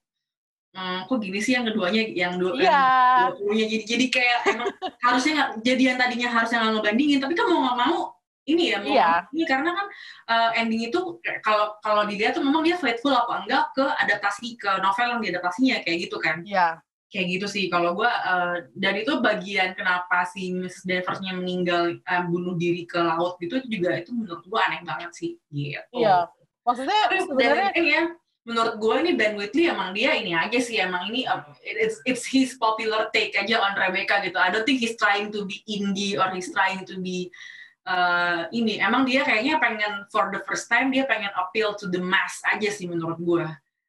hmm, 0.78 1.00
kok 1.10 1.18
gini 1.18 1.40
sih 1.42 1.58
yang 1.58 1.66
keduanya 1.66 2.02
yang 2.14 2.34
dua 2.38 2.54
yang 2.62 3.34
20-nya 3.34 3.66
jadi 3.66 3.84
jadi 3.90 4.06
kayak 4.14 4.40
emang 4.54 4.70
harusnya 5.06 5.32
nggak 5.34 5.50
jadi 5.66 5.84
yang 5.90 5.98
tadinya 5.98 6.28
harusnya 6.30 6.58
nggak 6.62 6.74
ngebandingin 6.78 7.20
tapi 7.20 7.34
kan 7.34 7.46
mau 7.50 7.60
nggak 7.66 7.80
mau 7.82 8.02
ini 8.48 8.64
ya 8.72 8.78
mau 8.80 8.96
Iya. 8.96 9.12
ini 9.36 9.44
karena 9.44 9.70
kan 9.76 9.88
uh, 10.32 10.50
ending 10.56 10.88
itu 10.88 11.00
kalau 11.44 11.76
kalau 11.84 12.08
dilihat 12.08 12.32
tuh 12.38 12.44
memang 12.46 12.64
dia 12.64 12.80
faithful 12.80 13.12
apa 13.12 13.44
enggak 13.44 13.76
ke 13.76 13.84
adaptasi 13.84 14.56
ke 14.56 14.72
novel 14.80 15.20
yang 15.20 15.22
diadaptasinya 15.26 15.84
kayak 15.84 16.08
gitu 16.08 16.16
kan 16.22 16.40
Iya. 16.48 16.80
kayak 17.12 17.28
gitu 17.28 17.48
sih 17.52 17.68
kalau 17.68 17.92
gue 17.92 18.08
uh, 18.08 18.56
dan 18.80 18.94
itu 18.96 19.20
bagian 19.20 19.76
kenapa 19.76 20.24
si 20.32 20.56
Mrs. 20.56 20.88
Danversnya 20.88 21.36
meninggal 21.36 22.00
uh, 22.08 22.24
bunuh 22.24 22.56
diri 22.56 22.88
ke 22.88 23.00
laut 23.00 23.36
gitu 23.44 23.60
itu 23.60 23.68
juga 23.80 24.00
itu 24.00 24.16
menurut 24.16 24.44
gue 24.48 24.60
aneh 24.64 24.80
banget 24.88 25.12
sih 25.12 25.32
gitu 25.52 26.00
Iya. 26.00 26.32
Maksudnya 26.64 27.00
sebenarnya 27.24 27.72
ya 27.80 28.04
menurut 28.48 28.80
gue 28.80 28.96
ini 29.04 29.12
Ben 29.20 29.36
Whitley 29.36 29.68
emang 29.68 29.92
dia 29.92 30.16
ini 30.16 30.32
aja 30.32 30.56
sih 30.56 30.80
emang 30.80 31.12
ini 31.12 31.28
uh, 31.28 31.44
it's 31.60 32.00
it's 32.08 32.24
his 32.24 32.56
popular 32.56 33.12
take 33.12 33.36
aja 33.36 33.60
on 33.60 33.76
Rebecca 33.76 34.24
gitu. 34.24 34.40
I 34.40 34.48
don't 34.48 34.64
think 34.64 34.80
he's 34.80 34.96
trying 34.96 35.36
to 35.36 35.44
be 35.44 35.60
indie 35.68 36.16
or 36.16 36.32
he's 36.32 36.56
trying 36.56 36.88
to 36.88 36.96
be 37.04 37.28
uh, 37.84 38.48
ini. 38.56 38.80
Emang 38.80 39.04
dia 39.04 39.28
kayaknya 39.28 39.60
pengen 39.60 40.08
for 40.08 40.32
the 40.32 40.40
first 40.48 40.72
time 40.72 40.96
dia 40.96 41.04
pengen 41.04 41.36
appeal 41.36 41.76
to 41.76 41.92
the 41.92 42.00
mass 42.00 42.40
aja 42.48 42.72
sih 42.72 42.88
menurut 42.88 43.20
gue 43.20 43.44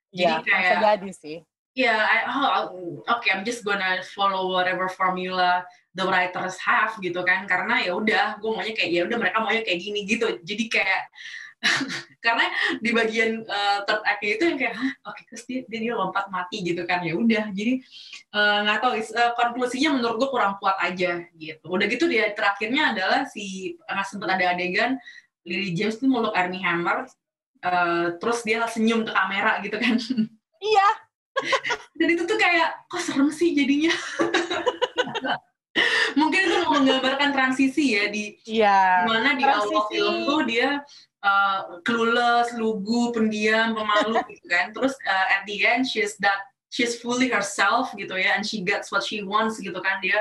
Iya, 0.09 0.41
jadi 0.41 0.43
kayak 0.43 0.63
bisa 0.65 0.77
jadi 0.81 1.11
sih. 1.15 1.39
yeah, 1.79 2.03
I, 2.11 2.19
oh, 2.27 3.05
okay, 3.07 3.31
I'm 3.31 3.47
just 3.47 3.63
gonna 3.63 4.03
follow 4.03 4.51
whatever 4.51 4.91
formula 4.91 5.63
the 5.95 6.03
writers 6.03 6.59
have 6.59 6.99
gitu 6.99 7.23
kan, 7.23 7.47
karena 7.47 7.87
ya 7.87 7.95
udah, 7.95 8.43
gue 8.43 8.51
maunya 8.51 8.75
kayak 8.75 8.91
ya 8.91 9.03
udah 9.07 9.19
mereka 9.21 9.39
maunya 9.39 9.63
kayak 9.63 9.79
gini 9.79 10.03
gitu, 10.03 10.43
jadi 10.43 10.65
kayak 10.67 11.03
karena 12.25 12.47
di 12.79 12.91
bagian 12.95 13.43
uh, 13.47 13.83
third 13.83 14.03
act 14.07 14.23
itu 14.23 14.43
yang 14.47 14.59
kayak, 14.59 14.75
oke, 14.79 15.15
okay, 15.15 15.23
terus 15.27 15.43
dia, 15.47 15.61
dia, 15.67 15.81
dia 15.91 15.95
lompat 15.95 16.31
mati 16.31 16.63
gitu 16.63 16.83
kan, 16.87 17.03
ya 17.03 17.19
udah, 17.19 17.51
jadi 17.51 17.83
nggak 18.65 18.79
uh, 18.79 18.83
tahu, 18.83 18.93
uh, 18.95 19.33
konklusinya 19.35 19.99
menurut 19.99 20.17
gue 20.23 20.29
kurang 20.31 20.55
kuat 20.63 20.79
aja 20.79 21.25
gitu. 21.35 21.67
Udah 21.67 21.87
gitu 21.91 22.07
dia 22.07 22.31
terakhirnya 22.35 22.95
adalah 22.95 23.21
si 23.27 23.75
nggak 23.87 24.07
sempat 24.07 24.39
ada 24.39 24.55
adegan 24.55 24.99
Lily 25.43 25.75
James 25.75 25.99
tuh 25.99 26.07
meluk 26.07 26.35
Armie 26.35 26.63
Hammer, 26.63 27.09
uh, 27.67 28.07
terus 28.19 28.47
dia 28.47 28.63
senyum 28.71 29.07
ke 29.07 29.13
kamera 29.15 29.59
gitu 29.65 29.77
kan. 29.79 29.97
Iya, 30.59 30.89
dan 32.03 32.09
itu 32.19 32.27
tuh 32.27 32.35
kayak 32.35 32.83
kok 32.91 32.99
serem 32.99 33.31
sih 33.31 33.55
jadinya 33.55 33.95
mungkin 36.19 36.41
itu 36.51 36.57
menggambarkan 36.67 37.31
transisi 37.31 37.95
ya 37.95 38.11
di 38.11 38.35
iya. 38.49 39.07
mana 39.07 39.39
di 39.39 39.45
awal 39.47 39.87
film 39.87 40.27
tuh 40.27 40.43
dia 40.49 40.83
uh, 41.23 41.81
clueless, 41.83 42.55
lugu, 42.55 43.15
pendiam, 43.15 43.75
pemalu 43.75 44.23
gitu 44.33 44.47
kan. 44.47 44.71
Terus 44.75 44.95
uh, 45.07 45.27
at 45.39 45.43
the 45.47 45.65
end 45.67 45.87
she's 45.87 46.19
that 46.23 46.39
she's 46.69 47.01
fully 47.01 47.33
herself 47.33 47.91
gitu 47.97 48.13
ya 48.15 48.37
and 48.37 48.45
she 48.45 48.61
gets 48.61 48.93
what 48.93 49.01
she 49.01 49.25
wants 49.25 49.57
gitu 49.57 49.81
kan 49.81 49.99
dia 50.05 50.21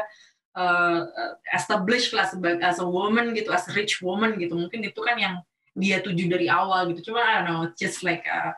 uh, 0.57 1.05
established 1.53 2.15
lah 2.15 2.25
sebagai 2.25 2.63
as 2.65 2.81
a 2.81 2.87
woman 2.87 3.35
gitu, 3.37 3.53
as 3.53 3.69
a 3.69 3.73
rich 3.77 4.01
woman 4.01 4.35
gitu. 4.41 4.57
Mungkin 4.57 4.81
itu 4.87 4.99
kan 5.05 5.15
yang 5.19 5.35
dia 5.77 6.01
tuju 6.01 6.25
dari 6.25 6.49
awal 6.49 6.89
gitu. 6.91 7.13
Cuma 7.13 7.21
I 7.21 7.45
don't 7.45 7.47
know, 7.47 7.61
just 7.77 8.01
like 8.01 8.25
uh, 8.25 8.51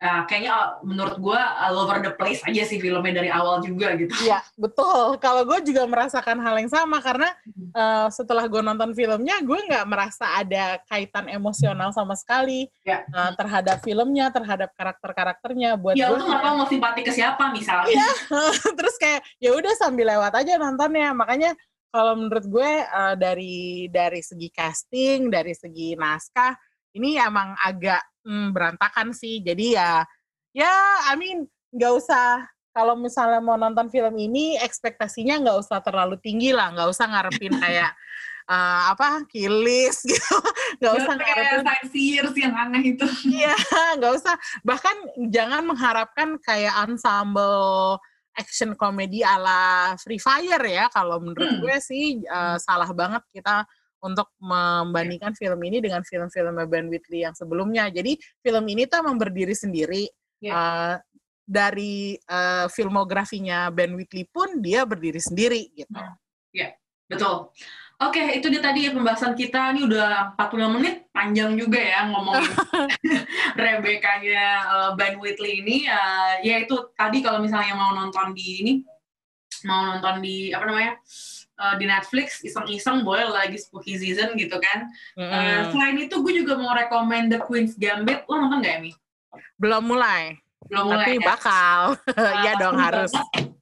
uh, 0.00 0.22
kayaknya 0.26 0.50
uh, 0.52 0.68
menurut 0.82 1.16
gue 1.20 1.40
all 1.40 1.76
over 1.76 2.00
the 2.00 2.12
place 2.16 2.40
aja 2.48 2.64
sih 2.64 2.80
filmnya 2.80 3.20
dari 3.20 3.30
awal 3.30 3.60
juga 3.60 3.92
gitu. 3.94 4.10
Iya, 4.24 4.40
betul. 4.56 5.20
Kalau 5.20 5.44
gue 5.44 5.60
juga 5.62 5.84
merasakan 5.84 6.40
hal 6.40 6.56
yang 6.58 6.72
sama 6.72 6.98
karena 7.04 7.28
uh, 7.76 8.08
setelah 8.08 8.48
gue 8.48 8.60
nonton 8.64 8.90
filmnya, 8.96 9.38
gue 9.44 9.60
nggak 9.70 9.86
merasa 9.86 10.26
ada 10.40 10.80
kaitan 10.88 11.28
emosional 11.28 11.92
sama 11.92 12.16
sekali 12.16 12.66
ya. 12.82 13.04
uh, 13.12 13.36
terhadap 13.36 13.84
filmnya, 13.84 14.32
terhadap 14.32 14.72
karakter-karakternya. 14.74 15.76
Buat 15.76 15.94
ya, 16.00 16.10
gue 16.10 16.18
lu 16.18 16.26
nggak 16.26 16.42
tahu 16.42 16.54
mau 16.64 16.68
simpati 16.68 17.00
ke 17.04 17.12
siapa 17.12 17.52
misalnya. 17.52 17.92
Iya, 17.92 18.10
terus 18.78 18.96
kayak 18.96 19.20
ya 19.38 19.52
udah 19.52 19.72
sambil 19.76 20.08
lewat 20.08 20.32
aja 20.34 20.56
nontonnya. 20.56 21.12
Makanya 21.12 21.52
kalau 21.90 22.16
menurut 22.16 22.46
gue 22.48 22.70
uh, 22.88 23.14
dari 23.18 23.90
dari 23.92 24.24
segi 24.24 24.48
casting, 24.48 25.28
dari 25.28 25.52
segi 25.52 25.98
naskah, 25.98 26.54
ini 26.96 27.18
emang 27.18 27.54
agak 27.60 28.09
hmm, 28.24 28.52
berantakan 28.54 29.12
sih. 29.16 29.40
Jadi 29.40 29.76
ya, 29.76 30.04
ya, 30.52 30.72
I 31.10 31.14
mean, 31.16 31.46
nggak 31.70 31.92
usah 31.96 32.44
kalau 32.70 32.94
misalnya 32.94 33.42
mau 33.42 33.58
nonton 33.58 33.90
film 33.90 34.14
ini 34.14 34.54
ekspektasinya 34.62 35.42
nggak 35.42 35.58
usah 35.58 35.78
terlalu 35.82 36.16
tinggi 36.22 36.54
lah, 36.54 36.70
nggak 36.70 36.88
usah 36.90 37.06
ngarepin 37.10 37.54
kayak 37.62 37.90
uh, 38.46 38.94
apa 38.94 39.26
kilis 39.26 40.02
gitu, 40.10 40.36
nggak 40.78 40.94
usah 41.02 41.12
ngarepin 41.18 41.60
sightseers 41.66 42.34
yang 42.38 42.54
aneh 42.54 42.94
itu. 42.94 43.06
Iya, 43.26 43.54
nggak 43.98 44.12
usah. 44.22 44.34
Bahkan 44.62 44.96
jangan 45.34 45.62
mengharapkan 45.66 46.38
kayak 46.42 46.74
ensemble 46.86 47.98
action 48.38 48.78
komedi 48.78 49.26
ala 49.26 49.92
Free 49.98 50.22
Fire 50.22 50.62
ya. 50.62 50.86
Kalau 50.94 51.18
menurut 51.18 51.50
hmm. 51.50 51.60
gue 51.60 51.76
sih 51.82 52.22
uh, 52.30 52.56
salah 52.62 52.88
banget 52.94 53.20
kita 53.34 53.66
untuk 54.00 54.32
membandingkan 54.40 55.36
film 55.36 55.60
ini 55.64 55.78
dengan 55.84 56.00
film-film 56.04 56.56
Ben 56.68 56.88
Whitley 56.88 57.24
yang 57.28 57.36
sebelumnya. 57.36 57.88
Jadi 57.92 58.16
film 58.40 58.64
ini 58.68 58.88
tuh 58.88 59.04
emang 59.04 59.20
berdiri 59.20 59.52
sendiri. 59.52 60.08
Yeah. 60.40 60.56
Uh, 60.56 60.94
dari 61.50 62.14
uh, 62.30 62.70
filmografinya 62.70 63.74
Ben 63.74 63.90
Whitley 63.98 64.22
pun 64.30 64.62
dia 64.62 64.86
berdiri 64.86 65.18
sendiri 65.18 65.66
gitu. 65.74 65.90
Ya, 66.54 66.54
yeah, 66.54 66.70
betul. 67.10 67.50
Oke, 68.00 68.16
okay, 68.16 68.40
itu 68.40 68.48
dia 68.48 68.64
tadi 68.64 68.88
ya 68.88 68.96
pembahasan 68.96 69.36
kita. 69.36 69.76
Ini 69.76 69.84
udah 69.84 70.32
45 70.38 70.74
menit, 70.78 71.12
panjang 71.12 71.52
juga 71.58 71.76
ya 71.76 72.08
ngomongin 72.08 72.48
Rebecca-nya 73.60 74.44
uh, 74.64 74.90
Ben 74.96 75.20
Whitley 75.20 75.60
ini. 75.60 75.84
Uh, 75.84 76.40
ya 76.40 76.64
itu 76.64 76.78
tadi 76.96 77.20
kalau 77.20 77.44
misalnya 77.44 77.76
mau 77.76 77.92
nonton 77.92 78.32
di 78.32 78.46
ini, 78.64 78.72
mau 79.68 79.90
nonton 79.92 80.24
di 80.24 80.48
apa 80.54 80.64
namanya? 80.64 80.96
uh, 80.96 81.39
di 81.78 81.84
Netflix 81.84 82.40
iseng-iseng 82.40 83.04
boleh 83.04 83.28
lagi 83.28 83.60
spooky 83.60 84.00
season 84.00 84.32
gitu 84.36 84.56
kan. 84.56 84.88
Mm. 85.16 85.28
Uh, 85.28 85.60
selain 85.72 85.96
itu 86.00 86.16
gue 86.20 86.32
juga 86.44 86.56
mau 86.56 86.72
rekomend 86.72 87.32
The 87.32 87.38
Queen's 87.44 87.76
Gambit. 87.76 88.24
Lo 88.26 88.40
nonton 88.40 88.64
gak 88.64 88.80
Emi? 88.80 88.92
Belum 89.60 89.84
mulai. 89.84 90.40
Belum 90.66 90.94
mulai. 90.94 91.06
Tapi 91.06 91.14
ya? 91.18 91.26
bakal. 91.26 91.80
Iya 92.44 92.52
uh, 92.52 92.58
dong 92.58 92.76
harus. 92.80 93.10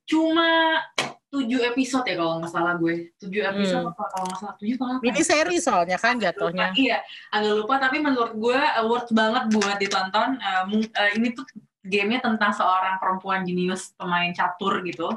Cuma 0.09 0.81
tujuh 1.29 1.61
episode 1.61 2.09
ya 2.09 2.17
kalau 2.17 2.41
nggak 2.41 2.53
salah 2.53 2.75
gue. 2.81 3.13
Tujuh 3.21 3.43
episode 3.45 3.85
hmm. 3.85 3.97
kalau 3.97 4.25
nggak 4.31 4.41
salah 4.41 4.55
tujuh 4.57 4.77
kalau 4.81 4.93
Ini 5.05 5.23
seri 5.25 5.57
soalnya 5.61 5.99
kan 6.01 6.17
jatuhnya. 6.17 6.73
Iya, 6.73 7.05
agak 7.35 7.53
lupa. 7.65 7.75
Tapi 7.83 7.97
menurut 8.01 8.33
gue 8.37 8.59
uh, 8.59 8.85
worth 8.89 9.13
banget 9.13 9.45
buat 9.53 9.77
ditonton. 9.77 10.41
Uh, 10.41 10.65
uh, 10.89 11.11
ini 11.17 11.37
tuh 11.37 11.45
gamenya 11.85 12.25
tentang 12.25 12.53
seorang 12.53 12.97
perempuan 13.01 13.45
jenius 13.45 13.93
pemain 13.97 14.33
catur 14.33 14.81
gitu. 14.85 15.09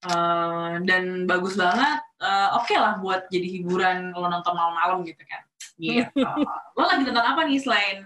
Uh, 0.00 0.80
dan 0.88 1.28
bagus 1.28 1.60
banget. 1.60 2.00
Uh, 2.20 2.60
Oke 2.60 2.76
okay 2.76 2.78
lah 2.78 3.00
buat 3.00 3.32
jadi 3.32 3.48
hiburan 3.48 4.12
kalau 4.12 4.28
nonton 4.28 4.52
malam-malam 4.52 5.00
gitu 5.08 5.24
kan. 5.24 5.42
Gitu. 5.80 6.20
Lo 6.76 6.84
lagi 6.84 7.02
nonton 7.08 7.24
apa 7.24 7.40
nih 7.48 7.58
selain 7.64 7.98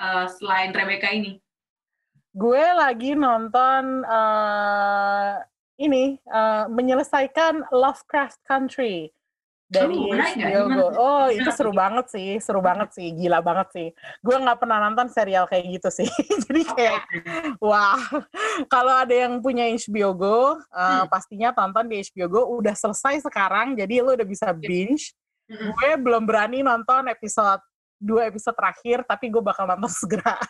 uh, 0.00 0.24
selain 0.40 0.72
Rebecca 0.72 1.12
ini? 1.12 1.36
Gue 2.32 2.64
lagi 2.72 3.12
nonton 3.12 4.08
uh, 4.08 5.42
ini 5.76 6.16
uh, 6.32 6.64
menyelesaikan 6.72 7.68
Lovecraft 7.68 8.40
Country 8.48 9.12
dari 9.68 10.00
oh, 10.00 10.16
HBO 10.16 10.86
Oh, 10.96 11.26
itu 11.28 11.50
seru 11.52 11.76
banget 11.76 12.08
sih, 12.08 12.40
seru 12.40 12.64
banget 12.64 12.88
sih, 12.96 13.12
gila 13.12 13.44
banget 13.44 13.68
sih. 13.76 13.88
Gue 14.24 14.36
nggak 14.40 14.64
pernah 14.64 14.80
nonton 14.88 15.12
serial 15.12 15.44
kayak 15.44 15.68
gitu 15.68 15.88
sih. 15.92 16.08
Jadi 16.48 16.64
kayak, 16.72 17.04
wah, 17.60 18.00
kalau 18.72 18.96
ada 18.96 19.12
yang 19.12 19.44
punya 19.44 19.68
HBO 19.68 20.16
Go, 20.16 20.40
uh, 20.40 20.48
hmm. 20.56 21.04
pastinya 21.12 21.52
tonton 21.52 21.84
di 21.84 22.00
HBO 22.00 22.26
Go. 22.32 22.40
Udah 22.56 22.72
selesai 22.72 23.20
sekarang, 23.20 23.76
jadi 23.76 24.00
lo 24.00 24.16
udah 24.16 24.24
bisa 24.24 24.50
binge. 24.56 25.12
Hmm. 25.48 25.76
Gue 25.76 25.90
belum 26.00 26.24
berani 26.24 26.64
nonton 26.64 27.12
episode 27.12 27.60
dua 28.00 28.30
episode 28.32 28.56
terakhir, 28.56 29.04
tapi 29.04 29.28
gue 29.28 29.42
bakal 29.44 29.68
nonton 29.68 29.92
segera. 30.00 30.40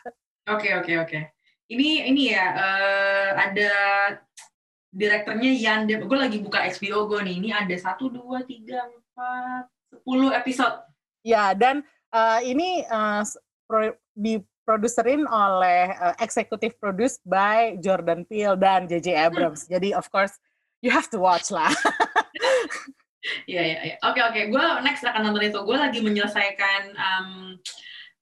Oke, 0.46 0.70
okay, 0.70 0.72
oke, 0.78 0.86
okay, 0.86 0.96
oke. 1.02 1.10
Okay. 1.10 1.22
Ini 1.68 2.08
ini 2.08 2.32
ya 2.32 2.44
uh, 2.56 3.30
ada 3.36 3.72
direkturnya 4.88 5.52
Yan 5.52 5.84
Gue 5.84 6.16
lagi 6.16 6.40
buka 6.40 6.64
HBO 6.64 7.04
Go 7.10 7.18
nih. 7.20 7.36
Ini 7.44 7.50
ada 7.66 7.76
satu, 7.76 8.08
dua, 8.08 8.40
tiga, 8.48 8.88
empat, 9.18 9.66
sepuluh 9.90 10.30
episode. 10.30 10.78
Ya, 11.26 11.50
dan 11.58 11.82
uh, 12.14 12.38
ini 12.38 12.86
uh, 12.86 13.26
pro, 13.66 13.98
diproduserin 14.14 15.26
oleh 15.26 15.90
uh, 15.98 16.14
executive 16.22 16.78
produced 16.78 17.18
by 17.26 17.74
Jordan 17.82 18.22
Peele 18.30 18.54
dan 18.54 18.86
J.J. 18.86 19.18
Abrams. 19.18 19.66
Jadi 19.66 19.90
of 19.90 20.06
course 20.14 20.38
you 20.86 20.94
have 20.94 21.10
to 21.10 21.18
watch 21.18 21.50
lah. 21.50 21.74
Iya, 23.44 23.60
iya, 23.60 23.80
iya. 23.84 23.96
Oke, 24.08 24.24
oke. 24.24 24.40
Gue 24.48 24.64
next 24.80 25.04
akan 25.04 25.20
nonton 25.20 25.52
itu. 25.52 25.60
Gue 25.60 25.76
lagi 25.76 26.00
menyelesaikan 26.00 26.96
um, 26.96 27.28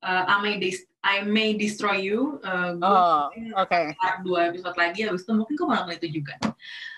uh, 0.02 0.24
I 0.26 0.58
I 1.06 1.22
May 1.22 1.54
Destroy 1.54 2.02
You. 2.02 2.42
Uh, 2.42 2.74
oh, 2.82 3.30
oke. 3.30 3.70
Okay. 3.70 3.94
Dua 4.26 4.50
episode 4.50 4.74
lagi, 4.74 5.06
habis 5.06 5.22
itu 5.22 5.30
mungkin 5.30 5.54
gue 5.54 5.62
mau 5.62 5.78
nonton 5.78 5.94
itu 5.94 6.18
juga. 6.18 6.34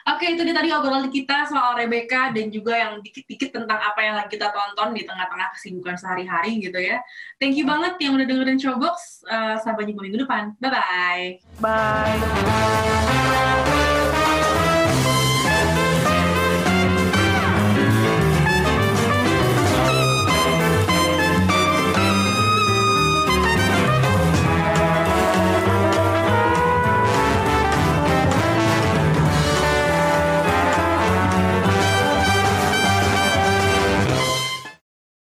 Oke, 0.09 0.25
okay, 0.25 0.33
itu 0.33 0.41
dia 0.49 0.57
tadi 0.57 0.73
obrolan 0.73 1.13
kita 1.13 1.45
soal 1.53 1.77
Rebecca 1.77 2.33
dan 2.33 2.49
juga 2.49 2.73
yang 2.73 3.05
dikit-dikit 3.05 3.53
tentang 3.53 3.77
apa 3.77 4.01
yang 4.01 4.17
lagi 4.17 4.33
kita 4.33 4.49
tonton 4.49 4.97
di 4.97 5.05
tengah-tengah 5.05 5.53
kesibukan 5.53 6.01
sehari-hari 6.01 6.65
gitu 6.65 6.81
ya. 6.81 7.05
Thank 7.37 7.61
you 7.61 7.69
banget 7.69 8.01
yang 8.01 8.17
udah 8.17 8.25
dengerin 8.25 8.57
Showbox. 8.57 9.29
Uh, 9.29 9.61
sampai 9.61 9.85
jumpa 9.85 10.01
minggu 10.01 10.25
depan. 10.25 10.57
Bye-bye. 10.57 11.45
Bye. 11.61 12.17